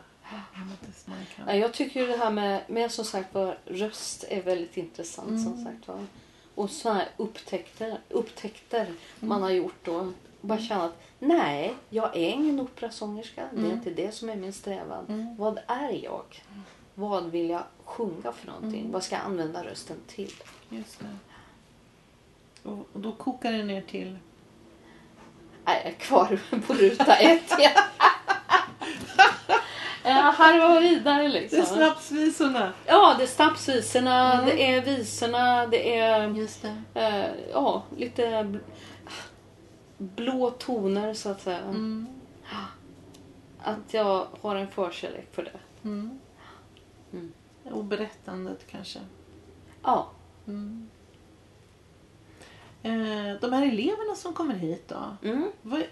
Vad 1.47 1.57
jag 1.59 1.73
tycker 1.75 2.01
ju 2.01 2.07
det 2.07 2.17
här 2.17 2.31
med, 2.31 2.63
med 2.69 2.93
som 2.93 3.05
sagt 3.05 3.35
var 3.35 3.59
röst 3.65 4.25
är 4.29 4.43
väldigt 4.43 4.77
intressant. 4.77 5.29
Mm. 5.29 5.43
som 5.45 5.65
sagt 5.65 5.89
var. 5.89 6.07
Och 6.55 6.71
sådana 6.71 6.99
här 6.99 7.09
upptäckter, 7.17 7.99
upptäckter 8.09 8.81
Mm. 8.85 8.97
man 9.21 9.43
har 9.43 9.51
gjort 9.51 9.85
då. 9.85 10.13
Bara 10.41 10.59
känna 10.59 10.85
att 10.85 11.03
nej, 11.19 11.75
jag 11.91 12.17
är 12.17 12.31
ingen 12.31 12.61
operasångerska. 12.61 13.49
Det 13.53 13.57
är 13.61 13.65
Mm. 13.65 13.71
inte 13.79 13.91
det 13.91 14.13
som 14.15 14.29
är 14.31 14.37
min 14.37 14.53
strävan. 14.53 15.05
Mm. 15.09 15.37
Vad 15.37 15.59
är 15.67 16.05
jag? 16.05 16.43
Vad 16.95 17.25
vill 17.25 17.51
jag 17.51 17.63
sjunga 17.85 18.33
för 18.33 18.47
någonting? 18.47 18.81
Mm. 18.81 18.93
Vad 18.93 19.05
ska 19.05 19.15
jag 19.17 19.25
använda 19.25 19.65
rösten 19.65 19.97
till? 20.07 20.33
Just 20.69 20.99
det. 21.01 21.07
Och, 22.69 22.79
och 22.93 23.01
då 23.01 23.13
kokar 23.13 23.53
det 23.53 23.63
ner 23.65 23.83
till... 23.83 24.19
Nej, 25.65 25.81
jag 25.85 25.93
är 25.93 25.97
kvar 25.99 26.41
på 26.67 26.75
ruta 26.75 27.15
ett. 27.17 27.53
Ja. 27.59 27.71
Jag 30.05 30.33
harvar 30.33 30.81
vidare 30.81 31.29
liksom. 31.29 31.59
Det 31.59 31.65
är 31.65 31.67
snapsvisorna. 31.67 32.73
Ja, 32.87 33.15
det 33.19 33.23
är 33.23 33.27
snapsvisorna, 33.27 34.33
Mm. 34.33 34.47
det 34.47 34.63
är 34.75 34.81
visorna, 34.85 35.67
det 35.67 35.99
är 35.99 36.29
Just 36.29 36.63
det. 36.63 37.01
eh, 37.01 37.31
ja, 37.53 37.83
lite 37.97 38.23
bl- 38.29 38.61
blå 39.99 40.51
toner 40.51 41.15
så 41.15 41.29
att 41.29 41.43
säga. 41.43 41.59
Mm. 41.59 42.07
Att 43.63 43.95
jag 43.95 44.27
har 44.41 44.57
en 44.57 44.69
förkärlek 44.71 45.29
för 45.35 45.43
det. 45.43 45.59
Mm. 45.85 46.19
Mm. 47.13 47.33
Och 47.65 47.85
berättandet 47.85 48.67
kanske. 48.71 48.99
Ja. 49.83 50.11
Mm. 50.47 50.89
Eh, 52.83 53.41
de 53.41 53.53
här 53.53 53.67
eleverna 53.67 54.15
som 54.17 54.35
kommer 54.35 54.55
hit 54.55 54.89
då. 54.89 55.29
Mm. 55.29 55.53
Vad, 55.63 55.83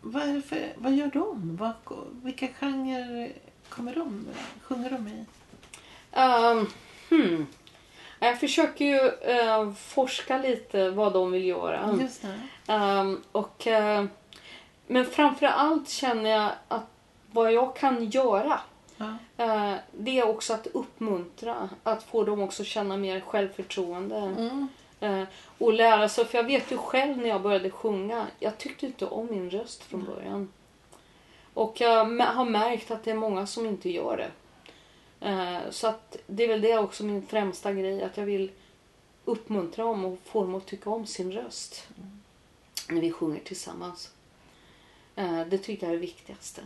vad, 0.00 0.44
för, 0.44 0.72
vad 0.76 0.92
gör 0.92 1.10
de? 1.10 1.56
Vad, 1.56 1.72
vilka 2.22 2.48
genrer 2.48 3.32
kommer 3.68 3.94
de, 3.94 4.26
sjunger 4.62 4.90
de 4.90 5.08
i? 5.08 5.24
Ehm, 6.12 6.66
hmm. 7.10 7.46
Jag 8.20 8.40
försöker 8.40 8.84
ju 8.84 9.30
eh, 9.30 9.72
forska 9.72 10.38
lite 10.38 10.90
vad 10.90 11.12
de 11.12 11.32
vill 11.32 11.44
göra. 11.44 11.98
Just 12.00 12.22
det. 12.22 12.40
Ehm, 12.72 13.22
och, 13.32 13.66
eh, 13.66 14.04
men 14.86 15.06
framför 15.06 15.46
allt 15.46 15.88
känner 15.88 16.30
jag 16.30 16.52
att 16.68 16.86
vad 17.32 17.52
jag 17.52 17.76
kan 17.76 18.10
göra 18.10 18.60
Ja. 18.96 19.16
eh, 19.36 19.74
det 19.92 20.18
är 20.18 20.28
också 20.28 20.54
att 20.54 20.66
uppmuntra. 20.66 21.68
Att 21.82 22.02
få 22.02 22.24
dem 22.24 22.40
också 22.40 22.64
känna 22.64 22.96
mer 22.96 23.20
självförtroende. 23.20 24.16
Mm. 24.16 24.68
Eh, 25.00 25.28
och 25.58 25.72
lära 25.72 26.08
sig. 26.08 26.24
För 26.24 26.38
jag 26.38 26.44
vet 26.44 26.72
ju 26.72 26.76
själv 26.76 27.18
när 27.18 27.28
jag 27.28 27.42
började 27.42 27.70
sjunga. 27.70 28.26
Jag 28.38 28.58
tyckte 28.58 28.86
inte 28.86 29.06
om 29.06 29.26
min 29.26 29.50
röst 29.50 29.82
från 29.82 30.04
början. 30.04 30.52
Och 31.54 31.80
jag 31.80 32.04
har 32.20 32.44
märkt 32.44 32.90
att 32.90 33.04
det 33.04 33.10
är 33.10 33.14
många 33.14 33.46
som 33.46 33.66
inte 33.66 33.90
gör 33.90 34.16
det. 34.16 34.30
Eh, 35.28 35.70
så 35.70 35.86
att 35.86 36.16
det 36.26 36.44
är 36.44 36.48
väl 36.48 36.60
det 36.60 36.78
också 36.78 37.04
min 37.04 37.26
främsta 37.26 37.72
grej. 37.72 38.02
Att 38.02 38.16
jag 38.16 38.24
vill 38.24 38.50
uppmuntra 39.24 39.84
dem 39.84 40.04
och 40.04 40.18
få 40.24 40.40
dem 40.40 40.54
att 40.54 40.66
tycka 40.66 40.90
om 40.90 41.06
sin 41.06 41.32
röst. 41.32 41.88
När 42.88 43.00
vi 43.00 43.12
sjunger 43.12 43.40
tillsammans. 43.40 44.12
Det 45.46 45.58
tycker 45.58 45.86
jag 45.86 45.90
är 45.90 45.96
det 45.96 46.06
viktigaste. 46.06 46.62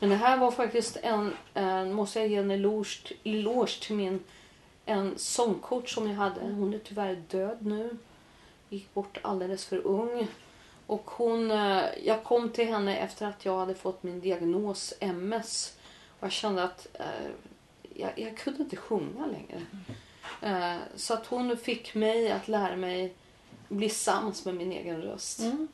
Men 0.00 0.08
det 0.10 0.16
här 0.16 0.38
var 0.38 0.50
faktiskt 0.50 0.96
en, 0.96 1.34
en 1.54 1.92
måste 1.92 2.18
jag 2.18 2.28
ge 2.28 2.36
en 2.36 2.50
eloge, 2.50 3.12
eloge 3.24 3.80
till 3.82 3.96
min 3.96 4.20
en 4.86 5.18
sångcoach 5.18 5.94
som 5.94 6.08
jag 6.08 6.14
hade. 6.16 6.40
Hon 6.40 6.74
är 6.74 6.78
tyvärr 6.78 7.14
död 7.28 7.58
nu. 7.60 7.96
Gick 8.68 8.94
bort 8.94 9.18
alldeles 9.22 9.64
för 9.66 9.86
ung. 9.86 10.26
Och 10.86 11.10
hon, 11.10 11.50
eh, 11.50 11.84
jag 12.04 12.24
kom 12.24 12.50
till 12.50 12.68
henne 12.68 12.96
efter 12.98 13.26
att 13.26 13.44
jag 13.44 13.58
hade 13.58 13.74
fått 13.74 14.02
min 14.02 14.20
diagnos 14.20 14.94
MS. 15.00 15.76
Och 16.20 16.24
jag 16.24 16.32
kände 16.32 16.62
att 16.64 16.86
eh, 16.94 17.30
jag, 17.94 18.18
jag 18.18 18.36
kunde 18.36 18.62
inte 18.62 18.76
sjunga 18.76 19.26
längre. 19.26 19.62
Eh, 20.42 20.80
så 20.96 21.14
att 21.14 21.26
hon 21.26 21.56
fick 21.56 21.94
mig 21.94 22.32
att 22.32 22.48
lära 22.48 22.76
mig 22.76 23.14
bli 23.68 23.88
sams 23.88 24.44
med 24.44 24.54
min 24.54 24.72
egen 24.72 25.02
röst. 25.02 25.40
Mm. 25.40 25.68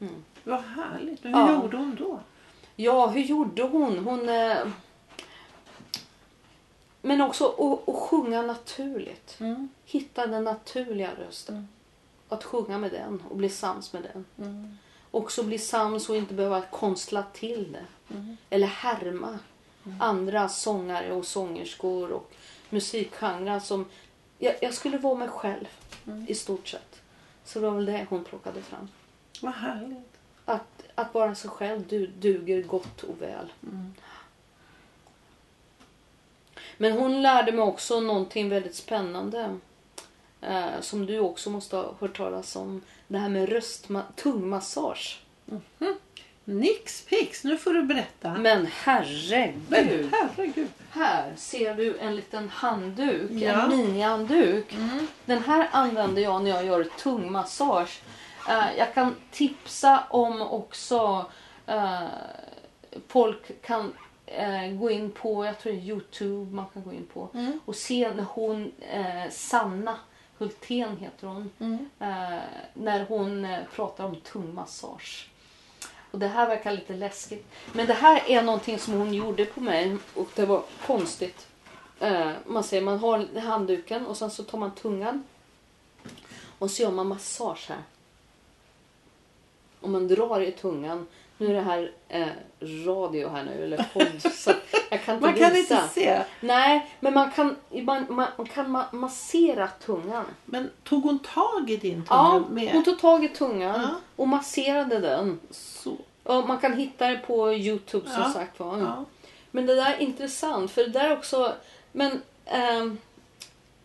Mm. 0.00 0.24
Vad 0.44 0.60
härligt. 0.62 1.24
Men 1.24 1.34
hur 1.34 1.40
Ja. 1.40 1.62
gjorde 1.62 1.76
hon 1.76 1.94
då? 1.94 2.20
Ja, 2.82 3.06
hur 3.06 3.20
gjorde 3.20 3.62
hon? 3.62 3.98
Hon... 3.98 4.28
Eh... 4.28 4.68
Men 7.02 7.20
också 7.20 7.46
att, 7.86 7.94
sjunga 7.94 8.42
naturligt. 8.42 9.36
Mm. 9.40 9.68
Hitta 9.84 10.26
den 10.26 10.44
naturliga 10.44 11.10
rösten. 11.14 11.54
Mm. 11.54 11.68
Att 12.28 12.44
sjunga 12.44 12.78
med 12.78 12.92
den 12.92 13.22
och 13.30 13.36
bli 13.36 13.48
sams 13.48 13.92
med 13.92 14.02
den. 14.02 14.46
Mm. 14.46 14.78
Också 15.10 15.42
bli 15.42 15.58
sams 15.58 16.08
och 16.08 16.16
inte 16.16 16.34
behöva 16.34 16.60
konstla 16.60 17.24
till 17.32 17.72
det. 17.72 18.14
Mm. 18.14 18.36
Eller 18.50 18.66
härma 18.66 19.38
andra 20.00 20.48
sångare 20.48 21.12
och 21.12 21.26
sångerskor 21.26 22.10
och 22.10 22.32
musikgenrer 22.70 23.60
som... 23.60 23.84
Jag, 24.38 24.54
jag 24.60 24.74
skulle 24.74 24.98
vara 24.98 25.14
mig 25.14 25.28
själv 25.28 25.68
Mm. 26.06 26.26
i 26.28 26.34
stort 26.34 26.68
sett. 26.68 27.00
Så 27.44 27.60
det 27.60 27.66
var 27.66 27.76
väl 27.76 27.84
det 27.84 28.06
hon 28.10 28.24
plockade 28.24 28.62
fram. 28.62 28.88
Vad 29.40 29.52
härligt. 29.52 30.09
Att, 30.50 30.82
att 30.94 31.14
vara 31.14 31.34
sig 31.34 31.50
själv 31.50 31.84
du, 31.88 32.06
duger 32.06 32.62
gott 32.62 33.02
och 33.02 33.22
väl. 33.22 33.52
Mm. 33.62 33.94
Men 36.76 36.92
hon 36.92 37.22
lärde 37.22 37.52
mig 37.52 37.62
också 37.62 38.00
någonting 38.00 38.48
väldigt 38.48 38.74
spännande. 38.74 39.58
Eh, 40.40 40.80
som 40.80 41.06
du 41.06 41.18
också 41.18 41.50
måste 41.50 41.76
ha 41.76 41.94
hört 42.00 42.16
talas 42.16 42.56
om. 42.56 42.82
Det 43.08 43.18
här 43.18 43.28
med 43.28 43.48
röstma- 43.48 44.12
tungmassage. 44.16 45.20
Nix 46.44 47.02
pix, 47.02 47.44
nu 47.44 47.58
får 47.58 47.72
du 47.74 47.82
berätta. 47.82 48.34
Men 48.34 48.66
herregud! 48.66 49.62
Men 49.68 50.10
herregud. 50.12 50.68
Här 50.90 51.32
ser 51.36 51.74
du 51.74 51.98
en 51.98 52.16
liten 52.16 52.48
handduk, 52.48 53.30
Ja. 53.30 53.52
en 53.62 53.68
minihandduk. 53.70 54.72
Mm. 54.74 55.06
Den 55.24 55.42
här 55.44 55.68
använder 55.72 56.22
jag 56.22 56.42
när 56.42 56.50
jag 56.50 56.64
gör 56.64 56.84
tungmassage. 56.84 58.00
Eh, 58.48 58.78
jag 58.78 58.94
kan 58.94 59.16
tipsa 59.30 60.04
om 60.10 60.42
också 60.42 61.26
eh, 61.66 62.02
folk 63.08 63.62
kan 63.62 63.92
eh, 64.26 64.68
gå 64.72 64.90
in 64.90 65.10
på, 65.10 65.44
jag 65.44 65.58
tror 65.58 65.74
Youtube 65.74 66.54
man 66.54 66.64
kan 66.72 66.82
gå 66.82 66.92
in 66.92 67.06
på 67.14 67.28
Mm. 67.34 67.60
och 67.64 67.76
se 67.76 68.12
när 68.14 68.24
hon, 68.24 68.72
Sanna 69.30 69.96
Hultén 70.38 70.96
heter 70.96 71.26
hon, 71.26 71.50
Mm. 71.58 71.88
när 72.74 73.04
hon 73.04 73.46
pratar 73.74 74.04
om 74.04 74.16
tungmassage. 74.16 75.30
Och 76.10 76.18
det 76.18 76.28
här 76.28 76.46
verkar 76.48 76.72
lite 76.72 76.92
läskigt. 76.94 77.46
Men 77.72 77.86
det 77.86 77.94
här 77.94 78.22
är 78.30 78.42
någonting 78.42 78.78
som 78.78 78.94
hon 78.94 79.14
gjorde 79.14 79.44
på 79.44 79.60
mig 79.60 79.96
och 80.14 80.28
det 80.34 80.46
var 80.46 80.62
konstigt. 80.86 81.46
Man 82.46 82.64
säger 82.64 82.82
man 82.82 82.98
har 82.98 83.40
handduken 83.40 84.06
och 84.06 84.16
sen 84.16 84.30
så 84.30 84.42
tar 84.42 84.58
man 84.58 84.74
tungan 84.74 85.24
och 86.58 86.70
så 86.70 86.82
gör 86.82 86.90
man 86.90 87.06
massage 87.08 87.66
här. 87.68 87.82
Och 89.80 89.88
man 89.88 90.08
drar 90.08 90.40
i 90.40 90.52
tungan. 90.52 91.06
Nu 91.38 91.46
är 91.46 91.54
det 91.54 91.60
här 91.60 91.92
eh, 92.08 92.26
radio 92.86 93.28
här 93.28 93.44
nu, 93.44 93.64
eller 93.64 93.86
podd, 93.92 94.32
så 94.32 94.52
jag 94.90 95.02
kan 95.04 95.14
inte 95.14 95.26
Man 95.26 95.36
kan 95.38 95.52
visa. 95.52 95.74
inte 95.74 95.88
se. 95.94 96.22
Nej, 96.40 96.90
men 97.00 97.14
man 97.14 97.30
kan, 97.30 97.56
man, 97.82 98.06
man 98.08 98.46
kan 98.54 98.76
ma- 98.76 98.94
massera 98.94 99.68
tungan. 99.68 100.24
Men 100.44 100.70
tog 100.84 101.02
hon 101.02 101.18
tag 101.18 101.70
i 101.70 101.76
din 101.76 101.92
tunga 102.04 102.04
Ja, 102.10 102.42
med? 102.50 102.72
hon 102.72 102.84
tog 102.84 102.98
tag 103.00 103.24
i 103.24 103.28
tungan 103.28 103.80
Ja. 103.80 103.88
och 104.16 104.28
masserade 104.28 104.98
den. 104.98 105.40
Så. 105.50 105.96
Och 106.22 106.48
man 106.48 106.58
kan 106.58 106.72
hitta 106.76 107.06
det 107.08 107.16
på 107.26 107.52
Youtube 107.52 108.08
som 108.10 108.22
Ja. 108.22 108.30
sagt 108.32 108.60
var. 108.60 108.78
Ja. 108.78 109.04
Men 109.50 109.66
det 109.66 109.74
där 109.74 109.92
är 109.94 109.98
intressant 109.98 110.70
för 110.70 110.82
det 110.82 110.90
där 110.90 111.12
också... 111.12 111.52
Men 111.92 112.22
ehm, 112.44 112.98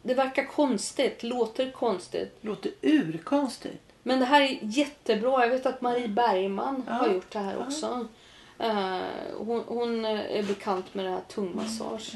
det 0.01 0.13
verkar 0.13 0.45
konstigt, 0.45 1.23
låter 1.23 1.71
konstigt. 1.71 2.37
Låter 2.41 2.71
urkonstigt. 2.81 3.84
Men 4.07 4.19
det 4.19 4.25
här 4.25 4.41
är 4.41 4.57
jättebra. 4.61 5.41
Jag 5.45 5.49
vet 5.49 5.65
att 5.65 5.81
Marie 5.81 6.07
Bergman 6.07 6.83
Ja. 6.87 6.93
har 6.93 7.07
gjort 7.07 7.31
det 7.31 7.39
här 7.39 7.55
Ja. 7.59 7.65
också. 7.65 8.07
Eh, 8.59 8.99
hon, 9.37 9.63
hon 9.67 10.05
är 10.05 10.43
bekant 10.43 10.93
med 10.93 11.05
det 11.05 11.11
här 11.11 11.21
tungmassage. 11.27 12.13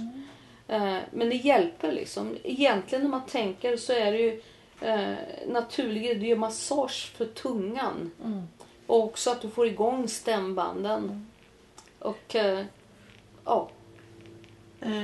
Eh, 0.67 0.97
men 1.11 1.29
det 1.29 1.35
hjälper 1.35 1.91
liksom. 1.91 2.37
Egentligen 2.43 3.03
när 3.03 3.09
man 3.11 3.25
tänker 3.25 3.77
så 3.77 3.93
är 3.93 4.11
det 4.11 4.17
ju 4.17 4.41
eh, 4.81 5.15
naturligt. 5.47 6.21
Det 6.21 6.31
är 6.31 6.35
massage 6.35 7.11
för 7.17 7.25
tungan. 7.25 8.11
Mm. 8.25 8.47
Och 8.87 9.03
också 9.03 9.29
att 9.31 9.41
du 9.41 9.49
får 9.49 9.67
igång 9.67 10.07
stämbanden. 10.07 11.27
Och 11.99 12.35
eh, 12.35 12.65
ja, 13.45 13.69
Eh, 14.81 15.03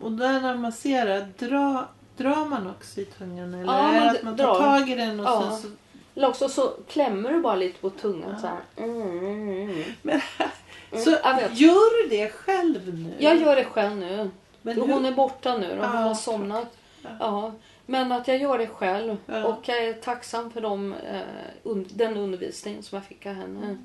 och 0.00 0.12
där 0.12 0.32
när 0.32 0.40
man 0.40 0.60
masserar, 0.60 1.28
dra, 1.38 1.88
drar 2.16 2.44
man 2.48 2.70
också 2.70 3.00
i 3.00 3.04
tungan? 3.04 3.54
Eller 3.54 3.72
Ja, 3.74 3.82
man 3.92 4.08
att 4.08 4.22
man 4.22 4.36
tar 4.36 4.44
drar. 4.44 4.54
tag 4.78 4.90
i 4.90 4.94
den 4.94 5.20
och 5.20 5.26
Ja. 5.26 5.40
sen 5.50 5.58
så... 5.62 5.68
eller 6.14 6.28
också 6.28 6.48
så 6.48 6.68
klämmer 6.88 7.32
du 7.32 7.40
bara 7.40 7.54
lite 7.56 7.78
på 7.80 7.90
tungan 7.90 8.30
Ja. 8.30 8.38
så 8.38 8.46
här. 8.46 8.60
Mm, 8.76 9.02
mm, 9.18 9.70
mm. 9.70 9.84
Men, 10.02 10.20
Mm, 10.92 11.04
så 11.04 11.10
gör 11.52 12.02
du 12.02 12.08
det 12.16 12.28
själv 12.32 12.94
nu? 12.98 13.14
Jag 13.18 13.36
gör 13.40 13.56
det 13.56 13.64
själv 13.64 13.96
nu. 13.96 14.30
Men 14.62 14.74
hur- 14.74 14.82
hon 14.92 15.04
är 15.06 15.12
borta 15.12 15.56
nu 15.58 15.66
och 15.80 15.86
hon 15.86 15.96
Ja, 16.00 16.02
har 16.08 16.14
somnat. 16.14 16.76
Ja. 17.20 17.52
Men 17.86 18.12
att 18.12 18.28
jag 18.28 18.38
gör 18.38 18.58
det 18.58 18.66
själv. 18.66 19.16
Och 19.46 19.68
jag 19.68 19.78
är 19.84 19.92
tacksam 19.92 20.50
för 20.50 20.60
de, 20.60 20.92
eh, 20.92 21.74
den 21.94 22.16
undervisning 22.16 22.82
som 22.82 22.96
jag 22.96 23.04
fick 23.06 23.26
av 23.26 23.32
henne. 23.34 23.64
Mm. 23.66 23.78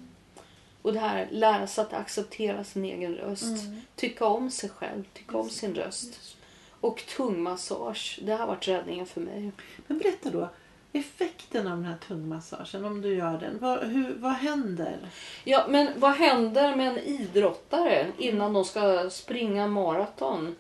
Och 0.82 0.93
det 0.93 0.99
här, 0.99 1.28
lära 1.32 1.67
sig 1.67 1.82
att 1.82 1.93
acceptera 1.93 2.63
sin 2.63 2.86
egen 2.86 3.15
röst. 3.15 3.43
Mm. 3.65 3.82
Tycka 3.95 4.25
om 4.25 4.51
sig 4.51 4.69
själv, 4.69 5.03
tycka 5.13 5.38
om 5.38 5.49
sin 5.49 5.75
röst. 5.75 6.36
Och 6.82 7.03
tungmassage, 7.17 8.19
det 8.21 8.34
har 8.34 8.47
varit 8.47 8.67
räddningen 8.67 9.05
för 9.05 9.21
mig. 9.21 9.51
Men 9.88 9.97
berätta 9.97 10.30
då. 10.30 10.49
effekten 10.93 11.67
av 11.67 11.75
den 11.78 11.86
här 11.86 11.97
tungmassagen 12.07 12.86
om 12.86 13.01
du 13.01 13.15
gör 13.15 13.38
den? 13.39 13.57
Vad, 13.59 13.80
hur, 13.84 14.15
vad 14.15 14.32
händer? 14.34 14.97
Ja, 15.43 15.65
men 15.69 15.99
vad 15.99 16.11
händer 16.11 16.75
med 16.75 16.88
en 16.88 16.97
idrottare 16.97 18.07
innan 18.17 18.53
de 18.53 18.65
ska 18.65 19.09
springa 19.09 19.67
maraton? 19.67 20.55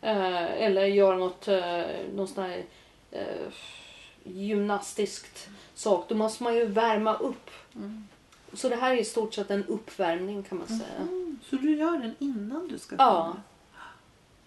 Eh, 0.00 0.62
eller 0.62 0.84
göra 0.86 1.16
något, 1.16 1.48
eh, 1.48 1.82
något 2.14 2.30
sånt 2.30 2.46
här, 2.48 2.64
eh, 3.10 3.52
gymnastiskt 4.24 5.48
sak. 5.74 6.04
Då 6.08 6.14
måste 6.14 6.42
man 6.42 6.54
ju 6.54 6.66
värma 6.66 7.14
upp. 7.14 7.50
Så 8.52 8.68
det 8.68 8.76
här 8.76 8.92
är 8.92 8.96
i 8.96 9.04
stort 9.04 9.34
sett 9.34 9.50
en 9.50 9.64
uppvärmning 9.64 10.42
kan 10.42 10.58
man 10.58 10.66
säga. 10.66 10.96
Mm, 11.00 11.38
så 11.50 11.56
du 11.56 11.76
gör 11.76 11.98
den 11.98 12.14
innan 12.18 12.68
du 12.68 12.78
ska 12.78 12.96
Ja. 12.98 13.36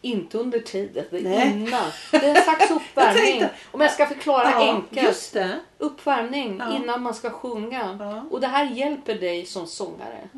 Inte 0.05 0.37
under 0.37 0.59
tiden, 0.59 1.05
det 1.09 1.17
är 1.35 1.45
innan. 1.45 1.91
Det 2.11 2.17
är 2.17 2.35
en 2.35 2.43
slags 2.43 2.71
uppvärmning. 2.71 3.43
Om 3.71 3.81
jag 3.81 3.91
ska 3.91 4.05
förklara 4.07 4.51
Ja, 4.51 4.73
enkelt. 4.73 5.07
just. 5.07 5.35
Uppvärmning 5.77 6.57
Ja. 6.59 6.75
innan 6.75 7.01
man 7.01 7.13
ska 7.13 7.29
sjunga. 7.29 7.97
Ja. 7.99 8.25
Och 8.31 8.41
det 8.41 8.47
här 8.47 8.65
hjälper 8.71 9.15
dig 9.15 9.45
som 9.45 9.67
sångare. 9.67 10.29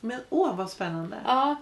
Men 0.00 0.20
åh 0.30 0.56
vad 0.56 0.70
spännande. 0.70 1.16
Ja. 1.26 1.56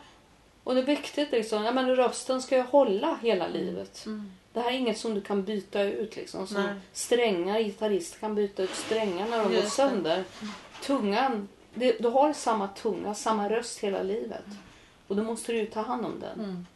Och 0.65 0.75
det 0.75 0.81
är 0.81 0.85
viktigt 0.85 1.31
liksom. 1.33 1.65
Ja, 1.65 1.73
men 1.73 1.97
rösten 1.97 2.43
ska 2.43 2.57
ju 2.57 2.63
hålla 2.63 3.19
hela 3.23 3.47
livet. 3.49 4.07
Mm. 4.07 4.33
Det 4.53 4.61
här 4.61 4.71
är 4.71 4.75
inget 4.75 4.99
som 4.99 5.15
du 5.15 5.21
kan 5.21 5.45
byta 5.45 5.83
ut 5.83 6.17
liksom. 6.17 6.47
Som 6.47 6.63
Nej. 6.63 6.75
strängar, 6.93 7.59
gitarrister 7.59 8.19
kan 8.19 8.35
byta 8.35 8.63
ut 8.63 8.75
strängar 8.75 9.27
när 9.31 9.39
de 9.39 9.43
går 9.45 9.53
Just 9.53 9.65
det. 9.65 9.71
sönder. 9.71 10.25
Tungan, 10.83 11.49
det, 11.75 11.93
du 12.03 12.09
har 12.09 12.33
samma 12.33 12.69
tunga, 12.69 13.15
samma 13.15 13.49
röst 13.49 13.79
hela 13.79 14.03
livet. 14.03 14.45
Och 15.09 15.17
då 15.17 15.23
måste 15.23 15.53
du 15.53 15.67
ta 15.67 15.83
hand 15.83 16.07
om 16.07 16.21
den. 16.21 16.41
Mm. 16.41 16.67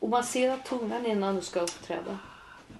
Och 0.00 0.08
massera 0.08 0.56
tungan 0.56 1.06
innan 1.06 1.34
du 1.36 1.42
ska 1.42 1.60
uppträda. 1.60 2.18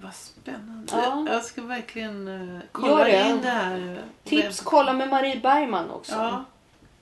Vad 0.01 0.13
spännande. 0.13 0.93
Ja. 0.95 1.25
Jag 1.29 1.43
ska 1.45 1.61
verkligen 1.61 2.27
uh, 2.27 2.53
Gör 2.53 2.61
kolla 2.71 3.03
det. 3.03 3.29
in 3.29 3.41
det 3.41 3.49
här. 3.49 4.01
Tips, 4.23 4.59
kolla 4.61 4.93
med 4.93 5.09
Marie 5.09 5.39
Bergman 5.39 5.89
också. 5.91 6.13
Ja, 6.13 6.43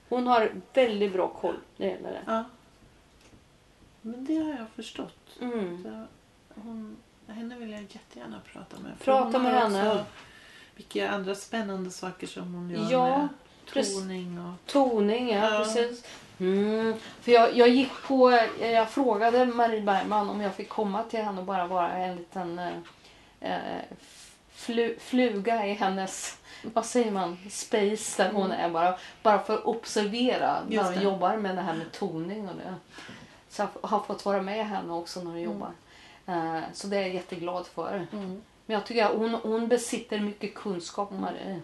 Hon 0.10 0.28
har 0.28 0.52
väldigt 0.74 1.14
bra 1.14 1.28
koll 1.28 1.56
när 1.78 1.86
det 1.88 1.92
gäller 1.94 2.12
det. 2.12 2.22
ja. 2.26 2.44
Men 4.02 4.26
det 4.26 4.38
har 4.38 4.50
jag 4.50 4.70
förstått. 4.76 5.20
Mm. 5.42 5.84
Så 5.84 6.06
hon, 6.62 6.98
henne 7.28 7.56
vill 7.56 7.70
jag 7.72 7.82
jättegärna 7.82 8.42
prata 8.54 8.78
med. 8.80 9.00
Prata 9.00 9.40
med 9.40 9.54
henne. 9.54 9.90
Också 9.92 10.06
vilka 10.76 11.10
andra 11.10 11.36
spännande 11.36 11.92
saker 11.92 12.28
som 12.28 12.54
hon 12.54 12.70
gör 12.70 12.92
Ja, 12.92 13.28
med 13.76 13.86
toning 13.94 14.40
och... 14.40 14.72
Toning, 14.72 15.30
ja, 15.30 15.54
Ja. 15.54 15.60
precis. 15.60 16.06
Mm. 16.40 16.94
För 17.22 17.32
jag, 17.32 17.56
jag 17.58 17.70
gick 17.70 17.92
på, 18.08 18.40
jag 18.62 18.90
frågade 18.90 19.46
Marie 19.46 19.82
Bergman 19.82 20.30
om 20.30 20.42
jag 20.42 20.56
fick 20.56 20.70
komma 20.70 21.04
till 21.04 21.22
henne 21.22 21.40
och 21.40 21.46
bara 21.46 21.68
vara 21.68 21.92
en 21.92 22.16
liten 22.16 22.60
eh, 22.60 22.74
eh, 23.40 23.82
flu, 24.52 24.96
fluga 25.00 25.66
i 25.68 25.74
hennes, 25.74 26.38
vad 26.64 26.86
säger 26.86 27.12
man, 27.12 27.38
space 27.50 28.24
där 28.24 28.32
hon 28.34 28.52
är 28.52 28.70
bara. 28.70 28.98
Bara 29.24 29.40
för 29.40 29.54
att 29.54 29.66
observera 29.66 30.58
när 30.68 30.80
Mm. 30.80 30.94
Hon 30.94 31.04
jobbar 31.04 31.38
med 31.38 31.56
det 31.56 31.62
här 31.62 31.74
med 31.74 31.92
toning 31.92 32.50
och 32.50 32.56
det. 32.56 32.76
Så 33.50 33.62
jag 33.62 33.90
har 33.90 34.00
fått 34.00 34.26
vara 34.26 34.42
med 34.42 34.68
henne 34.68 34.94
också 34.94 35.20
när 35.20 35.26
hon 35.26 35.36
Mm. 35.40 35.52
jobbar. 35.52 35.72
Eh, 36.28 36.62
så 36.74 36.88
det 36.88 36.98
är 36.98 37.02
jag 37.02 37.14
jätteglad 37.14 37.68
för. 37.68 38.08
Mm. 38.12 38.42
Men 38.66 38.74
jag 38.74 38.86
tycker 38.86 39.06
att 39.06 39.16
hon, 39.16 39.34
hon 39.34 39.68
besitter 39.68 40.20
mycket 40.20 40.56
kunskap, 40.56 41.12
Marie. 41.12 41.62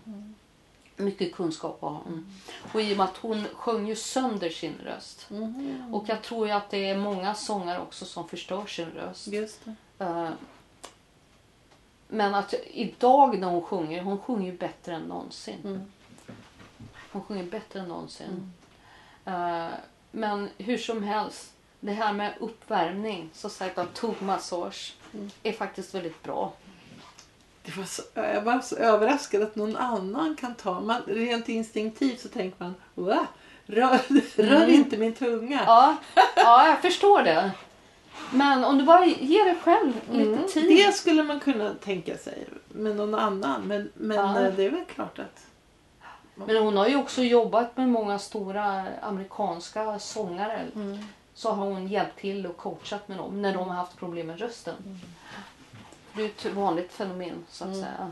Mycket 0.96 1.34
kunskap 1.36 1.82
har 1.82 1.89
hon. 1.89 2.28
Och 2.74 2.82
i 2.82 2.94
och 2.94 2.98
med 2.98 3.04
att 3.04 3.18
hon 3.18 3.46
sjöng 3.54 3.88
ju 3.88 3.96
sönder 3.96 4.50
sin 4.50 4.74
röst. 4.84 5.30
Mhm. 5.30 5.94
Och 5.96 6.04
jag 6.10 6.22
tror 6.24 6.48
ju 6.48 6.54
att 6.54 6.70
det 6.70 6.89
är 6.89 6.98
många 6.98 7.36
sångare 7.36 7.80
också 7.82 8.06
som 8.06 8.28
förstör 8.28 8.66
sin 8.66 8.89
röst. 8.89 9.28
Eh, 10.00 10.30
Men 12.08 12.36
att 12.36 12.54
idag 12.72 13.39
när 13.39 13.48
hon 13.48 13.62
sjunger, 13.62 14.02
hon 14.04 14.20
sjunger 14.20 14.52
ju 14.52 14.58
bättre 14.58 14.96
än 14.96 15.02
någonsin. 15.02 15.58
Mm. 15.64 15.82
Hon 17.12 17.24
sjunger 17.24 17.44
bättre 17.44 17.80
än 17.80 17.88
någonsin. 17.88 18.54
Eh, 19.26 19.68
Men 20.12 20.50
hur 20.58 20.78
som 20.78 21.04
helst, 21.04 21.54
det 21.80 21.92
här 21.94 22.14
med 22.14 22.34
uppvärmning, 22.39 23.30
så 23.34 23.50
sagt 23.50 23.78
av 23.78 23.86
tuggmassage, 23.86 24.96
är 25.44 25.52
faktiskt 25.54 25.96
väldigt 25.96 26.24
bra. 26.24 26.54
Det 27.66 27.78
var 27.78 27.84
så, 27.86 28.01
jag 28.16 28.41
var 28.41 28.59
så 28.59 28.76
överraskad 28.76 29.41
att 29.43 29.55
någon 29.55 29.76
annan 29.76 30.36
kan 30.36 30.55
ta. 30.55 30.80
Man, 30.80 31.01
rent 31.07 31.49
instinktivt 31.49 32.20
så 32.20 32.28
tänker 32.28 32.64
man? 32.64 32.76
Rör, 33.66 33.99
rör 34.43 34.70
inte 34.70 34.97
min 34.97 35.14
tunga. 35.14 35.64
Ja, 35.66 35.95
ja, 36.36 36.68
jag 36.68 36.82
förstår 36.82 37.22
det. 37.24 37.51
Men 38.34 38.64
om 38.64 38.78
du 38.78 38.84
bara 38.84 39.05
ger 39.05 39.45
dig 39.45 39.55
själv 39.64 39.93
lite 40.12 40.30
Mm, 40.32 40.47
tid. 40.47 40.70
Det 40.70 40.91
skulle 40.95 41.24
man 41.24 41.39
kunna 41.39 41.74
tänka 41.74 42.18
sig 42.18 42.45
med 42.68 42.95
någon 42.95 43.16
annan. 43.16 43.62
Men, 43.62 43.91
men 43.93 44.18
Ja. 44.18 44.39
eh, 44.41 44.53
det 44.53 44.64
är 44.66 44.70
väl 44.70 44.86
klart 44.86 45.20
att... 45.20 45.45
Men 46.36 46.55
hon 46.57 46.78
har 46.78 46.88
ju 46.88 46.95
också 46.95 47.22
jobbat 47.24 47.78
med 47.78 47.89
många 47.89 48.20
stora 48.20 48.86
amerikanska 49.01 49.99
sångare. 49.99 50.66
Så 51.34 51.51
har 51.51 51.66
hon 51.66 51.88
hjälpt 51.88 52.20
till 52.20 52.45
och 52.47 52.57
coachat 52.57 53.07
med 53.07 53.18
dem 53.18 53.41
när 53.41 53.53
de 53.53 53.68
har 53.70 53.76
haft 53.76 53.97
problem 53.97 54.28
med 54.28 54.39
rösten. 54.39 54.74
Det 56.16 56.22
är 56.24 56.26
ett 56.26 56.45
vanligt 56.55 56.93
fenomen 56.93 57.43
så 57.49 57.64
att 57.64 57.70
Mm. 57.70 57.82
säga. 57.82 58.12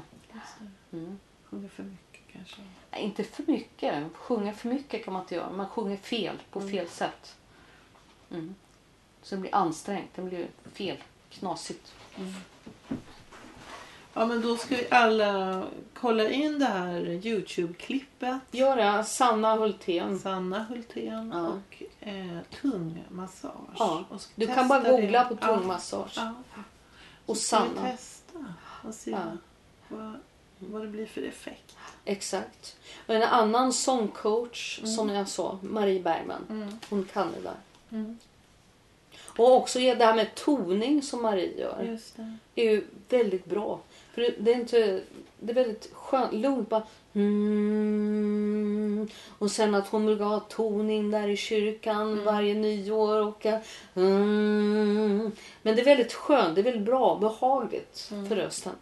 Mm. 0.94 1.20
Sjunger 1.50 1.70
för 1.70 1.84
mycket 1.84 2.22
kanske. 2.34 2.62
Nej, 2.92 3.02
inte 3.02 3.24
för 3.24 3.44
mycket. 3.48 4.04
Sjunga 4.14 4.54
för 4.54 4.68
mycket 4.70 5.06
kan 5.06 5.14
man 5.14 5.22
inte 5.22 5.36
göra. 5.36 5.50
Man 5.52 5.68
sjunger 5.70 5.98
fel 5.98 6.36
på 6.52 6.62
fel 6.62 6.88
sätt. 6.90 7.36
Mm. 8.32 8.56
Så 9.22 9.36
det 9.36 9.42
blir 9.42 9.56
ansträngt. 9.56 10.10
Det 10.16 10.22
blir 10.22 10.48
fel. 10.74 10.98
Knasigt. 11.30 11.94
Ja 14.14 14.26
men 14.26 14.42
då 14.42 14.58
ska 14.58 14.76
vi 14.76 14.88
alla 14.92 15.64
kolla 15.94 16.30
in 16.30 16.60
det 16.60 16.66
här 16.66 17.02
Youtube-klippet. 17.26 18.40
Gör 18.52 18.76
det. 18.76 19.04
Sanna 19.04 19.56
Hultén. 19.56 20.20
Sanna 20.20 20.64
Hultén 20.64 21.32
Ja. 21.36 21.48
och 21.48 21.84
eh, 22.08 22.38
tungmassage. 22.62 23.54
Ja, 23.78 24.04
Och 24.10 24.22
Du 24.36 24.48
kan 24.48 24.68
bara 24.68 24.80
det. 24.80 24.90
googla 24.92 25.26
på 25.26 25.38
Ja. 25.42 25.48
tungmassage. 25.48 26.14
Ja. 26.16 26.34
Och 27.30 27.38
Sanna. 27.38 27.82
testa 27.82 28.40
och 28.88 28.94
se 28.94 29.12
Ja. 29.12 29.24
vad, 29.88 30.20
vad 30.60 30.82
det 30.82 30.88
blir 30.88 31.06
för 31.06 31.22
effekt. 31.22 31.76
Exakt. 32.06 32.76
Och 33.08 33.16
en 33.16 33.24
annan 33.24 33.74
sångcoach 33.74 34.82
som 34.96 35.10
jag 35.10 35.28
sa, 35.28 35.60
Marie 35.62 36.00
Bergman. 36.00 36.78
Hon 36.90 37.06
kan 37.14 37.32
det 37.32 37.42
där. 37.42 37.56
Mm. 37.92 38.18
Och 39.38 39.52
också 39.56 39.80
det 39.80 40.06
här 40.06 40.16
med 40.16 40.36
toning 40.36 41.02
som 41.02 41.22
Marie 41.22 41.60
gör. 41.60 41.84
Just 41.84 42.16
det. 42.16 42.38
är 42.56 42.72
ju 42.72 42.86
väldigt 43.10 43.46
bra. 43.46 43.80
För 44.20 44.34
det- 44.44 44.52
är 44.54 44.56
inte... 44.56 45.02
Det 45.40 45.52
är 45.52 45.56
väldigt 45.56 45.90
skönt, 45.94 46.34
lugnt 46.34 46.70
bara... 46.70 46.84
Mm. 47.80 49.08
Och 49.40 49.52
sen 49.52 49.76
att 49.76 49.88
hon 49.88 50.06
vill 50.06 50.20
ha 50.22 50.40
toning 50.40 51.12
där 51.12 51.28
i 51.28 51.38
kyrkan 51.38 52.24
varje 52.24 52.54
nyår. 52.54 53.22
Och, 53.28 53.46
mm. 53.96 55.32
Men 55.62 55.76
det 55.76 55.82
är 55.82 55.86
väldigt 55.86 56.14
skönt, 56.14 56.56
det 56.56 56.62
är 56.62 56.64
väldigt 56.64 56.86
bra, 56.86 57.18
behagligt 57.22 58.12
för 58.30 58.36
rösten. 58.36 58.74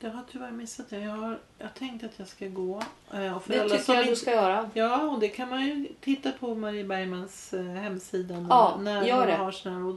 Jag 0.00 0.10
har 0.10 0.22
tyvärr 0.32 0.50
missat 0.50 0.90
det. 0.90 0.98
Jag 1.00 1.10
har 1.16 1.38
jag 1.58 1.74
tänkte 1.74 2.06
att 2.06 2.12
jag 2.18 2.28
ska 2.28 2.46
gå. 2.48 2.82
Eh, 3.12 3.36
Och 3.36 3.42
för 3.44 3.52
Det 3.52 3.60
alla 3.60 3.76
tycker 3.78 3.94
jag 3.94 4.04
du 4.04 4.08
inte- 4.08 4.20
ska 4.20 4.30
göra. 4.30 4.70
Ja, 4.74 5.02
och 5.10 5.20
det 5.20 5.28
kan 5.28 5.48
man 5.48 5.66
ju 5.66 5.88
titta 6.00 6.32
på 6.32 6.54
Marie 6.54 6.84
Bergmans 6.84 7.54
eh, 7.54 7.62
hemsida. 7.64 8.34
när- 8.40 8.48
Ja, 8.50 8.78
när 8.80 9.04
gör 9.04 9.18
hon 9.18 9.26
det. 9.26 9.34
Har 9.36 9.70
här, 9.70 9.84
och 9.86 9.96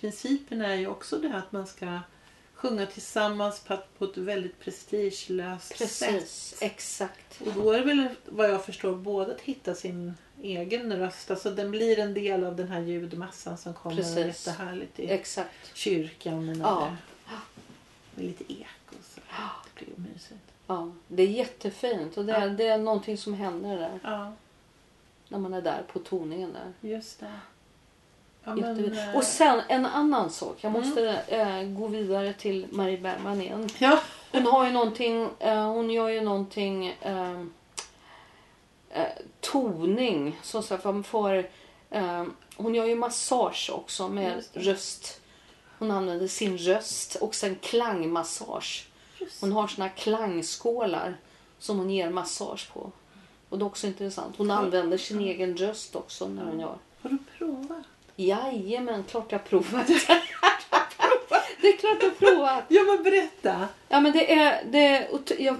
principen 0.00 0.60
är 0.60 0.74
ju 0.74 0.86
också 0.86 1.18
det 1.18 1.34
att 1.36 1.52
man 1.52 1.66
ska 1.66 1.98
sjunga 2.58 2.86
tillsammans 2.86 3.60
på, 3.98 4.04
ett- 4.04 4.16
väldigt 4.16 4.60
prestigelöst 4.60 5.78
Precis, 5.78 6.30
sätt. 6.30 6.62
exakt. 6.62 7.40
Och 7.46 7.52
då 7.52 7.70
är 7.72 7.78
det 7.78 7.84
väl 7.84 8.08
vad 8.24 8.50
jag 8.50 8.64
förstår 8.64 8.94
både 8.96 9.34
att 9.34 9.40
hitta 9.40 9.74
sin 9.74 10.14
egen 10.42 10.92
röst. 10.96 11.30
Alltså 11.30 11.50
den 11.50 11.70
blir 11.70 11.98
en 11.98 12.14
del 12.14 12.44
av 12.44 12.56
den 12.56 12.68
här 12.68 12.80
ljudmassan 12.80 13.58
som 13.58 13.74
kommer 13.74 13.96
Precis. 13.96 14.16
och 14.16 14.22
är 14.22 14.26
jättehärligt 14.26 14.98
i 15.00 15.10
Exakt. 15.10 15.76
kyrkan. 15.76 16.46
Med, 16.46 16.56
Ja. 16.56 16.96
med 18.14 18.24
lite 18.24 18.44
eko. 18.52 18.94
Så. 19.14 19.20
Det 19.74 19.84
blir 19.84 19.94
mysigt. 20.12 20.40
Ja, 20.66 20.92
det 21.08 21.22
är 21.22 21.26
jättefint 21.26 22.16
och 22.16 22.24
det 22.24 22.32
är, 22.32 22.40
Ja. 22.46 22.48
det 22.48 22.66
är 22.66 22.78
någonting 22.78 23.18
som 23.18 23.34
händer 23.34 23.76
där 23.76 23.98
Ja, 24.02 24.32
när 25.28 25.38
man 25.38 25.54
är 25.54 25.62
där 25.62 25.82
på 25.92 25.98
toningen 25.98 26.52
där. 26.52 26.88
just 26.90 27.20
det. 27.20 27.32
Ja, 28.48 28.54
men, 28.54 28.92
eh, 28.98 29.16
Och 29.16 29.24
sen 29.24 29.60
en 29.68 29.86
annan 29.86 30.30
sak. 30.30 30.56
Jag 30.60 30.70
Mm. 30.74 30.82
måste 30.88 31.10
eh, 31.28 31.62
gå 31.62 31.86
vidare 31.86 32.32
till 32.32 32.66
Marie 32.70 32.98
Bergman 32.98 33.40
igen. 33.40 33.68
ja. 33.78 33.98
Hon 34.32 34.46
har 34.46 34.66
ju 34.66 34.72
någonting, 34.72 35.28
eh, 35.38 35.64
hon 35.72 35.90
gör 35.90 36.08
ju 36.08 36.20
någonting 36.20 36.86
eh, 36.86 37.40
eh, 38.90 39.06
toning. 39.40 40.38
Så 40.42 40.58
att 40.58 40.84
man 40.84 41.04
får, 41.04 41.48
eh, 41.90 42.24
hon 42.56 42.74
gör 42.74 42.84
ju 42.84 42.94
massage 42.94 43.70
också 43.74 44.08
med 44.08 44.44
röst. 44.52 45.20
Hon 45.78 45.90
använder 45.90 46.28
sin 46.28 46.58
röst 46.58 47.14
och 47.14 47.34
sen 47.34 47.56
klangmassage. 47.56 48.86
Just 49.18 49.40
Hon 49.40 49.52
har 49.52 49.66
såna 49.68 49.88
klangskålar 49.88 51.16
som 51.58 51.78
hon 51.78 51.90
ger 51.90 52.10
massage 52.10 52.70
på. 52.72 52.90
Och 53.48 53.58
det 53.58 53.62
är 53.62 53.66
också 53.66 53.86
intressant. 53.86 54.34
Hon 54.36 54.50
använder 54.50 54.98
sin 54.98 55.20
egen 55.20 55.56
röst 55.56 55.96
också 55.96 56.28
när 56.28 56.44
hon 56.44 56.60
gör. 56.60 56.78
Har 57.02 57.10
du 57.10 57.18
provat? 57.38 57.84
Jajamän, 58.20 59.04
klart 59.04 59.32
jag 59.32 59.44
provat. 59.48 59.86
Det 61.60 61.68
är 61.68 61.76
klart 61.76 62.02
jag 62.02 62.18
provat. 62.18 62.64
Ja, 62.68 62.82
men 62.82 63.02
berätta. 63.02 63.68
Ja 63.88 64.00
men 64.00 64.12
det 64.12 64.32
är... 64.34 64.64
Det, 64.64 65.08
jag, 65.38 65.56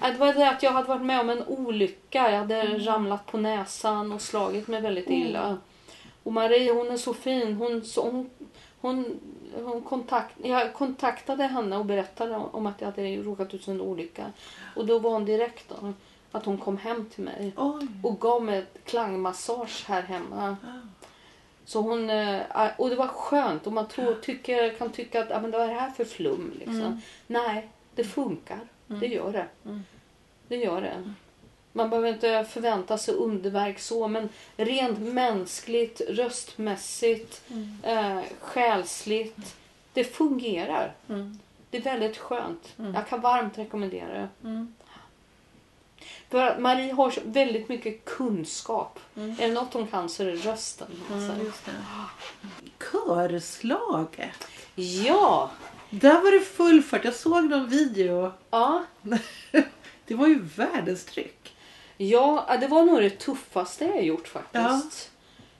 det 0.00 0.18
var 0.18 0.34
det 0.34 0.48
att 0.50 0.62
jag 0.62 0.70
hade 0.72 0.88
varit 0.88 1.02
med 1.02 1.20
om 1.20 1.30
en 1.30 1.42
olycka. 1.46 2.30
Jag 2.30 2.38
hade 2.38 2.60
Mm. 2.60 2.78
ramlat 2.80 3.26
på 3.26 3.38
näsan 3.38 4.12
och 4.12 4.20
slagit 4.22 4.68
mig 4.68 4.80
väldigt 4.80 5.10
illa. 5.10 5.58
Och 6.22 6.32
Marie 6.32 6.72
hon 6.72 6.90
är 6.90 6.96
så 6.96 7.14
fin. 7.14 7.54
Hon, 7.54 7.84
så, 7.84 8.02
hon, 8.10 8.30
hon, 8.80 9.20
hon 9.64 9.82
kontakt, 9.82 10.34
jag 10.42 10.74
kontaktade 10.74 11.44
henne 11.44 11.76
och 11.76 11.84
berättade 11.84 12.36
om 12.36 12.66
att 12.66 12.80
jag 12.80 12.86
hade 12.86 13.16
råkat 13.16 13.54
ut 13.54 13.64
för 13.64 13.72
en 13.72 13.80
olycka. 13.80 14.32
Och 14.76 14.86
då 14.86 14.98
var 14.98 15.10
hon 15.10 15.24
direkt 15.24 15.68
då, 15.80 15.92
att 16.32 16.44
hon 16.44 16.58
kom 16.58 16.76
hem 16.76 17.08
till 17.14 17.24
mig 17.24 17.52
Oj. 17.56 17.86
och 18.02 18.20
gav 18.20 18.42
mig 18.42 18.64
klangmassage 18.84 19.84
här 19.88 20.02
hemma. 20.02 20.56
Ah. 20.64 20.86
Så 21.64 21.80
hon, 21.80 22.10
eh, 22.10 22.40
och 22.78 22.90
det 22.90 22.96
var 22.96 23.06
skönt 23.06 23.66
och 23.66 23.72
man 23.72 23.88
tror, 23.88 24.14
tycker, 24.14 24.70
kan 24.74 24.92
tycka 24.92 25.22
att 25.22 25.30
ah, 25.32 25.40
men 25.40 25.50
vad 25.50 25.60
är 25.60 25.68
det 25.68 25.74
här 25.74 25.90
för 25.90 26.04
flum? 26.04 26.52
Liksom. 26.58 26.80
Mm. 26.80 27.00
Nej, 27.26 27.68
det 27.94 28.04
funkar. 28.04 28.60
Det 28.86 29.06
gör 29.06 29.32
det. 29.32 29.46
Mm. 29.64 29.82
Det 30.48 30.56
gör 30.56 30.80
det. 30.80 31.12
Man 31.72 31.90
behöver 31.90 32.08
inte 32.08 32.44
förvänta 32.50 32.98
sig 32.98 33.14
underverk 33.14 33.78
så 33.78 34.08
men 34.08 34.28
rent 34.56 34.98
mänskligt, 34.98 36.00
röstmässigt, 36.08 37.42
Mm. 37.50 37.76
eh, 37.82 38.22
själsligt. 38.40 39.56
Det 39.92 40.04
fungerar. 40.04 40.92
Mm. 41.08 41.38
Det 41.70 41.76
är 41.78 41.82
väldigt 41.82 42.16
skönt. 42.18 42.74
Mm. 42.78 42.94
Jag 42.94 43.06
kan 43.08 43.20
varmt 43.20 43.58
rekommendera 43.58 44.12
det. 44.14 44.28
Mm. 46.32 46.46
För 46.46 46.52
att 46.54 46.60
Marie 46.60 46.92
har 46.92 47.10
så 47.10 47.20
väldigt 47.24 47.68
mycket 47.68 48.04
kunskap. 48.04 48.98
Mm. 49.16 49.30
Är 49.30 49.48
det 49.48 49.54
något 49.54 49.74
hon 49.74 49.86
kan 49.86 50.08
så 50.08 50.22
är 50.22 50.26
det 50.26 50.32
rösten. 50.32 50.88
Mm, 51.10 51.28
Alltså. 51.28 51.44
just 51.44 51.64
det. 51.66 51.72
Körslaget. 52.78 54.48
Ja! 54.74 55.50
Där 55.90 56.20
var 56.20 56.32
det 56.32 56.40
full 56.40 56.82
fart. 56.82 57.04
Jag 57.04 57.14
såg 57.14 57.44
någon 57.44 57.68
video. 57.68 58.32
Ja. 58.50 58.84
Det 60.06 60.14
var 60.14 60.26
ju 60.26 60.38
världens 60.56 61.04
tryck. 61.04 61.56
Ja, 61.96 62.56
det 62.60 62.66
var 62.66 62.82
nog 62.82 63.02
det 63.02 63.10
tuffaste 63.10 63.84
jag 63.84 64.04
gjort 64.04 64.28
faktiskt. 64.28 65.10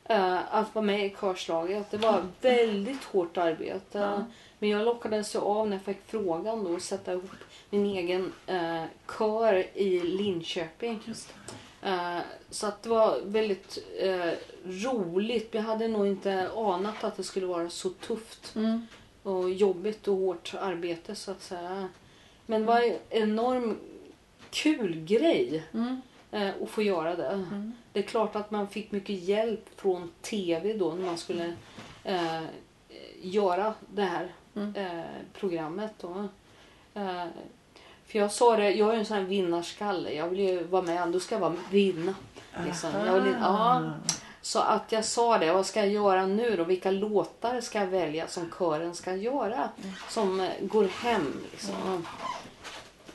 Eh, 0.04 0.54
att 0.54 0.74
vara 0.74 0.84
med 0.84 1.06
i 1.06 1.16
körslaget. 1.20 1.90
Det 1.90 1.96
var 1.96 2.22
väldigt 2.40 3.04
hårt 3.04 3.36
arbete. 3.36 3.98
Ja. 3.98 4.24
Men 4.58 4.68
jag 4.68 4.84
lockades 4.84 5.34
ju 5.34 5.38
av 5.38 5.68
när 5.68 5.76
jag 5.76 5.84
fick 5.84 6.02
frågan 6.06 6.64
då 6.64 6.76
att 6.76 6.82
sätta 6.82 7.12
ihop 7.12 7.30
min 7.72 7.86
egen 7.86 8.32
uh, 8.50 8.84
kör 9.18 9.66
i 9.74 10.00
Linköping. 10.00 11.00
Eh, 11.82 12.18
så 12.50 12.66
att 12.66 12.82
det 12.82 12.88
var 12.88 13.20
väldigt 13.24 13.78
eh, 14.00 14.32
roligt. 14.64 15.54
Jag 15.54 15.62
hade 15.62 15.88
nog 15.88 16.06
inte 16.06 16.50
anat 16.56 17.04
att 17.04 17.16
det 17.16 17.24
skulle 17.24 17.46
vara 17.46 17.70
så 17.70 17.90
tufft 17.90 18.56
mm. 18.56 18.86
och 19.22 19.50
jobbigt 19.50 20.08
och 20.08 20.16
hårt 20.16 20.54
arbete 20.60 21.14
så 21.14 21.30
att 21.30 21.42
säga. 21.42 21.88
Men 22.46 22.60
det 22.60 22.66
var 22.66 22.80
en 22.80 22.98
enorm 23.10 23.78
kul 24.50 25.04
grej 25.04 25.64
Mm. 25.72 26.00
eh, 26.30 26.50
att 26.62 26.70
få 26.70 26.82
göra 26.82 27.16
det. 27.16 27.26
Mm. 27.28 27.72
Det 27.92 27.98
är 27.98 28.02
klart 28.02 28.36
att 28.36 28.50
man 28.50 28.68
fick 28.68 28.92
mycket 28.92 29.22
hjälp 29.22 29.64
från 29.76 30.10
tv 30.22 30.72
då 30.72 30.92
när 30.92 31.06
man 31.06 31.18
skulle 31.18 31.56
eh, 32.04 32.42
göra 33.22 33.74
det 33.88 34.02
här 34.02 34.32
Mm. 34.54 34.76
eh, 34.76 35.04
programmet. 35.32 35.92
Då. 36.00 36.28
För 38.12 38.18
jag 38.18 38.32
sa 38.32 38.56
det, 38.56 38.70
jag 38.70 38.88
är 38.88 38.92
ju 38.92 38.98
en 38.98 39.06
sån 39.06 39.16
här 39.16 39.24
vinnarskalle. 39.24 40.12
Jag 40.12 40.28
vill 40.28 40.40
ju 40.40 40.64
vara 40.64 40.82
med, 40.82 41.08
då 41.08 41.20
ska 41.20 41.34
jag 41.34 41.40
vara 41.40 41.54
vinna. 41.70 42.14
Liksom. 42.66 42.90
Jag 43.06 43.20
vill, 43.20 43.34
ja. 43.40 43.90
Så 44.42 44.58
att 44.58 44.92
jag 44.92 45.04
sa 45.04 45.38
det, 45.38 45.52
vad 45.52 45.66
ska 45.66 45.80
jag 45.80 45.88
göra 45.88 46.26
nu 46.26 46.56
då? 46.56 46.64
Vilka 46.64 46.90
låtar 46.90 47.60
ska 47.60 47.78
jag 47.78 47.86
välja 47.86 48.26
som 48.28 48.50
kören 48.58 48.94
ska 48.94 49.14
göra? 49.14 49.68
Som 50.08 50.48
går 50.60 50.84
hem 50.84 51.40
liksom. 51.52 52.04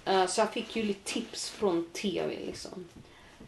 Eh, 0.06 0.26
Så 0.26 0.42
jag 0.42 0.50
fick 0.52 0.76
ju 0.76 0.84
lite 0.84 1.12
tips 1.14 1.50
från 1.50 1.86
tv 1.94 2.36
liksom. 2.46 2.86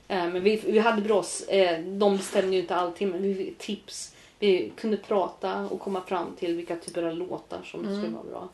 Eh, 0.07 0.17
Men 0.27 0.43
vi, 0.43 0.55
vi 0.65 0.79
hade 0.79 1.01
bra, 1.01 1.23
eh, 1.47 1.79
de 1.79 2.17
bestämde 2.17 2.55
ju 2.55 2.61
inte 2.61 2.75
allting 2.75 3.09
men 3.09 3.21
vi 3.21 3.35
fick 3.35 3.57
tips. 3.57 4.13
Vi 4.39 4.71
kunde 4.75 4.97
prata 4.97 5.59
och 5.61 5.79
komma 5.79 6.01
fram 6.01 6.35
till 6.39 6.55
vilka 6.55 6.75
typer 6.75 7.03
av 7.03 7.13
låtar 7.13 7.59
som 7.63 7.79
Mm. 7.85 8.01
skulle 8.01 8.15
vara 8.15 8.23
bra. 8.23 8.47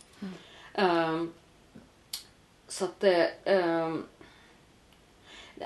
Ehm, 0.74 1.32
Så 2.76 2.86
att 2.86 3.00
det... 3.00 3.32
ehm, 3.46 4.06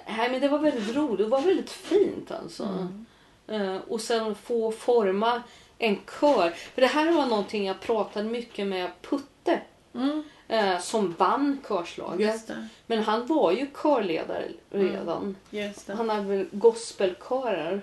Nej 0.08 0.32
men 0.32 0.42
det 0.42 0.48
var 0.48 0.60
väldigt 0.60 0.96
roligt, 0.96 1.18
det 1.18 1.26
var 1.26 1.42
väldigt 1.42 1.70
fint 1.70 2.32
alltså. 2.32 2.64
Mm. 2.64 3.06
Eh, 3.48 3.82
och 3.88 4.02
sen 4.02 4.36
få 4.36 4.72
forma 4.72 5.42
en 5.78 5.98
kör. 6.20 6.50
För 6.50 6.82
det 6.82 6.88
här 6.88 7.12
var 7.12 7.26
någonting 7.26 7.66
jag 7.68 7.80
pratade 7.82 8.30
mycket 8.30 8.68
med 8.68 8.92
Putte 9.02 9.62
Mm. 9.94 10.24
eh, 10.48 10.80
som 10.80 11.12
vann 11.12 11.58
körslaget. 11.68 12.50
Men 12.88 13.00
han 13.04 13.28
var 13.28 13.52
ju 13.52 13.68
körledare 13.84 14.48
redan. 14.70 15.36
Just 15.50 15.88
det. 15.88 15.94
Han 15.96 16.10
hade 16.10 16.24
väl 16.24 16.48
gospelkörer. 16.52 17.82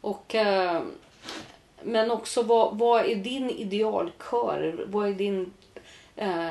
Och, 0.00 0.34
eh, 0.34 0.82
men 1.82 2.10
också 2.10 2.42
vad, 2.42 2.78
vad 2.78 3.04
är 3.04 3.14
din 3.14 3.50
idealkör? 3.50 4.84
Vad 4.88 5.08
är 5.08 5.12
din 5.12 5.52
eh, 6.16 6.48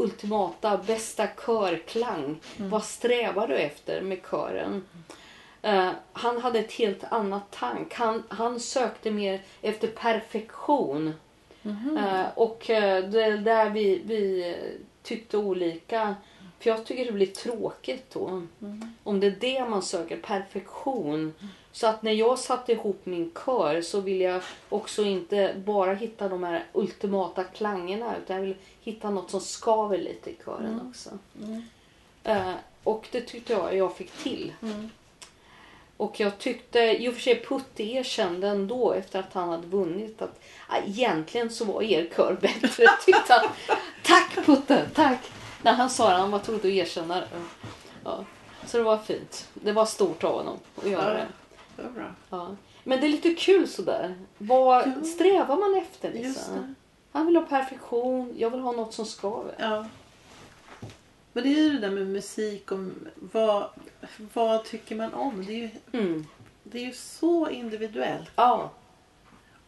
ultimata 0.00 0.76
bästa 0.76 1.26
körklang? 1.26 2.40
Vad 2.56 2.84
strävar 2.84 3.48
du 3.48 3.56
efter 3.56 4.02
med 4.02 4.18
kören? 4.30 4.84
Eh, 5.62 5.90
han 6.12 6.40
hade 6.40 6.58
ett 6.58 6.72
helt 6.72 7.04
annat 7.04 7.50
tank. 7.50 7.94
Han, 7.94 8.22
han 8.28 8.60
sökte 8.60 9.10
mer 9.10 9.40
efter 9.62 9.88
perfektion. 9.88 11.14
Mhm. 11.62 11.96
Eh, 11.96 12.26
och 12.34 12.70
eh, 12.70 13.04
det 13.04 13.22
är 13.22 13.36
där 13.36 13.70
vi, 13.70 14.02
vi 14.04 14.56
tyckte 15.02 15.36
olika. 15.36 16.14
För 16.58 16.70
jag 16.70 16.86
tycker 16.86 17.04
det 17.04 17.12
blir 17.12 17.26
tråkigt 17.26 18.10
då. 18.12 18.26
Mm. 18.28 18.94
Om 19.02 19.20
det 19.20 19.26
är 19.26 19.36
det 19.40 19.68
man 19.68 19.82
söker, 19.82 20.16
perfektion. 20.16 21.34
Så 21.72 21.86
att 21.86 22.02
när 22.02 22.12
jag 22.12 22.38
satte 22.38 22.72
ihop 22.72 23.00
min 23.04 23.32
kör 23.44 23.82
så 23.82 24.00
vill 24.00 24.20
jag 24.20 24.42
också 24.68 25.02
inte 25.02 25.54
bara 25.66 25.94
hitta 25.94 26.28
de 26.28 26.42
här 26.44 26.64
ultimata 26.72 27.44
klangerna 27.44 28.16
utan 28.16 28.36
jag 28.36 28.42
vill 28.42 28.56
hitta 28.80 29.10
något 29.10 29.30
som 29.30 29.40
skaver 29.40 29.98
lite 29.98 30.30
i 30.30 30.36
kören 30.44 30.66
Mm. 30.66 30.88
också. 30.88 31.10
Mm. 31.42 31.62
Eh, 32.24 32.54
och 32.84 33.08
det 33.12 33.20
tyckte 33.20 33.52
jag 33.52 33.76
jag 33.76 33.96
fick 33.96 34.10
till. 34.12 34.52
Mm. 34.62 34.90
Och 35.96 36.20
jag 36.20 36.38
tyckte, 36.38 36.78
i 37.02 37.08
och 37.08 37.14
för 37.14 37.20
sig 37.20 37.44
Putte 37.44 37.82
erkände 37.82 38.48
ändå 38.48 38.92
efter 38.92 39.18
att 39.20 39.32
han 39.32 39.48
hade 39.48 39.66
vunnit 39.66 40.22
att 40.22 40.40
ah, 40.68 40.76
egentligen 40.86 41.50
så 41.50 41.64
var 41.64 41.82
er 41.82 42.08
kör 42.16 42.38
bättre. 42.40 42.86
Tyckte 43.04 43.32
han. 43.32 43.48
Tack 44.02 44.46
Putte, 44.46 44.88
tack! 44.94 45.18
När 45.62 45.72
han 45.72 45.90
sa 45.90 46.10
det, 46.10 46.16
han 46.16 46.30
var 46.30 46.38
tvungen 46.38 46.60
att 46.60 46.64
erkänna 46.64 47.14
det. 47.14 47.26
Ja. 48.04 48.24
Så 48.66 48.76
det 48.76 48.82
var 48.82 48.98
fint. 48.98 49.48
Det 49.54 49.72
var 49.72 49.86
stort 49.86 50.24
av 50.24 50.32
honom 50.32 50.58
att 50.76 50.90
göra 50.90 51.12
det. 51.14 51.26
Det 51.82 51.88
var 51.88 51.94
bra. 51.94 52.14
Ja. 52.30 52.56
Men 52.84 53.00
det 53.00 53.06
är 53.06 53.10
lite 53.10 53.34
kul 53.34 53.68
sådär. 53.68 54.14
Vad 54.38 54.82
Ja. 54.88 55.04
strävar 55.04 55.56
man 55.56 55.74
efter 55.82 56.12
liksom? 56.12 56.74
Han 57.12 57.26
vill 57.26 57.36
ha 57.36 57.42
perfektion, 57.42 58.34
jag 58.36 58.50
vill 58.50 58.60
ha 58.60 58.72
något 58.72 58.94
som 58.94 59.06
skaver. 59.06 59.54
Ja. 59.58 59.86
Men 61.32 61.42
det 61.42 61.48
är 61.48 61.62
ju 61.62 61.70
det 61.72 61.78
där 61.78 61.90
med 61.90 62.06
musik 62.06 62.72
och 62.72 62.78
vad, 63.14 63.64
vad 64.34 64.64
tycker 64.64 64.96
man 64.96 65.14
om? 65.14 65.44
Det 65.46 65.52
är, 65.52 65.56
ju, 65.56 65.70
Mm. 65.92 66.26
det 66.62 66.78
är 66.78 66.84
ju 66.86 66.92
så 66.92 67.48
individuellt. 67.50 68.30
Ja. 68.36 68.70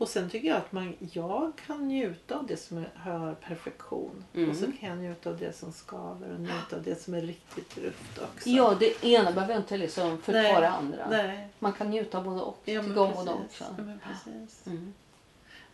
Och 0.03 0.09
sen 0.09 0.31
tycker 0.31 0.49
jag 0.49 0.57
att 0.57 0.73
man, 0.73 0.95
jag 1.13 1.53
kan 1.67 1.89
njuta 1.89 2.39
av 2.39 2.47
det 2.47 2.57
som 2.57 2.85
har 2.97 3.35
perfektion. 3.35 4.25
Mm. 4.35 4.51
Och 4.51 4.57
så 4.57 4.65
kan 4.81 4.89
jag 4.89 4.99
njuta 4.99 5.31
av 5.31 5.39
det 5.39 5.57
som 5.57 5.73
skaver 5.73 6.33
och 6.33 6.41
njuta 6.41 6.77
av 6.77 6.83
det 6.83 7.03
som 7.03 7.15
är 7.15 7.21
riktigt 7.21 7.79
ruft 7.79 8.19
också. 8.19 8.49
ja, 8.49 8.77
det 8.81 9.05
ena 9.05 9.33
behöver 9.33 9.57
inte 9.57 9.77
liksom 9.77 10.19
förklara 10.23 10.61
det 10.61 10.69
andra. 10.69 11.07
Nej. 11.11 11.49
Man 11.59 11.73
kan 11.73 11.91
njuta 11.91 12.19
av 12.19 12.25
både 12.25 12.41
och. 12.41 12.59
Ja, 12.65 12.83
men 12.83 12.91
Tycka 12.91 13.01
om 13.01 13.13
både 13.15 13.31
och. 13.31 13.41
Ja, 13.61 13.67
men 13.77 13.99
precis. 13.99 14.67
Mm. 14.67 14.95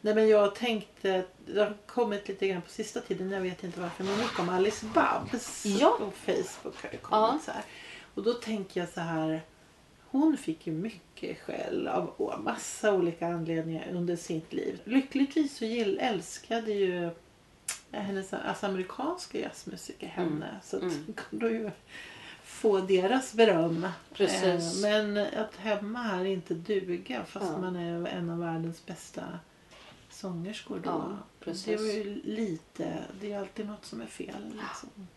Nej 0.01 0.15
men 0.15 0.29
jag 0.29 0.55
tänkte, 0.55 1.25
det 1.47 1.61
har 1.61 1.77
kommit 1.87 2.29
lite 2.29 2.49
grann 2.49 2.63
på 2.63 2.71
sista 2.71 3.01
tiden, 3.01 3.31
jag 3.31 3.41
vet 3.41 3.65
inte 3.65 3.81
varför, 3.81 4.05
men 4.05 4.19
mycket 4.19 4.39
om 4.39 4.49
Alice 4.49 4.87
Babs 4.95 5.67
Ja. 5.67 5.97
på 5.99 6.11
Facebook 6.11 6.83
har 6.83 6.91
det 6.91 6.97
kommit 6.97 7.11
Ja. 7.11 7.39
så 7.45 7.51
här. 7.51 7.63
Och 8.15 8.23
då 8.23 8.33
tänker 8.33 8.81
jag 8.81 8.89
så 8.89 9.01
här, 9.01 9.41
hon 10.11 10.37
fick 10.37 10.67
ju 10.67 10.73
mycket 10.73 11.39
skäll 11.41 11.89
av 11.89 12.41
massa 12.45 12.93
olika 12.95 13.27
anledningar 13.29 13.89
under 13.93 14.17
sitt 14.17 14.53
liv. 14.53 14.81
Lyckligtvis 14.85 15.57
så 15.57 15.65
gill, 15.65 15.99
älskade 16.01 16.73
ju 16.73 17.05
eh, 17.05 18.01
hennes 18.01 18.33
alltså 18.33 18.67
amerikanska 18.67 19.39
jazzmusiker 19.41 20.07
henne. 20.09 20.57
Så 20.65 20.77
att 20.77 20.83
Mm. 20.83 20.95
hon 21.07 21.15
kunde 21.15 21.51
ju 21.51 21.71
få 22.45 22.81
deras 22.81 23.33
beröm. 23.35 23.89
Precis. 24.13 24.85
Eh, 24.85 24.91
Men 24.91 25.17
att 25.37 25.57
hemma 25.57 25.99
här 26.03 26.25
inte 26.25 26.55
duga 26.55 27.25
fast 27.25 27.47
Ja. 27.53 27.59
man 27.59 27.77
är 27.77 28.07
en 28.07 28.31
av 28.31 28.39
världens 28.39 28.87
bästa 28.87 29.39
sångerskor 30.11 30.81
då. 30.85 30.91
Ja, 30.91 31.19
precis. 31.41 31.65
Det 31.67 31.77
var 31.77 31.85
ju 31.93 32.23
lite, 32.25 32.99
det 33.21 33.33
är 33.33 33.39
alltid 33.39 33.67
något 33.67 33.85
som 33.85 34.01
är 34.01 34.07
fel. 34.07 34.45
Liksom. 34.53 35.09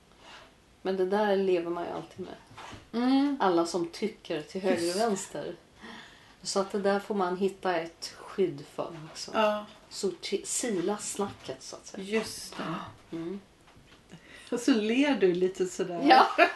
Men 0.81 0.97
det 0.97 1.05
där 1.05 1.35
lever 1.37 1.69
man 1.69 1.83
ju 1.83 1.89
alltid 1.91 2.25
med. 2.25 3.37
Alla 3.39 3.65
som 3.65 3.87
tycker 3.87 4.41
till 4.41 4.61
höger 4.61 4.95
och 4.95 4.99
vänster. 5.01 5.55
Så 6.43 6.59
att 6.59 6.71
det 6.71 6.79
där 6.79 6.99
får 6.99 7.15
man 7.15 7.37
hitta 7.37 7.75
ett 7.75 8.13
skydd 8.17 8.63
för 8.75 8.91
också. 9.11 9.31
Ja, 9.33 9.65
sorti- 9.91 10.45
sila 10.45 10.97
snacket 10.97 11.63
så 11.63 11.75
att 11.75 11.85
säga. 11.87 12.03
Just 12.03 12.55
det. 12.57 13.15
Mm. 13.15 13.39
Och 14.51 14.59
så 14.59 14.71
ler 14.73 15.15
du 15.15 15.33
lite 15.33 15.65
sådär. 15.65 16.01
Ja. 16.09 16.27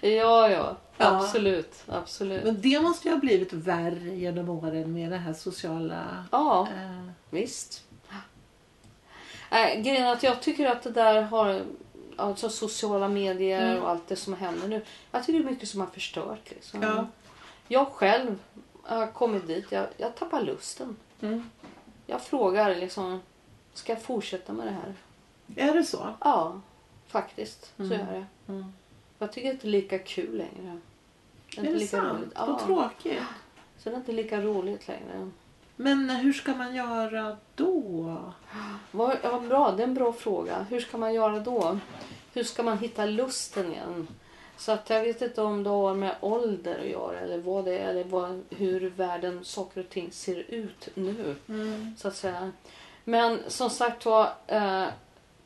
ja, 0.00 0.48
ja. 0.50 0.76
Ja. 0.98 1.06
Absolut. 1.16 1.84
Absolut. 1.88 2.44
Men 2.44 2.60
det 2.60 2.80
måste 2.80 3.08
ju 3.08 3.14
ha 3.14 3.20
blivit 3.20 3.52
värre 3.52 4.08
genom 4.16 4.48
åren 4.48 4.92
med 4.92 5.10
det 5.10 5.16
här 5.16 5.32
sociala... 5.32 6.24
Ja, 6.32 6.68
Eh, 6.76 7.08
visst. 7.30 7.84
Äh, 9.50 9.80
grejen 9.80 10.04
är 10.06 10.12
att 10.12 10.22
jag 10.22 10.42
tycker 10.42 10.66
att 10.66 10.82
det 10.82 10.90
där 10.90 11.22
har 11.22 11.62
alltså 12.16 12.48
sociala 12.48 13.08
medier 13.08 13.70
Mm. 13.70 13.82
och 13.82 13.90
allt 13.90 14.08
det 14.08 14.16
som 14.16 14.34
händer 14.34 14.68
nu. 14.68 14.82
Jag 15.10 15.24
tycker 15.24 15.38
det 15.38 15.44
är 15.46 15.50
mycket 15.50 15.68
som 15.68 15.80
har 15.80 15.86
förstört. 15.86 16.50
Liksom. 16.50 16.82
ja. 16.82 17.06
Jag 17.68 17.86
själv 17.88 18.38
har 18.82 19.06
kommit 19.06 19.46
dit. 19.46 19.72
Jag, 19.72 19.86
jag 19.96 20.14
tappar 20.16 20.42
lusten. 20.42 20.96
Mm. 21.20 21.50
Jag 22.06 22.22
frågar 22.22 22.74
liksom, 22.76 23.20
ska 23.74 23.92
jag 23.92 24.02
fortsätta 24.02 24.52
med 24.52 24.66
det 24.66 24.70
här? 24.72 24.94
Är 25.70 25.74
det 25.74 25.84
så? 25.84 26.14
Ja, 26.20 26.60
faktiskt. 27.06 27.72
Så 27.76 27.82
Mm. 27.82 27.98
gör 28.00 28.14
jag. 28.14 28.24
Mm. 28.56 28.72
Jag 29.18 29.32
tycker 29.32 29.50
inte 29.50 29.62
det 29.66 29.68
är 29.68 29.80
lika 29.82 29.98
kul 29.98 30.36
längre. 30.36 30.78
Det 31.54 31.60
Är 31.60 31.64
det 31.64 31.72
lika 31.78 31.86
sant? 31.96 32.18
roligt. 32.18 32.38
Vad 32.38 32.48
Ja, 32.48 32.60
tråkigt. 32.66 33.22
så 33.78 33.88
det 33.90 33.94
är 33.94 33.98
inte 33.98 34.12
lika 34.12 34.40
roligt 34.40 34.88
längre. 34.88 35.30
Men 35.82 36.10
hur 36.10 36.32
ska 36.32 36.54
man 36.54 36.74
göra 36.74 37.36
då? 37.54 38.16
Ja, 38.92 39.40
bra, 39.48 39.72
det 39.76 39.82
är 39.82 39.86
en 39.86 39.94
bra 39.94 40.12
fråga. 40.12 40.66
Hur 40.70 40.80
ska 40.80 40.98
man 40.98 41.14
göra 41.14 41.40
då? 41.40 41.78
Hur 42.32 42.44
ska 42.44 42.62
man 42.62 42.78
hitta 42.78 43.04
lusten 43.04 43.72
igen? 43.72 44.08
Så 44.56 44.72
att 44.72 44.90
jag 44.90 45.02
vet 45.02 45.22
inte 45.22 45.42
om 45.42 45.62
det 45.62 45.70
har 45.70 45.94
med 45.94 46.16
ålder 46.20 46.80
att 46.80 46.88
göra 46.90 47.20
eller 47.20 47.38
vad 47.38 47.64
det 47.64 47.78
är 47.78 47.88
eller 47.88 48.04
vad, 48.04 48.42
hur 48.50 48.90
världen, 48.90 49.44
saker 49.44 49.80
och 49.80 49.88
ting 49.88 50.12
ser 50.12 50.50
ut 50.50 50.88
nu. 50.94 51.36
Mm. 51.48 51.94
Så 51.98 52.08
att 52.08 52.16
säga. 52.16 52.52
Men 53.04 53.38
som 53.48 53.70
sagt 53.70 54.06
var, 54.06 54.28
eh, 54.46 54.86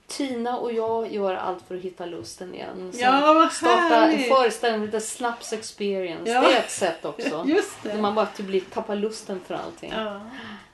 Tina 0.06 0.58
och 0.58 0.72
jag 0.72 1.12
gör 1.12 1.34
allt 1.34 1.62
för 1.68 1.76
att 1.76 1.82
hitta 1.82 2.06
lusten 2.06 2.54
igen. 2.54 2.90
Sen 2.92 3.00
Ja, 3.00 3.34
vad 3.34 3.52
starta 3.52 4.10
en 4.12 4.22
föreställning 4.22 4.86
heter 4.86 5.00
Snaps 5.00 5.52
Experience. 5.52 6.30
Ja. 6.30 6.40
Det 6.40 6.54
är 6.54 6.60
ett 6.60 6.70
sätt 6.70 7.04
också. 7.04 7.44
Just 7.46 7.84
När 7.84 7.94
det. 7.94 8.00
man 8.02 8.14
bara 8.14 8.26
typ 8.26 8.46
blir, 8.46 8.60
tappar 8.60 8.96
lusten 8.96 9.40
för 9.40 9.54
allting. 9.54 9.92
Ja. 9.96 10.20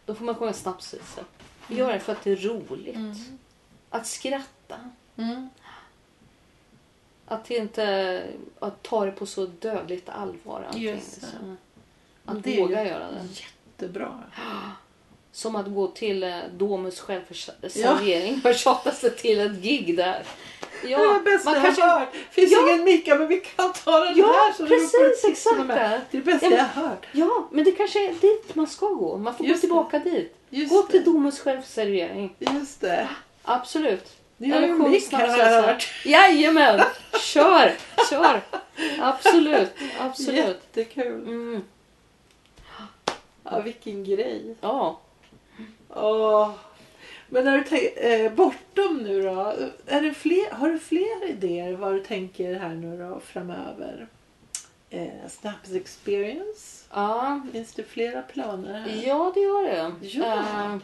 Då 0.06 0.14
får 0.14 0.24
man 0.24 0.34
sjunga 0.34 0.52
snapsvisor. 0.52 1.24
Vi 1.68 1.76
gör 1.76 1.92
det 1.92 2.00
för 2.00 2.12
att 2.12 2.22
det 2.24 2.30
är 2.30 2.36
roligt. 2.36 2.96
Mm. 2.96 3.14
Att 3.90 4.06
skratta. 4.06 4.76
Mm. 5.16 5.48
Att 7.26 7.50
inte 7.50 8.22
att 8.58 8.82
ta 8.82 9.04
det 9.04 9.12
på 9.12 9.26
så 9.26 9.46
dödligt 9.46 10.08
allvar. 10.08 10.64
allting, 10.68 10.82
Just 10.82 11.20
det. 11.20 11.26
liksom. 11.26 11.56
Att 12.24 12.42
Det 12.42 12.56
är 12.56 12.60
våga 12.60 12.84
göra 12.84 13.10
det. 13.10 13.28
Jättebra. 13.32 14.22
Som 15.32 15.56
att 15.56 15.66
gå 15.74 15.86
till 15.86 16.22
eh, 16.22 16.36
Domus 16.52 17.00
självservering 17.00 18.40
och 18.44 18.54
tjata 18.54 18.90
sig 18.90 19.16
till 19.16 19.40
ett 19.40 19.52
gig 19.62 19.96
där. 19.96 20.22
Ja, 20.84 20.98
det 20.98 21.06
var 21.06 21.14
det 21.14 21.20
bästa 21.20 21.50
man 21.50 21.54
jag 21.54 21.64
kanske- 21.64 21.82
har 21.82 22.00
hört. 22.00 22.08
finns 22.30 22.52
Ja. 22.52 22.68
ingen 22.70 22.84
micka 22.84 23.14
men 23.14 23.28
vi 23.28 23.36
kan 23.40 23.72
ta 23.72 24.00
den 24.04 24.18
Ja, 24.18 24.26
här. 24.26 24.52
så 24.52 24.66
precis, 24.66 25.24
exakt. 25.24 25.68
Det 25.68 25.72
är 25.74 26.00
det 26.10 26.18
bästa 26.18 26.46
Ja, 26.46 26.50
men- 26.50 26.58
jag 26.58 26.82
har 26.82 26.88
hört. 26.88 27.06
Ja, 27.12 27.48
men 27.50 27.64
det 27.64 27.72
kanske 27.72 28.08
är 28.08 28.14
dit 28.20 28.54
man 28.54 28.66
ska 28.66 28.86
gå. 28.86 29.16
Man 29.18 29.34
får 29.36 29.44
gå 29.44 29.48
Just 29.50 29.60
det. 29.62 29.66
tillbaka 29.66 29.98
dit. 29.98 30.34
Just 30.50 30.72
Gå 30.72 30.82
det. 30.82 30.88
till 30.92 31.04
Domus 31.04 31.40
självservering. 31.40 32.34
Just 32.38 32.80
det. 32.80 33.08
Absolut. 33.42 34.12
Det 34.36 34.48
har 34.50 34.60
ju 34.60 34.74
mick 34.74 35.12
här 35.12 35.28
har 35.28 35.38
jag 35.38 35.62
hört. 35.62 35.88
Jajamän! 36.04 36.80
Kör! 37.20 37.74
Kör! 38.10 38.40
Absolut. 39.00 39.70
Absolut. 40.00 40.36
Jättekul. 40.74 41.06
Mm. 41.12 41.62
Ja, 43.44 43.60
vilken 43.60 44.04
grej. 44.04 44.54
Ja. 44.60 45.00
Åh. 45.92 46.50
Men 47.28 47.44
när 47.44 47.58
du 47.58 47.64
tänk, 47.68 47.96
eh, 47.96 48.32
bortom 48.32 48.96
nu 48.98 49.22
då? 49.22 49.54
Är 49.86 50.00
det 50.02 50.14
fler, 50.14 50.50
har 50.50 50.68
du 50.68 50.78
fler 50.78 51.28
idéer 51.30 51.72
vad 51.72 51.92
du 51.94 52.00
tänker 52.04 52.54
här 52.54 52.74
nu 52.74 52.98
då 52.98 53.20
framöver? 53.20 54.06
Eh, 54.90 55.28
Snaps 55.28 55.72
experience? 55.72 56.84
ja. 56.94 57.40
Finns 57.52 57.72
det 57.74 57.82
flera 57.82 58.22
planer? 58.22 58.80
här? 58.80 59.02
Ja, 59.06 59.30
det 59.34 59.40
gör 59.40 59.62
det. 59.62 59.92
Ja. 60.06 60.34
Eh, 60.38 60.76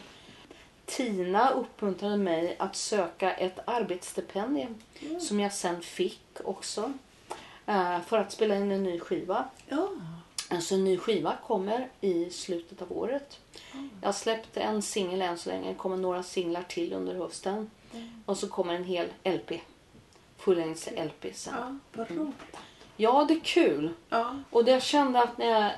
Tina 0.87 1.51
uppmuntrade 1.51 2.17
mig 2.17 2.57
att 2.59 2.77
söka 2.77 3.33
ett 3.35 3.59
arbetsstipendium 3.65 4.75
Mm. 5.03 5.21
som 5.21 5.41
jag 5.41 5.53
sen 5.53 5.81
fick 5.83 6.23
också. 6.45 6.93
eh, 7.67 8.01
för 8.01 8.19
att 8.19 8.33
spela 8.33 8.57
in 8.57 8.71
en 8.73 8.83
ny 8.83 9.01
skiva. 9.01 9.45
Ja. 9.69 9.89
Alltså 10.51 10.75
en 10.75 10.85
ny 10.85 10.99
skiva 10.99 11.37
kommer 11.47 11.89
i 12.01 12.31
slutet 12.31 12.83
av 12.83 12.93
året. 12.99 13.39
Mm. 13.75 13.91
Jag 14.03 14.15
släppte 14.15 14.61
en 14.61 14.83
singel 14.83 15.23
än 15.23 15.39
så 15.39 15.51
länge. 15.51 15.69
Det 15.69 15.75
kommer 15.75 15.97
några 15.97 16.23
singlar 16.23 16.63
till 16.63 16.93
under 16.93 17.15
hösten. 17.15 17.71
Mm. 17.95 18.23
Och 18.27 18.39
så 18.39 18.49
kommer 18.49 18.75
en 18.75 18.85
hel 18.85 19.07
LP. 19.25 19.53
Fullängds-LP 20.39 21.33
sen. 21.35 21.55
ja, 21.57 21.77
vad 21.93 22.11
Mm. 22.11 22.33
Ja, 22.97 23.25
det 23.29 23.35
är 23.35 23.41
kul. 23.41 23.91
Ja. 24.09 24.37
Och 24.51 24.65
det 24.65 24.71
jag 24.71 24.83
kände 24.83 25.23
att 25.23 25.39
när 25.39 25.47
jag... 25.47 25.73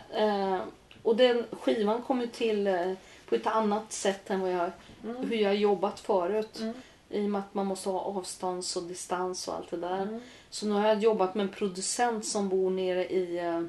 Eh, 0.55 0.61
och 1.03 1.16
den 1.16 1.45
skivan 1.61 2.03
kom 2.03 2.21
ju 2.21 2.27
till 2.27 2.66
eh, 2.66 2.93
på 3.29 3.35
ett 3.35 3.47
annat 3.47 3.93
sätt 3.93 4.31
än 4.31 4.41
vad 4.41 4.53
jag, 4.53 4.71
Mm. 5.05 5.16
hur 5.29 5.37
jag 5.37 5.57
jobbat 5.57 6.01
förut. 6.01 6.59
Mm. 6.61 6.75
I 7.11 7.27
och 7.27 7.31
med 7.31 7.39
att 7.39 7.55
man 7.55 7.66
måste 7.66 7.89
ha 7.89 8.01
avstånds 8.01 8.77
och 8.77 8.83
distans 8.83 9.49
och 9.49 9.55
allt 9.55 9.71
det 9.71 9.77
där. 9.77 10.03
Mm. 10.03 10.21
Så 10.51 10.66
nu 10.66 10.73
har 10.73 10.89
jag 10.89 10.99
jobbat 11.03 11.35
med 11.35 11.43
en 11.43 11.53
producent 11.53 12.27
som 12.27 12.49
bor 12.49 12.71
nere 12.71 13.07
i 13.09 13.39
eh, 13.39 13.62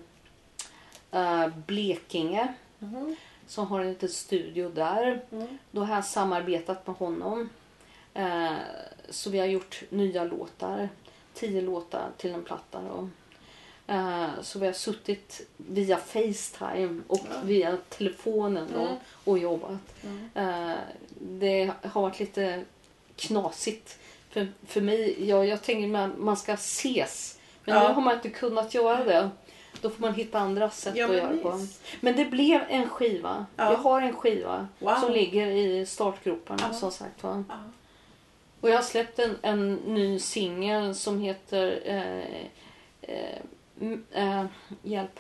eh, 1.12 1.48
Blekinge. 1.68 2.54
Mhm. 2.80 3.16
Som 3.48 3.68
har 3.68 3.80
en 3.82 3.90
liten 3.90 4.10
studio 4.10 4.70
där. 4.70 5.22
Mm. 5.32 5.58
Då 5.72 5.84
har 5.84 5.96
jag 5.96 6.06
samarbetat 6.06 6.88
med 6.88 6.96
honom. 6.96 7.50
Eh, 8.14 8.54
så 9.10 9.30
vi 9.30 9.40
har 9.40 9.46
gjort 9.46 9.84
nya 9.90 10.24
låtar. 10.24 10.90
Tio 11.34 11.62
låtar 11.62 12.10
till 12.18 12.34
en 12.34 12.44
platta. 12.44 12.82
Då. 12.82 13.10
Eh, 13.94 14.28
så 14.42 14.60
vi 14.60 14.66
har 14.66 14.74
suttit 14.74 15.42
via 15.58 15.98
Facetime 15.98 17.02
och 17.08 17.20
Ja. 17.30 17.36
via 17.44 17.78
telefonen 17.90 18.68
då, 18.74 18.82
Mm. 18.82 18.96
och 19.24 19.38
jobbat. 19.40 19.72
Mm. 20.04 20.30
Eh, 20.70 20.78
det 21.20 21.72
har 21.84 22.02
varit 22.02 22.20
lite 22.20 22.64
knasigt. 23.16 23.98
För, 24.30 24.48
för 24.68 24.82
mig, 24.82 25.28
jag, 25.30 25.46
jag 25.48 25.62
tänker 25.64 26.00
att 26.00 26.18
man 26.18 26.38
ska 26.38 26.54
ses. 26.54 27.40
Men 27.66 27.76
Ja. 27.76 27.88
nu 27.88 27.94
har 27.94 28.02
man 28.02 28.16
inte 28.16 28.30
kunnat 28.30 28.74
göra 28.74 29.04
det. 29.04 29.30
Då 29.82 29.90
får 29.90 30.02
man 30.02 30.14
hitta 30.14 30.40
andra 30.40 30.70
sätt 30.70 30.96
Ja, 30.96 31.06
att 31.10 31.16
göra 31.16 31.38
på. 31.38 31.60
Men 32.02 32.16
det 32.16 32.26
blev 32.26 32.62
en 32.70 32.90
skiva. 32.90 33.46
Ja. 33.56 33.72
Jag 33.72 33.78
har 33.78 34.02
en 34.02 34.14
skiva 34.16 34.68
Wow. 34.80 34.96
som 34.96 35.12
ligger 35.12 35.48
i 35.48 35.86
startgroparna 35.86 36.64
Ja. 36.72 36.74
som 36.74 36.92
sagt 36.92 37.24
va. 37.24 37.44
Ja. 37.50 37.56
Och 38.62 38.70
jag 38.70 38.76
har 38.76 38.84
släppt 38.84 39.20
en, 39.20 39.38
en 39.42 39.74
ny 39.76 40.20
singel 40.20 40.96
som 40.96 41.20
heter 41.20 41.80
eh, 41.86 42.46
eh, 43.02 44.34
eh, 44.40 44.46
Hjälp. 44.84 45.20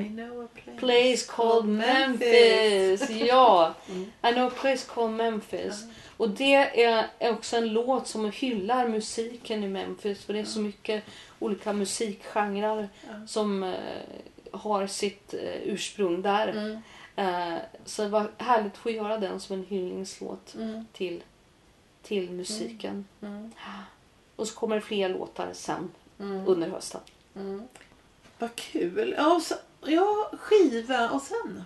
I 0.00 0.04
know 0.08 0.44
a 0.44 0.48
place. 0.54 0.78
Place 0.78 1.26
called 1.36 1.64
Memphis. 1.68 3.00
Memphis. 3.00 3.10
Ja, 3.28 3.74
Mm. 3.88 4.02
I 4.22 4.32
know 4.32 4.46
a 4.46 4.52
place 4.60 4.86
called 4.94 5.12
Memphis. 5.16 5.84
Och 6.18 6.30
det 6.30 6.54
är 6.84 7.08
också 7.32 7.56
en 7.56 7.68
låt 7.72 8.08
som 8.08 8.30
hyllar 8.30 8.88
musiken 8.88 9.64
i 9.64 9.68
Memphis. 9.68 10.24
För 10.24 10.32
det 10.32 10.40
är 10.40 10.44
så 10.44 10.60
mycket 10.60 11.04
olika 11.38 11.72
musikgenrer 11.72 12.88
Ja. 13.08 13.26
som 13.26 13.62
eh, 13.62 13.74
har 14.52 14.86
sitt 14.86 15.34
eh, 15.34 15.62
ursprung 15.62 16.22
där. 16.22 16.48
Mm. 16.48 16.78
Eh, 17.16 17.58
så 17.84 18.02
det 18.02 18.08
var 18.08 18.30
härligt 18.38 18.72
att 18.72 18.78
få 18.78 18.90
göra 18.90 19.18
den 19.18 19.40
som 19.40 19.56
en 19.56 19.64
hyllningslåt 19.64 20.54
Mm. 20.54 20.86
till, 20.92 21.22
till 22.02 22.30
musiken. 22.30 23.06
Mm. 23.22 23.52
Och 24.36 24.48
så 24.48 24.54
kommer 24.54 24.74
det 24.76 24.82
fler 24.82 25.08
låtar 25.08 25.48
sen 25.52 25.90
Mm. 26.20 26.46
under 26.48 26.68
hösten. 26.68 27.00
Mm. 27.36 27.62
Vad 28.38 28.54
kul. 28.54 29.14
Ja, 29.18 29.34
och 29.34 29.42
så, 29.42 29.54
ja, 29.84 30.30
skiva 30.40 31.10
och 31.10 31.22
sen? 31.22 31.64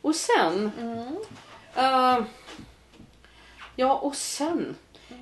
Och 0.00 0.14
sen... 0.14 0.70
Mm. 0.78 1.16
Ja, 3.76 3.94
och 3.94 4.16
sen... 4.16 4.76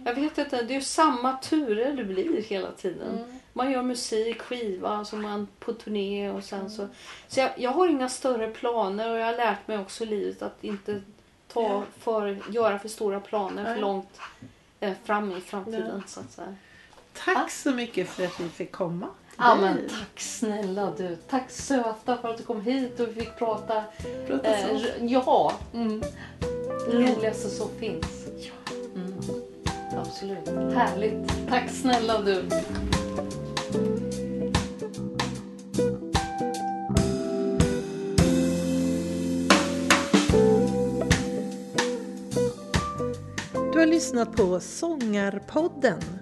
Jag 0.04 0.14
vet 0.14 0.38
inte, 0.38 0.62
det 0.62 0.74
är 0.74 0.78
ju 0.78 0.82
samma 0.82 1.36
turer 1.36 1.92
det 1.92 2.04
blir 2.04 2.42
hela 2.42 2.70
tiden. 2.72 3.18
Mm. 3.18 3.38
Man 3.52 3.70
gör 3.70 3.82
musik, 3.82 4.42
skiva, 4.42 5.04
så 5.04 5.16
man 5.16 5.48
på 5.58 5.72
turné 5.72 6.30
och 6.30 6.44
sen 6.44 6.70
så... 6.70 6.88
Så 7.28 7.40
jag, 7.40 7.50
jag 7.56 7.70
har 7.70 7.88
inga 7.88 8.08
större 8.08 8.50
planer 8.50 9.10
och 9.10 9.18
jag 9.18 9.26
har 9.26 9.36
lärt 9.36 9.68
mig 9.68 9.78
också 9.78 10.04
i 10.04 10.06
livet 10.06 10.42
att 10.42 10.64
inte 10.64 11.02
ta 11.48 11.84
för, 11.98 12.38
göra 12.50 12.78
för 12.78 12.88
stora 12.88 13.20
planer 13.20 13.74
för 13.74 13.80
långt 13.80 14.20
eh, 14.80 14.92
fram 15.04 15.32
i 15.32 15.40
framtiden. 15.40 16.02
Så 16.06 16.20
att 16.20 16.32
säga. 16.32 16.54
Tack 17.12 17.50
så 17.50 17.70
mycket 17.70 18.08
för 18.08 18.24
att 18.24 18.40
vi 18.40 18.48
fick 18.48 18.72
komma. 18.72 19.08
Ja, 19.38 19.54
men 19.54 19.88
tack 19.88 20.20
snälla 20.20 20.92
du. 20.96 21.16
Tack 21.28 21.50
söta 21.50 22.16
för 22.16 22.28
att 22.28 22.38
du 22.38 22.44
kom 22.44 22.60
hit 22.60 23.00
och 23.00 23.08
vi 23.08 23.14
fick 23.14 23.38
prata. 23.38 23.84
prata 24.26 24.48
eh, 24.48 24.80
ja. 25.00 25.52
Mm. 25.74 26.02
Roligaste 26.88 27.48
som 27.48 27.68
finns. 27.78 28.26
Mm. 28.94 29.14
Absolut. 29.96 30.48
Härligt. 30.74 31.48
Tack 31.48 31.70
snälla 31.70 32.22
du. 32.22 32.48
Du 43.72 43.78
har 43.78 43.86
lyssnat 43.86 44.36
på 44.36 44.60
Sångarpodden 44.60 46.21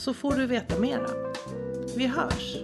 så 0.00 0.14
får 0.14 0.34
du 0.34 0.46
veta 0.46 0.78
mera. 0.78 1.10
Vi 1.96 2.06
hörs! 2.06 2.56